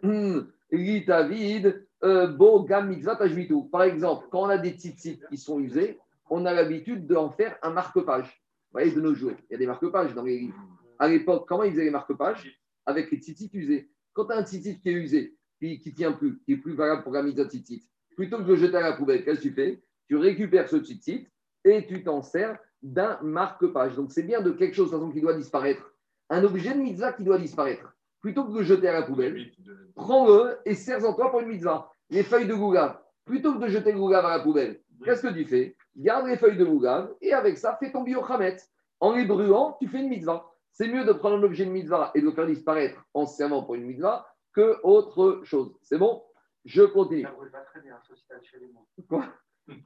litavid, 0.71 1.87
euh, 2.05 2.27
bo 2.29 2.65
gam 2.65 2.89
mitzvah. 2.89 3.19
Par 3.71 3.83
exemple, 3.83 4.27
quand 4.31 4.43
on 4.43 4.49
a 4.49 4.59
des 4.59 4.71
tzitzit 4.71 5.21
qui 5.29 5.37
sont 5.37 5.61
usés, 5.61 5.99
on 6.31 6.45
a 6.47 6.53
l'habitude 6.53 7.07
d'en 7.07 7.31
faire 7.31 7.57
un 7.63 7.71
marque-page. 7.71 8.27
Vous 8.27 8.81
voyez, 8.81 8.93
de 8.93 9.01
nos 9.01 9.15
jours, 9.15 9.33
il 9.49 9.53
y 9.53 9.55
a 9.55 9.59
des 9.59 9.67
marque-pages 9.67 10.15
dans 10.15 10.25
les 10.25 10.39
livres. 10.39 10.61
À 10.99 11.09
l'époque, 11.09 11.47
comment 11.47 11.63
ils 11.63 11.73
faisaient 11.73 11.85
les 11.85 11.91
marque-pages? 11.91 12.61
Avec 12.85 13.11
les 13.11 13.19
tzitzit 13.19 13.51
usés. 13.53 13.91
Quand 14.13 14.27
tu 14.27 14.33
as 14.33 14.39
un 14.39 14.45
tzitzit 14.45 14.81
qui 14.81 14.89
est 14.89 14.93
usé, 14.93 15.37
qui 15.61 15.81
ne 15.85 15.93
tient 15.93 16.13
plus, 16.13 16.39
qui 16.45 16.55
est 16.55 16.57
plus 16.57 16.75
valable 16.75 17.03
pour 17.03 17.13
la 17.13 17.23
mitzvah 17.23 17.49
tzitzit, 17.49 17.87
plutôt 18.17 18.39
que 18.39 18.43
de 18.43 18.49
le 18.49 18.57
jeter 18.57 18.77
à 18.79 18.81
la 18.81 18.93
poubelle, 18.95 19.25
qu'est-ce 19.25 19.39
que 19.39 19.49
tu 19.49 19.53
fais? 19.53 19.81
Tu 20.09 20.17
récupères 20.17 20.69
ce 20.69 20.77
tzitzit 20.77 21.29
et 21.65 21.87
tu 21.87 22.03
t'en 22.03 22.23
sers 22.23 22.59
d'un 22.83 23.19
marque-page. 23.23 23.95
Donc 23.95 24.11
c'est 24.11 24.23
bien 24.23 24.41
de 24.41 24.51
quelque 24.51 24.75
chose 24.75 24.87
de 24.87 24.93
toute 24.93 25.01
façon, 25.01 25.13
qui 25.13 25.21
doit 25.21 25.35
disparaître. 25.35 25.93
Un 26.31 26.43
objet 26.43 26.75
de 26.75 26.81
mitzvah 26.81 27.13
qui 27.13 27.23
doit 27.23 27.39
disparaître. 27.39 27.93
Plutôt 28.21 28.45
que 28.45 28.53
de 28.53 28.59
le 28.59 28.65
jeter 28.65 28.89
à 28.89 28.93
la 28.93 29.03
poubelle, 29.03 29.53
prends-le 29.95 30.57
et 30.65 30.75
sers-en 30.75 31.13
toi 31.15 31.31
pour 31.31 31.41
une 31.41 31.49
mitzvah. 31.49 31.91
Les 32.11 32.23
feuilles 32.23 32.49
de 32.49 32.55
gougave, 32.55 32.99
plutôt 33.25 33.55
que 33.55 33.59
de 33.59 33.69
jeter 33.69 33.93
le 33.93 33.99
gougave 33.99 34.25
à 34.25 34.37
la 34.37 34.43
poubelle, 34.43 34.81
qu'est-ce 35.05 35.23
que 35.23 35.33
tu 35.33 35.45
fais? 35.45 35.77
Garde 35.97 36.27
les 36.27 36.37
feuilles 36.37 36.57
de 36.57 36.65
gougave 36.65 37.15
et 37.21 37.33
avec 37.33 37.59
ça, 37.59 37.77
fais 37.79 37.93
ton 37.93 38.03
biochamet. 38.03 38.57
En 39.01 39.15
les 39.15 39.25
brûlant, 39.25 39.77
tu 39.81 39.89
fais 39.89 40.01
une 40.01 40.09
mitzvah. 40.09 40.45
C'est 40.73 40.89
mieux 40.89 41.05
de 41.05 41.13
prendre 41.13 41.37
un 41.37 41.43
objet 41.43 41.65
de 41.65 41.71
mitzvah 41.71 42.11
et 42.15 42.21
de 42.21 42.27
le 42.27 42.33
faire 42.33 42.47
disparaître 42.47 43.05
en 43.15 43.27
servant 43.27 43.63
pour 43.63 43.75
une 43.75 43.85
mitzvah 43.85 44.27
que 44.53 44.77
autre 44.83 45.41
chose. 45.45 45.75
C'est 45.83 45.99
bon? 45.99 46.23
Je 46.67 46.83
continue. 46.83 47.23
Ça 47.23 47.31
brûle 47.31 47.51
pas 47.51 47.61
très 47.61 47.81
bien, 47.81 47.97
sauf 48.03 48.19
si 48.19 48.27
t'as 48.29 48.39
tué 48.41 48.59
les 48.59 48.73
mots. 48.73 48.87
Quoi? 49.09 49.25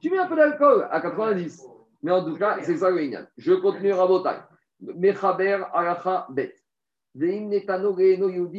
Tu 0.01 0.09
mets 0.09 0.17
un 0.17 0.27
peu 0.27 0.35
d'alcool 0.35 0.87
à 0.89 0.99
90. 0.99 1.63
Mais 2.01 2.11
en 2.11 2.25
tout 2.25 2.35
cas, 2.37 2.57
c'est 2.63 2.77
ça 2.77 2.89
le. 2.89 3.27
Je 3.37 3.53
continue 3.53 3.93
à 3.93 4.07
Botaï. 4.07 4.41
Mechaber 4.79 5.63
alacha 5.73 6.27
bet. 6.31 6.55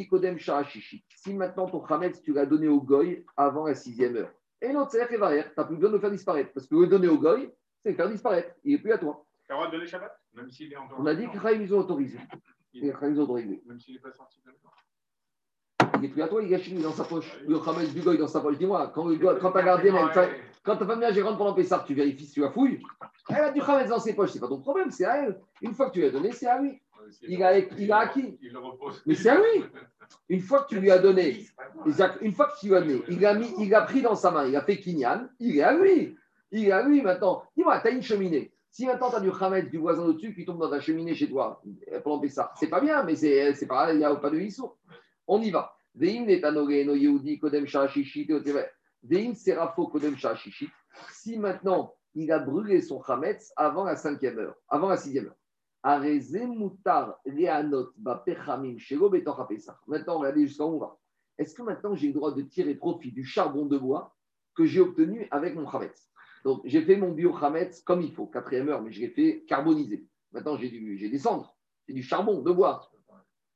Kodem. 0.08 0.38
Si 0.38 1.34
maintenant 1.34 1.66
ton 1.66 1.84
chametz, 1.86 2.22
tu 2.22 2.32
l'as 2.32 2.46
donné 2.46 2.68
au 2.68 2.80
goy 2.80 3.24
avant 3.36 3.66
la 3.66 3.74
sixième 3.74 4.16
heure. 4.16 4.32
Et 4.60 4.72
non, 4.72 4.86
c'est 4.88 5.16
varer, 5.16 5.42
tu 5.42 5.50
n'as 5.56 5.64
plus 5.64 5.74
besoin 5.74 5.90
de 5.90 5.96
le 5.96 6.00
faire 6.00 6.10
disparaître. 6.12 6.52
Parce 6.52 6.68
que 6.68 6.76
le 6.76 6.86
donner 6.86 7.08
au 7.08 7.18
goy, 7.18 7.52
c'est 7.82 7.90
le 7.90 7.96
faire 7.96 8.08
disparaître. 8.08 8.54
Il 8.62 8.76
n'est 8.76 8.82
plus 8.82 8.92
à 8.92 8.98
toi. 8.98 9.26
T'as 9.48 9.54
le 9.54 9.58
droit 9.58 9.66
de 9.66 9.72
donner 9.72 9.86
Shabbat? 9.88 10.16
Même 10.34 10.50
s'il 10.50 10.72
est 10.72 10.76
encore. 10.76 11.00
On 11.00 11.06
a 11.06 11.14
dit 11.14 11.28
que 11.28 11.40
Chaim, 11.40 11.58
ils 11.60 11.74
ont 11.74 11.80
autorisé. 11.80 12.18
Chaim, 12.72 13.10
ils 13.10 13.18
ont 13.18 13.24
autorisé. 13.24 13.62
Même 13.66 13.80
s'il 13.80 13.94
n'est 13.94 14.00
pas 14.00 14.12
sorti 14.12 14.40
de 14.40 14.52
n'est 16.02 16.08
plus 16.08 16.22
à 16.22 16.28
toi, 16.28 16.42
il 16.42 16.58
chez 16.58 16.70
lui 16.72 16.82
dans 16.82 16.92
sa 16.92 17.04
poche. 17.04 17.32
Le 17.46 17.58
chametz 17.64 17.92
du 17.94 18.00
goy 18.00 18.18
dans 18.18 18.26
sa 18.28 18.40
poche. 18.40 18.58
Dis-moi, 18.58 18.90
quand, 18.94 19.08
quand 19.40 19.52
ta 19.52 19.62
gardienne, 19.62 19.94
Quand 20.64 20.76
ta 20.76 20.86
femme 20.86 21.00
vient 21.00 21.12
gérante 21.12 21.38
pendant 21.38 21.54
Pessar, 21.54 21.84
tu 21.84 21.94
vérifies 21.94 22.26
si 22.26 22.32
tu 22.34 22.40
la 22.40 22.50
fouilles. 22.50 22.80
Elle 23.30 23.36
a 23.44 23.50
du 23.50 23.60
Khametz 23.60 23.88
dans 23.88 23.98
ses 23.98 24.14
poches, 24.14 24.30
c'est 24.30 24.38
pas 24.40 24.46
ton 24.48 24.60
problème, 24.60 24.90
c'est 24.92 25.04
à 25.04 25.24
elle. 25.24 25.40
Une 25.60 25.74
fois 25.74 25.86
que 25.88 25.94
tu 25.94 26.00
lui 26.00 26.06
as 26.06 26.10
donné, 26.10 26.30
c'est 26.32 26.46
à 26.46 26.60
lui. 26.60 26.80
Il 27.26 27.42
a- 27.42 27.58
il 27.58 27.90
a 27.90 27.98
acquis. 27.98 28.38
Mais 29.06 29.14
c'est 29.16 29.28
à 29.30 29.36
lui. 29.36 29.64
Une 30.28 30.40
fois 30.40 30.62
que 30.62 30.68
tu 30.68 30.78
lui 30.78 30.90
as 30.90 30.98
donné, 30.98 31.46
une 32.20 32.32
fois 32.32 32.46
que 32.46 32.60
tu 32.60 32.66
lui 32.68 32.76
as 32.76 32.80
donné, 32.80 33.02
il 33.08 33.26
a, 33.26 33.34
mis, 33.34 33.52
il 33.58 33.74
a 33.74 33.82
pris 33.82 34.02
dans 34.02 34.14
sa 34.14 34.30
main, 34.30 34.46
il 34.46 34.54
a 34.54 34.60
fait 34.62 34.76
Kinyan, 34.78 35.28
il 35.40 35.56
est 35.58 35.62
à 35.62 35.72
lui. 35.72 36.16
Il 36.52 36.68
est 36.68 36.72
à 36.72 36.82
lui 36.82 37.02
maintenant. 37.02 37.42
Dis-moi, 37.56 37.80
tu 37.80 37.88
as 37.88 37.90
une 37.90 38.02
cheminée. 38.02 38.52
Si 38.70 38.86
maintenant 38.86 39.10
tu 39.10 39.16
as 39.16 39.20
du 39.20 39.32
Khametz 39.32 39.68
du 39.70 39.78
voisin 39.78 40.04
au-dessus 40.04 40.32
qui 40.34 40.44
tombe 40.44 40.60
dans 40.60 40.70
ta 40.70 40.80
cheminée 40.80 41.14
chez 41.14 41.28
toi 41.28 41.60
pendant 42.04 42.20
Pessar, 42.20 42.52
c'est 42.58 42.68
pas 42.68 42.80
bien, 42.80 43.02
mais 43.02 43.16
c'est 43.16 43.66
pas, 43.66 43.92
il 43.92 43.98
n'y 43.98 44.04
a 44.04 44.14
pas 44.14 44.30
de 44.30 44.38
histoire. 44.38 44.74
On 45.26 45.40
y 45.40 45.50
va. 45.50 45.74
Si 45.94 46.20
maintenant 51.38 51.94
il 52.14 52.32
a 52.32 52.38
brûlé 52.38 52.80
son 52.80 53.02
chametz 53.02 53.52
avant 53.56 53.84
la 53.84 53.96
cinquième 53.96 54.38
heure, 54.38 54.56
avant 54.68 54.88
la 54.88 54.96
sixième 54.96 55.26
heure. 55.26 55.36
Maintenant, 59.86 60.18
regardez 60.18 60.46
jusqu'à 60.46 60.64
où 60.64 60.74
on 60.74 60.78
va. 60.78 60.98
Est-ce 61.38 61.54
que 61.54 61.62
maintenant 61.62 61.94
j'ai 61.94 62.06
le 62.08 62.12
droit 62.12 62.32
de 62.32 62.42
tirer 62.42 62.74
profit 62.74 63.10
du 63.10 63.24
charbon 63.24 63.66
de 63.66 63.76
bois 63.78 64.14
que 64.54 64.64
j'ai 64.64 64.80
obtenu 64.80 65.26
avec 65.30 65.54
mon 65.54 65.68
chametz? 65.68 66.10
Donc 66.44 66.62
j'ai 66.64 66.82
fait 66.82 66.96
mon 66.96 67.12
bio 67.12 67.36
chametz 67.38 67.82
comme 67.82 68.02
il 68.02 68.12
faut, 68.12 68.26
quatrième 68.26 68.68
heure, 68.68 68.82
mais 68.82 68.92
je 68.92 69.00
l'ai 69.00 69.08
fait 69.08 69.44
carbonisé. 69.48 70.06
Maintenant 70.32 70.56
j'ai 70.56 70.70
des 70.70 71.18
cendres, 71.18 71.56
j'ai 71.88 71.94
du 71.94 72.02
charbon 72.02 72.42
de 72.42 72.52
bois. 72.52 72.90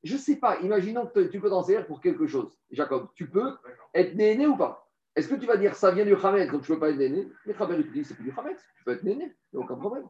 Je 0.06 0.14
ne 0.14 0.18
sais 0.18 0.36
pas, 0.36 0.60
imaginons 0.60 1.06
que 1.06 1.20
tu 1.20 1.40
peux 1.40 1.50
t'en 1.50 1.64
servir 1.64 1.86
pour 1.86 2.00
quelque 2.00 2.28
chose. 2.28 2.56
Jacob, 2.70 3.08
tu 3.14 3.28
peux 3.28 3.56
être 3.92 4.14
néné 4.14 4.46
ou 4.46 4.56
pas? 4.56 4.88
Est-ce 5.16 5.28
que 5.28 5.34
tu 5.34 5.46
vas 5.46 5.56
dire 5.56 5.74
ça 5.74 5.90
vient 5.90 6.04
du 6.04 6.14
Hametz, 6.14 6.52
donc 6.52 6.62
je 6.62 6.72
ne 6.72 6.76
peux 6.76 6.80
pas 6.80 6.90
être 6.90 6.98
néné? 6.98 7.26
Mais 7.44 7.54
il 7.58 7.86
te 7.86 7.92
dit 7.92 8.04
c'est 8.04 8.14
plus 8.14 8.24
du 8.24 8.34
Hametz, 8.36 8.60
tu 8.76 8.84
peux 8.84 8.92
être 8.92 9.02
néné, 9.02 9.34
il 9.52 9.56
n'y 9.56 9.62
a 9.62 9.64
aucun 9.64 9.76
problème. 9.76 10.04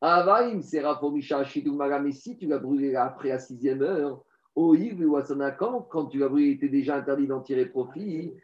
Avaim, 0.00 0.62
c'est 0.62 0.80
Rafomisha, 0.80 1.44
Shidou 1.44 1.74
Maga, 1.74 1.98
mais 1.98 2.12
si 2.12 2.38
tu 2.38 2.46
l'as 2.46 2.58
brûlé 2.58 2.94
après 2.94 3.28
la 3.28 3.38
sixième 3.38 3.82
heure, 3.82 4.22
quand 5.88 6.06
tu 6.06 6.18
il 6.18 6.50
était 6.50 6.68
déjà 6.68 6.96
interdit 6.96 7.26
d'en 7.26 7.40
tirer 7.40 7.66
profit. 7.66 8.34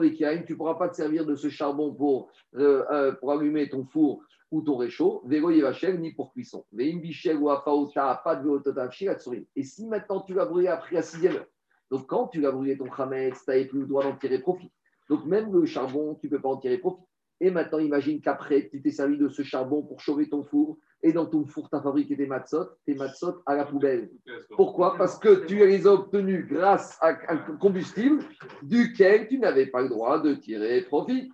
Vekiaim, 0.00 0.42
tu 0.42 0.52
ne 0.52 0.56
pourras 0.56 0.74
pas 0.74 0.88
te 0.88 0.96
servir 0.96 1.24
de 1.24 1.34
ce 1.34 1.48
charbon 1.48 1.94
pour, 1.94 2.30
euh, 2.56 2.84
euh, 2.90 3.12
pour 3.12 3.32
allumer 3.32 3.68
ton 3.68 3.84
four 3.84 4.22
ou 4.50 4.62
ton 4.62 4.76
réchaud, 4.76 5.22
ni 5.26 6.12
pour 6.12 6.32
cuisson. 6.32 6.64
Et 6.76 6.92
si 9.62 9.86
maintenant 9.86 10.20
tu 10.22 10.34
l'as 10.34 10.46
brûlé 10.46 10.68
après 10.68 10.94
la 10.94 11.02
sixième 11.02 11.36
heure, 11.36 11.46
donc 11.90 12.06
quand 12.06 12.28
tu 12.28 12.40
l'as 12.40 12.52
brûlé 12.52 12.76
ton 12.76 12.88
Khametz, 12.88 13.44
tu 13.44 13.50
n'avais 13.50 13.66
plus 13.66 13.80
le 13.80 13.86
droit 13.86 14.02
d'en 14.02 14.16
tirer 14.16 14.40
profit. 14.40 14.70
Donc 15.08 15.24
même 15.24 15.52
le 15.52 15.64
charbon, 15.64 16.14
tu 16.20 16.26
ne 16.26 16.30
peux 16.30 16.40
pas 16.40 16.50
en 16.50 16.58
tirer 16.58 16.78
profit. 16.78 17.04
Et 17.40 17.50
maintenant, 17.50 17.78
imagine 17.78 18.20
qu'après, 18.20 18.68
tu 18.68 18.82
t'es 18.82 18.90
servi 18.90 19.16
de 19.16 19.28
ce 19.28 19.42
charbon 19.42 19.82
pour 19.82 20.00
chauffer 20.00 20.28
ton 20.28 20.42
four. 20.42 20.76
Et 21.02 21.12
dans 21.12 21.26
ton 21.26 21.46
four, 21.46 21.70
tu 21.70 21.76
as 21.76 21.80
fabriqué 21.80 22.16
des 22.16 22.26
matzot, 22.26 22.64
tes 22.84 22.94
matzot 22.94 23.42
à 23.46 23.54
la 23.54 23.64
poubelle. 23.64 24.10
Pourquoi? 24.56 24.96
Parce 24.96 25.16
que 25.18 25.46
tu 25.46 25.56
les 25.56 25.86
as 25.86 25.92
obtenus 25.92 26.48
grâce 26.48 26.98
à 27.00 27.16
un 27.28 27.36
combustible 27.58 28.24
duquel 28.62 29.28
tu 29.28 29.38
n'avais 29.38 29.66
pas 29.66 29.82
le 29.82 29.88
droit 29.88 30.18
de 30.20 30.34
tirer 30.34 30.82
profit. 30.82 31.30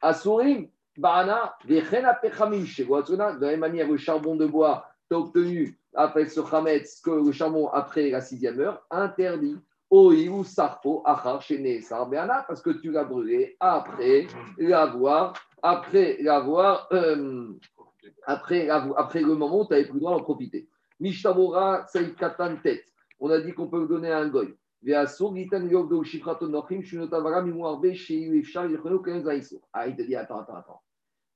Asurim, 0.00 0.68
pechamim, 0.96 2.64
de 2.64 3.40
la 3.40 3.50
même 3.50 3.60
manière, 3.60 3.88
le 3.88 3.96
charbon 3.98 4.36
de 4.36 4.46
bois, 4.46 4.86
tu 5.08 5.14
as 5.14 5.18
obtenu 5.18 5.78
après 5.94 6.26
ce 6.26 6.40
chametz 6.44 7.00
que 7.02 7.10
le 7.10 7.32
charbon 7.32 7.68
après 7.68 8.08
la 8.10 8.22
sixième 8.22 8.58
heure, 8.60 8.82
interdit. 8.90 9.58
Parce 12.48 12.62
que 12.62 12.70
tu 12.70 12.90
l'as 12.90 13.04
brûlé 13.04 13.56
après 13.60 14.26
l'avoir, 14.56 15.34
après 15.62 16.16
l'avoir, 16.22 16.88
euh, 16.92 17.52
après, 18.26 18.70
après 18.70 19.20
le 19.20 19.34
moment 19.34 19.60
où 19.60 19.66
tu 19.66 19.72
n'avais 19.72 19.84
plus 19.84 19.94
le 19.94 20.00
droit 20.00 20.16
d'en 20.16 20.22
profiter. 20.22 20.66
Mishtamora 20.98 21.86
Saïkatan 21.88 22.56
tête. 22.62 22.86
On 23.20 23.28
a 23.28 23.38
dit 23.40 23.52
qu'on 23.52 23.68
peut 23.68 23.80
le 23.80 23.86
donner 23.86 24.10
à 24.10 24.20
un 24.20 24.28
goy. 24.28 24.56
Ah, 24.84 25.04
il 29.86 29.96
te 29.96 30.02
dit 30.02 30.16
attends, 30.16 30.40
attends, 30.40 30.56
attends. 30.56 30.80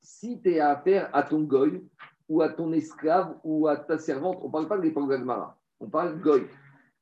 Si 0.00 0.40
tu 0.40 0.50
es 0.50 0.60
à 0.60 0.70
affaire 0.70 1.10
à 1.12 1.22
ton 1.22 1.42
goy 1.42 1.84
ou 2.28 2.40
à 2.40 2.48
ton 2.48 2.72
esclave 2.72 3.36
ou 3.44 3.68
à 3.68 3.76
ta 3.76 3.98
servante, 3.98 4.38
on 4.40 4.46
ne 4.46 4.52
parle 4.52 4.66
pas 4.66 4.78
de 4.78 4.82
l'époque 4.82 5.10
on 5.78 5.90
parle 5.90 6.16
de 6.16 6.22
goy. 6.22 6.46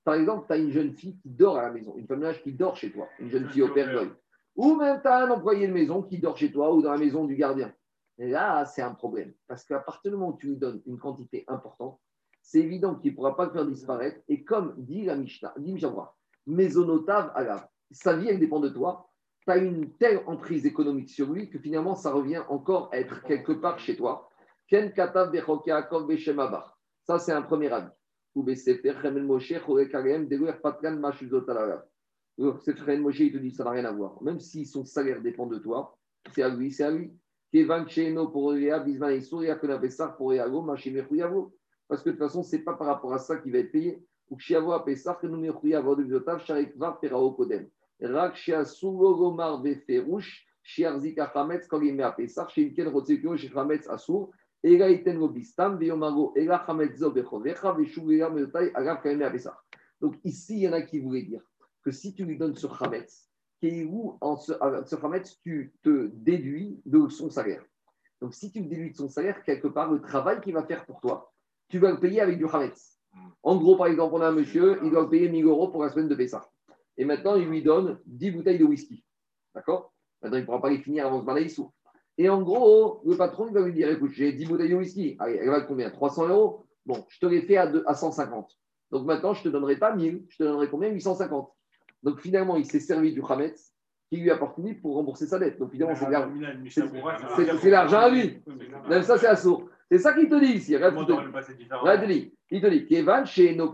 Par 0.05 0.14
exemple, 0.14 0.47
tu 0.47 0.53
as 0.53 0.59
une 0.59 0.71
jeune 0.71 0.93
fille 0.93 1.17
qui 1.19 1.31
dort 1.31 1.57
à 1.57 1.62
la 1.62 1.71
maison, 1.71 1.95
une 1.97 2.07
femme 2.07 2.21
d'âge 2.21 2.43
qui 2.43 2.53
dort 2.53 2.77
chez 2.77 2.93
toi, 2.93 3.09
une 3.19 3.31
jeune 3.31 3.49
fille 3.49 3.62
au 3.62 3.73
père. 3.73 4.07
Ou 4.57 4.77
même 4.77 5.01
tu 5.01 5.09
as 5.09 5.25
un 5.25 5.31
employé 5.31 5.67
de 5.67 5.73
maison 5.73 6.03
qui 6.03 6.19
dort 6.19 6.37
chez 6.37 6.53
toi 6.53 6.73
ou 6.75 6.83
dans 6.83 6.93
la 6.93 6.99
maison 6.99 7.25
du 7.25 7.35
gardien. 7.35 7.73
Et 8.19 8.29
là, 8.29 8.64
c'est 8.67 8.83
un 8.83 8.93
problème. 8.95 9.33
Parce 9.49 9.64
qu'à 9.64 9.81
partir 9.81 10.12
du 10.12 10.17
moment 10.17 10.33
où 10.33 10.37
tu 10.37 10.49
lui 10.49 10.57
donnes 10.57 10.83
une 10.87 10.99
quantité 10.99 11.45
importante, 11.49 11.99
c'est 12.43 12.61
évident 12.61 12.95
qu'il 12.95 13.12
ne 13.12 13.17
pourra 13.17 13.35
pas 13.35 13.47
le 13.47 13.53
faire 13.53 13.67
disparaître. 13.67 14.21
Et 14.29 14.45
comme 14.45 14.75
dit 14.77 15.07
la 15.07 15.17
Mishnah, 15.17 15.55
dit 15.57 15.73
Mishnah, 15.73 16.12
Mésonotav 16.47 17.33
Alav, 17.35 17.67
sa 17.90 18.17
vie, 18.17 18.29
elle 18.29 18.38
dépend 18.38 18.61
de 18.61 18.69
toi. 18.69 19.11
Tu 19.40 19.51
as 19.51 19.57
une 19.57 19.93
telle 19.95 20.23
emprise 20.27 20.67
économique 20.67 21.11
sur 21.11 21.33
lui 21.33 21.51
que 21.51 21.59
finalement, 21.59 21.95
ça 21.95 22.12
revient 22.12 22.43
encore 22.49 22.90
à 22.93 22.99
être 22.99 23.23
quelque 23.23 23.53
part 23.53 23.79
chez 23.79 23.97
toi. 23.97 24.29
Ken 24.69 24.93
Katav 24.93 25.33
Ça, 27.03 27.19
c'est 27.19 27.33
un 27.33 27.43
premier 27.43 27.73
avis. 27.73 27.90
C'est 28.37 28.83
frère 32.77 33.01
Moshe, 33.01 33.20
il 33.20 33.33
te 33.33 33.38
dit, 33.38 33.53
ça 33.53 33.64
n'a 33.64 33.70
rien 33.70 33.85
à 33.85 33.92
voir. 33.92 34.20
Même 34.23 34.40
si 34.40 34.66
son 34.66 34.85
salaire 34.85 35.23
dépend 35.23 35.47
de 35.47 35.59
toi, 35.59 35.97
c'est 36.33 36.42
à 36.42 36.49
lui, 36.49 36.73
c'est 36.73 36.85
à 36.85 36.90
lui. 36.90 37.12
Parce 41.87 42.03
que 42.03 42.11
de 42.11 42.11
toute 42.11 42.18
façon, 42.18 42.42
ce 42.42 42.57
n'est 42.57 42.62
pas 42.62 42.75
par 42.75 42.88
rapport 42.88 43.12
à 43.12 43.18
ça 43.18 43.37
qu'il 43.37 43.53
va 43.53 43.59
être 43.59 43.70
payé. 43.70 44.05
Ou 44.31 44.38
il 54.72 54.81
il 54.81 55.03
il. 59.35 59.50
Donc 60.00 60.16
ici, 60.24 60.57
il 60.57 60.61
y 60.61 60.68
en 60.68 60.72
a 60.72 60.83
qui 60.83 61.00
voulaient 61.00 61.22
dire 61.22 61.42
que 61.83 61.90
si 61.90 62.14
tu 62.14 62.24
lui 62.24 62.38
donnes 62.38 62.55
ce 62.55 62.66
Chametz, 62.66 63.31
où 63.87 64.18
en 64.20 64.37
ce, 64.37 64.53
ce 64.87 64.96
Hametz, 64.96 65.38
tu 65.40 65.72
te 65.83 66.11
déduis 66.12 66.81
de 66.85 67.09
son 67.09 67.31
salaire. 67.31 67.64
Donc, 68.20 68.35
si 68.35 68.50
tu 68.50 68.62
te 68.62 68.68
déduis 68.68 68.90
de 68.90 68.96
son 68.96 69.09
salaire, 69.09 69.42
quelque 69.44 69.68
part, 69.68 69.90
le 69.90 70.00
travail 70.00 70.40
qu'il 70.40 70.55
va 70.55 70.64
faire 70.64 70.85
pour 70.85 71.00
toi, 71.00 71.33
tu 71.68 71.79
vas 71.79 71.90
le 71.90 72.00
payer 72.00 72.20
avec 72.20 72.38
du 72.38 72.46
Hametz. 72.46 72.98
En 73.42 73.57
gros, 73.57 73.77
par 73.77 73.87
exemple, 73.87 74.14
on 74.14 74.20
a 74.20 74.29
un 74.29 74.33
monsieur, 74.33 74.81
il 74.83 74.90
doit 74.90 75.09
payer 75.09 75.29
1000 75.29 75.44
euros 75.44 75.68
pour 75.68 75.83
la 75.83 75.88
semaine 75.88 76.09
de 76.09 76.14
Pessah. 76.14 76.48
Et 76.96 77.05
maintenant, 77.05 77.37
il 77.37 77.48
lui 77.48 77.62
donne 77.62 77.98
10 78.07 78.33
bouteilles 78.33 78.59
de 78.59 78.64
whisky. 78.64 79.05
D'accord? 79.55 79.92
Maintenant, 80.20 80.38
il 80.38 80.40
ne 80.40 80.46
pourra 80.46 80.61
pas 80.61 80.70
les 80.70 80.79
finir 80.79 81.07
avant 81.07 81.20
ce 81.20 81.24
balayer 81.24 81.48
sous. 81.48 81.72
Et 82.16 82.29
en 82.29 82.42
gros, 82.42 83.03
le 83.05 83.16
patron, 83.16 83.48
il 83.48 83.55
va 83.55 83.61
lui 83.61 83.72
dire 83.72 83.90
écoute, 83.90 84.12
j'ai 84.12 84.33
10 84.33 84.46
bouteilles 84.46 84.70
de 84.70 84.77
whisky. 84.77 85.16
Allez, 85.18 85.38
elle 85.42 85.50
va 85.50 85.62
combien 85.62 85.90
300 85.90 86.29
euros 86.29 86.64
Bon, 86.87 87.05
je 87.09 87.18
te 87.18 87.27
l'ai 87.27 87.42
fait 87.42 87.57
à, 87.57 87.70
à 87.87 87.94
150. 87.94 88.50
Donc 88.90 89.07
maintenant, 89.07 89.35
je 89.35 89.40
ne 89.40 89.44
te 89.44 89.48
donnerai 89.48 89.77
pas 89.77 89.94
1000, 89.94 90.24
je 90.29 90.37
te 90.37 90.42
donnerai 90.44 90.68
combien 90.68 90.90
850. 90.90 91.50
Donc 92.03 92.20
finalement, 92.20 92.57
il 92.57 92.66
s'est 92.66 92.81
servi 92.81 93.12
du 93.12 93.22
Hametz 93.29 93.72
qui 94.11 94.18
lui 94.18 94.31
apporte 94.31 94.59
lui 94.59 94.74
pour 94.74 94.94
rembourser 94.94 95.27
sa 95.27 95.38
dette. 95.38 95.59
Donc 95.59 95.72
finalement, 95.72 95.94
c'est 95.96 97.70
l'argent 97.70 97.98
à 97.98 98.11
lui. 98.11 98.42
Même 98.88 99.03
ça, 99.03 99.18
c'est 99.18 99.27
assaut. 99.27 99.68
C'est 99.90 99.98
ça 99.98 100.12
qu'il 100.12 100.29
te 100.29 100.38
dit 100.38 100.53
ici. 100.53 100.77
Regarde, 100.77 100.96
il 100.98 101.07
te 101.07 102.07
dit. 102.07 102.35
Il 102.50 102.61
te 102.61 102.66
dit 102.66 102.87
Kevan, 102.87 103.24
chez 103.27 103.55
nos 103.57 103.70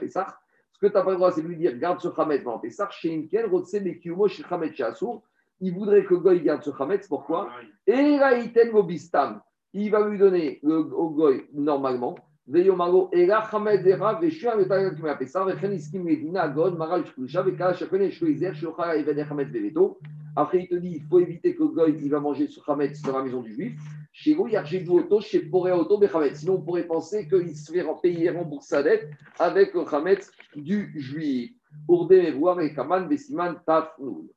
Pesach, 0.00 0.28
Ce 0.76 0.80
que 0.80 0.88
tu 0.88 0.92
n'as 0.92 1.02
pas 1.02 1.12
le 1.12 1.16
droit, 1.16 1.32
c'est 1.32 1.40
de 1.40 1.48
lui 1.48 1.56
dire 1.56 1.74
garde 1.78 2.00
ce 2.00 2.08
Chametz 2.14 2.44
dans 2.44 2.58
Pesach. 2.58 2.92
Chez 2.92 3.14
Inken, 3.16 3.46
Rotse, 3.46 3.80
Mekiumo, 3.80 4.28
chez 4.28 4.42
Chametz, 4.42 4.74
chez 4.76 4.84
Assour. 4.84 5.22
Il 5.58 5.72
voudrait 5.72 6.04
que 6.04 6.14
Goy 6.14 6.42
garde 6.42 6.62
ce 6.62 6.70
Chametz. 6.76 7.08
Pourquoi 7.08 7.48
Et 7.86 8.18
là, 8.18 8.36
il 8.36 8.52
t'aime 8.52 8.78
Bistam 8.82 9.40
il 9.72 9.90
va 9.90 10.08
lui 10.08 10.18
donner 10.18 10.58
le, 10.62 10.76
au 10.76 11.10
goy 11.10 11.44
normalement. 11.52 12.16
Veyomago, 12.46 13.10
Ela 13.12 13.40
Hamed 13.40 13.82
Zera, 13.82 14.20
Veshua, 14.20 14.56
Vetayat 14.56 14.94
Kima 14.94 15.16
Pesar, 15.16 15.46
Vechen 15.46 15.72
Iskim 15.72 16.04
Medina, 16.04 16.42
Agon, 16.42 16.76
Maral 16.76 17.04
Shkulisha, 17.04 17.42
Vekala 17.42 17.74
Shakone, 17.74 18.10
Shkuizer, 18.10 18.54
Shokha, 18.54 18.96
Even 18.96 19.18
Hamed 19.18 19.52
Veveto. 19.52 19.96
Après, 20.36 20.58
il 20.58 20.68
te 20.68 20.74
dit 20.74 20.96
il 20.96 21.02
faut 21.02 21.18
éviter 21.18 21.54
que 21.54 21.64
goy 21.64 21.96
il 21.98 22.10
va 22.10 22.20
manger 22.20 22.46
ce 22.46 22.60
Hamed 22.66 22.94
dans 23.04 23.18
la 23.18 23.24
maison 23.24 23.40
du 23.40 23.54
juif. 23.54 23.80
Chez 24.12 24.34
vous, 24.34 24.48
Yarjidou 24.48 24.98
Auto, 24.98 25.20
chez 25.20 25.40
Poré 25.40 25.72
Auto. 25.72 26.00
Sinon, 26.34 26.54
on 26.54 26.60
pourrait 26.62 26.86
penser 26.86 27.26
qu'il 27.26 27.56
se 27.56 27.72
fait 27.72 27.82
rembourser 27.82 28.68
sa 28.68 28.82
dette 28.82 29.08
avec 29.38 29.74
le 29.74 29.82
Hamed 29.92 30.20
du 30.54 30.92
juif. 30.96 31.52
Et 31.88 32.74
Kaman, 32.74 33.08
Besiman, 33.08 33.56
Tafnoul. 33.66 34.28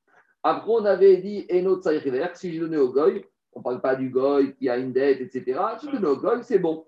Après, 0.44 0.72
on 0.72 0.86
avait 0.86 1.18
dit 1.18 1.46
Eno 1.50 1.82
Tsaïriver, 1.82 2.28
si 2.34 2.54
je 2.54 2.62
donnais 2.62 2.78
au 2.78 2.92
goy, 2.92 3.26
on 3.54 3.60
ne 3.60 3.64
parle 3.64 3.82
pas 3.82 3.96
du 3.96 4.10
goy 4.10 4.56
qui 4.56 4.70
a 4.70 4.78
une 4.78 4.94
dette, 4.94 5.22
etc. 5.22 5.60
Si 5.80 5.88
tu 5.88 5.94
donnes 5.94 6.06
au 6.06 6.18
goy, 6.18 6.40
c'est 6.44 6.60
bon. 6.60 6.86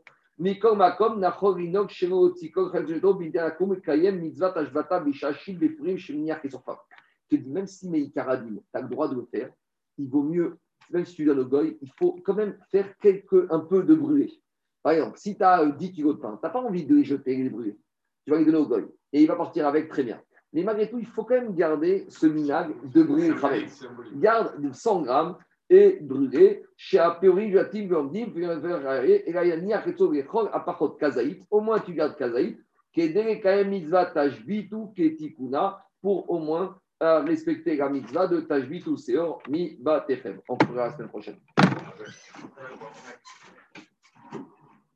Et. 7.32 7.36
Je 7.36 7.38
te 7.38 7.44
dis, 7.44 7.50
même 7.50 7.68
si 7.68 7.90
Meikaradim, 7.90 8.56
tu 8.56 8.62
as 8.74 8.82
le 8.82 8.90
droit 8.90 9.08
de 9.08 9.16
le 9.16 9.26
faire, 9.32 9.50
il 9.98 10.10
vaut 10.10 10.24
mieux, 10.24 10.58
même 10.92 11.06
si 11.06 11.16
tu 11.16 11.26
donnes 11.26 11.40
au 11.40 11.46
goy, 11.46 11.78
il 11.82 11.92
faut 11.98 12.18
quand 12.24 12.34
même 12.34 12.58
faire 12.72 12.98
quelque, 12.98 13.48
un 13.50 13.60
peu 13.60 13.84
de 13.84 13.96
brûlé. 13.96 14.42
Par 14.84 14.94
exemple, 14.94 15.18
si 15.18 15.38
tu 15.38 15.44
as 15.44 15.66
10 15.66 15.92
kilos 15.92 16.16
de 16.16 16.22
pain, 16.22 16.38
tu 16.42 16.46
n'as 16.46 16.50
pas 16.50 16.62
envie 16.62 16.86
de 16.86 16.96
les 16.96 17.04
jeter, 17.04 17.36
les 17.36 17.50
brûler. 17.50 17.78
Tu 18.26 18.32
vas 18.32 18.40
les 18.40 18.46
donner 18.46 18.58
au 18.58 18.68
goy. 18.68 18.86
Et 19.14 19.22
il 19.22 19.28
va 19.28 19.36
partir 19.36 19.68
avec 19.68 19.90
très 19.90 20.04
bien. 20.04 20.22
Mais 20.54 20.64
malgré 20.64 20.90
tout, 20.90 21.00
il 21.00 21.06
faut 21.06 21.24
quand 21.24 21.36
même 21.36 21.56
garder 21.56 22.06
ce 22.10 22.26
minag 22.28 22.74
de 22.92 23.04
brûler 23.04 23.30
le 23.30 23.36
travail. 23.36 23.68
Garde 24.16 24.74
100 24.74 25.02
grammes 25.04 25.38
et 25.70 26.00
brûlé. 26.02 26.64
Chez 26.76 26.98
Jatim, 26.98 27.88
Verdim, 27.88 28.34
et 28.36 29.32
là, 29.32 29.46
il 29.46 29.68
y 29.68 29.74
a 29.74 29.80
Vechol, 29.80 30.50
Apachot, 30.52 30.90
Kazaït. 30.90 31.46
Au 31.50 31.62
moins, 31.62 31.80
tu 31.80 31.94
gardes 31.94 32.18
Kazaït. 32.18 32.60
Kedere, 32.94 33.40
Kaem, 33.40 33.70
Mitzvah, 33.70 34.08
Tashbitu, 34.08 34.92
Ketikuna, 34.96 35.82
pour 36.02 36.30
au 36.30 36.40
moins 36.40 36.78
respecter 37.26 37.76
la 37.78 37.90
mitzvah 37.90 38.28
de 38.28 38.42
Tashbitu, 38.42 38.96
Seor, 38.98 39.40
Mi, 39.50 39.76
Ba, 39.80 40.02
Techem. 40.02 40.40
On 40.48 40.58
fera 40.58 40.88
la 40.88 40.92
semaine 40.92 41.10
prochaine. 41.10 41.40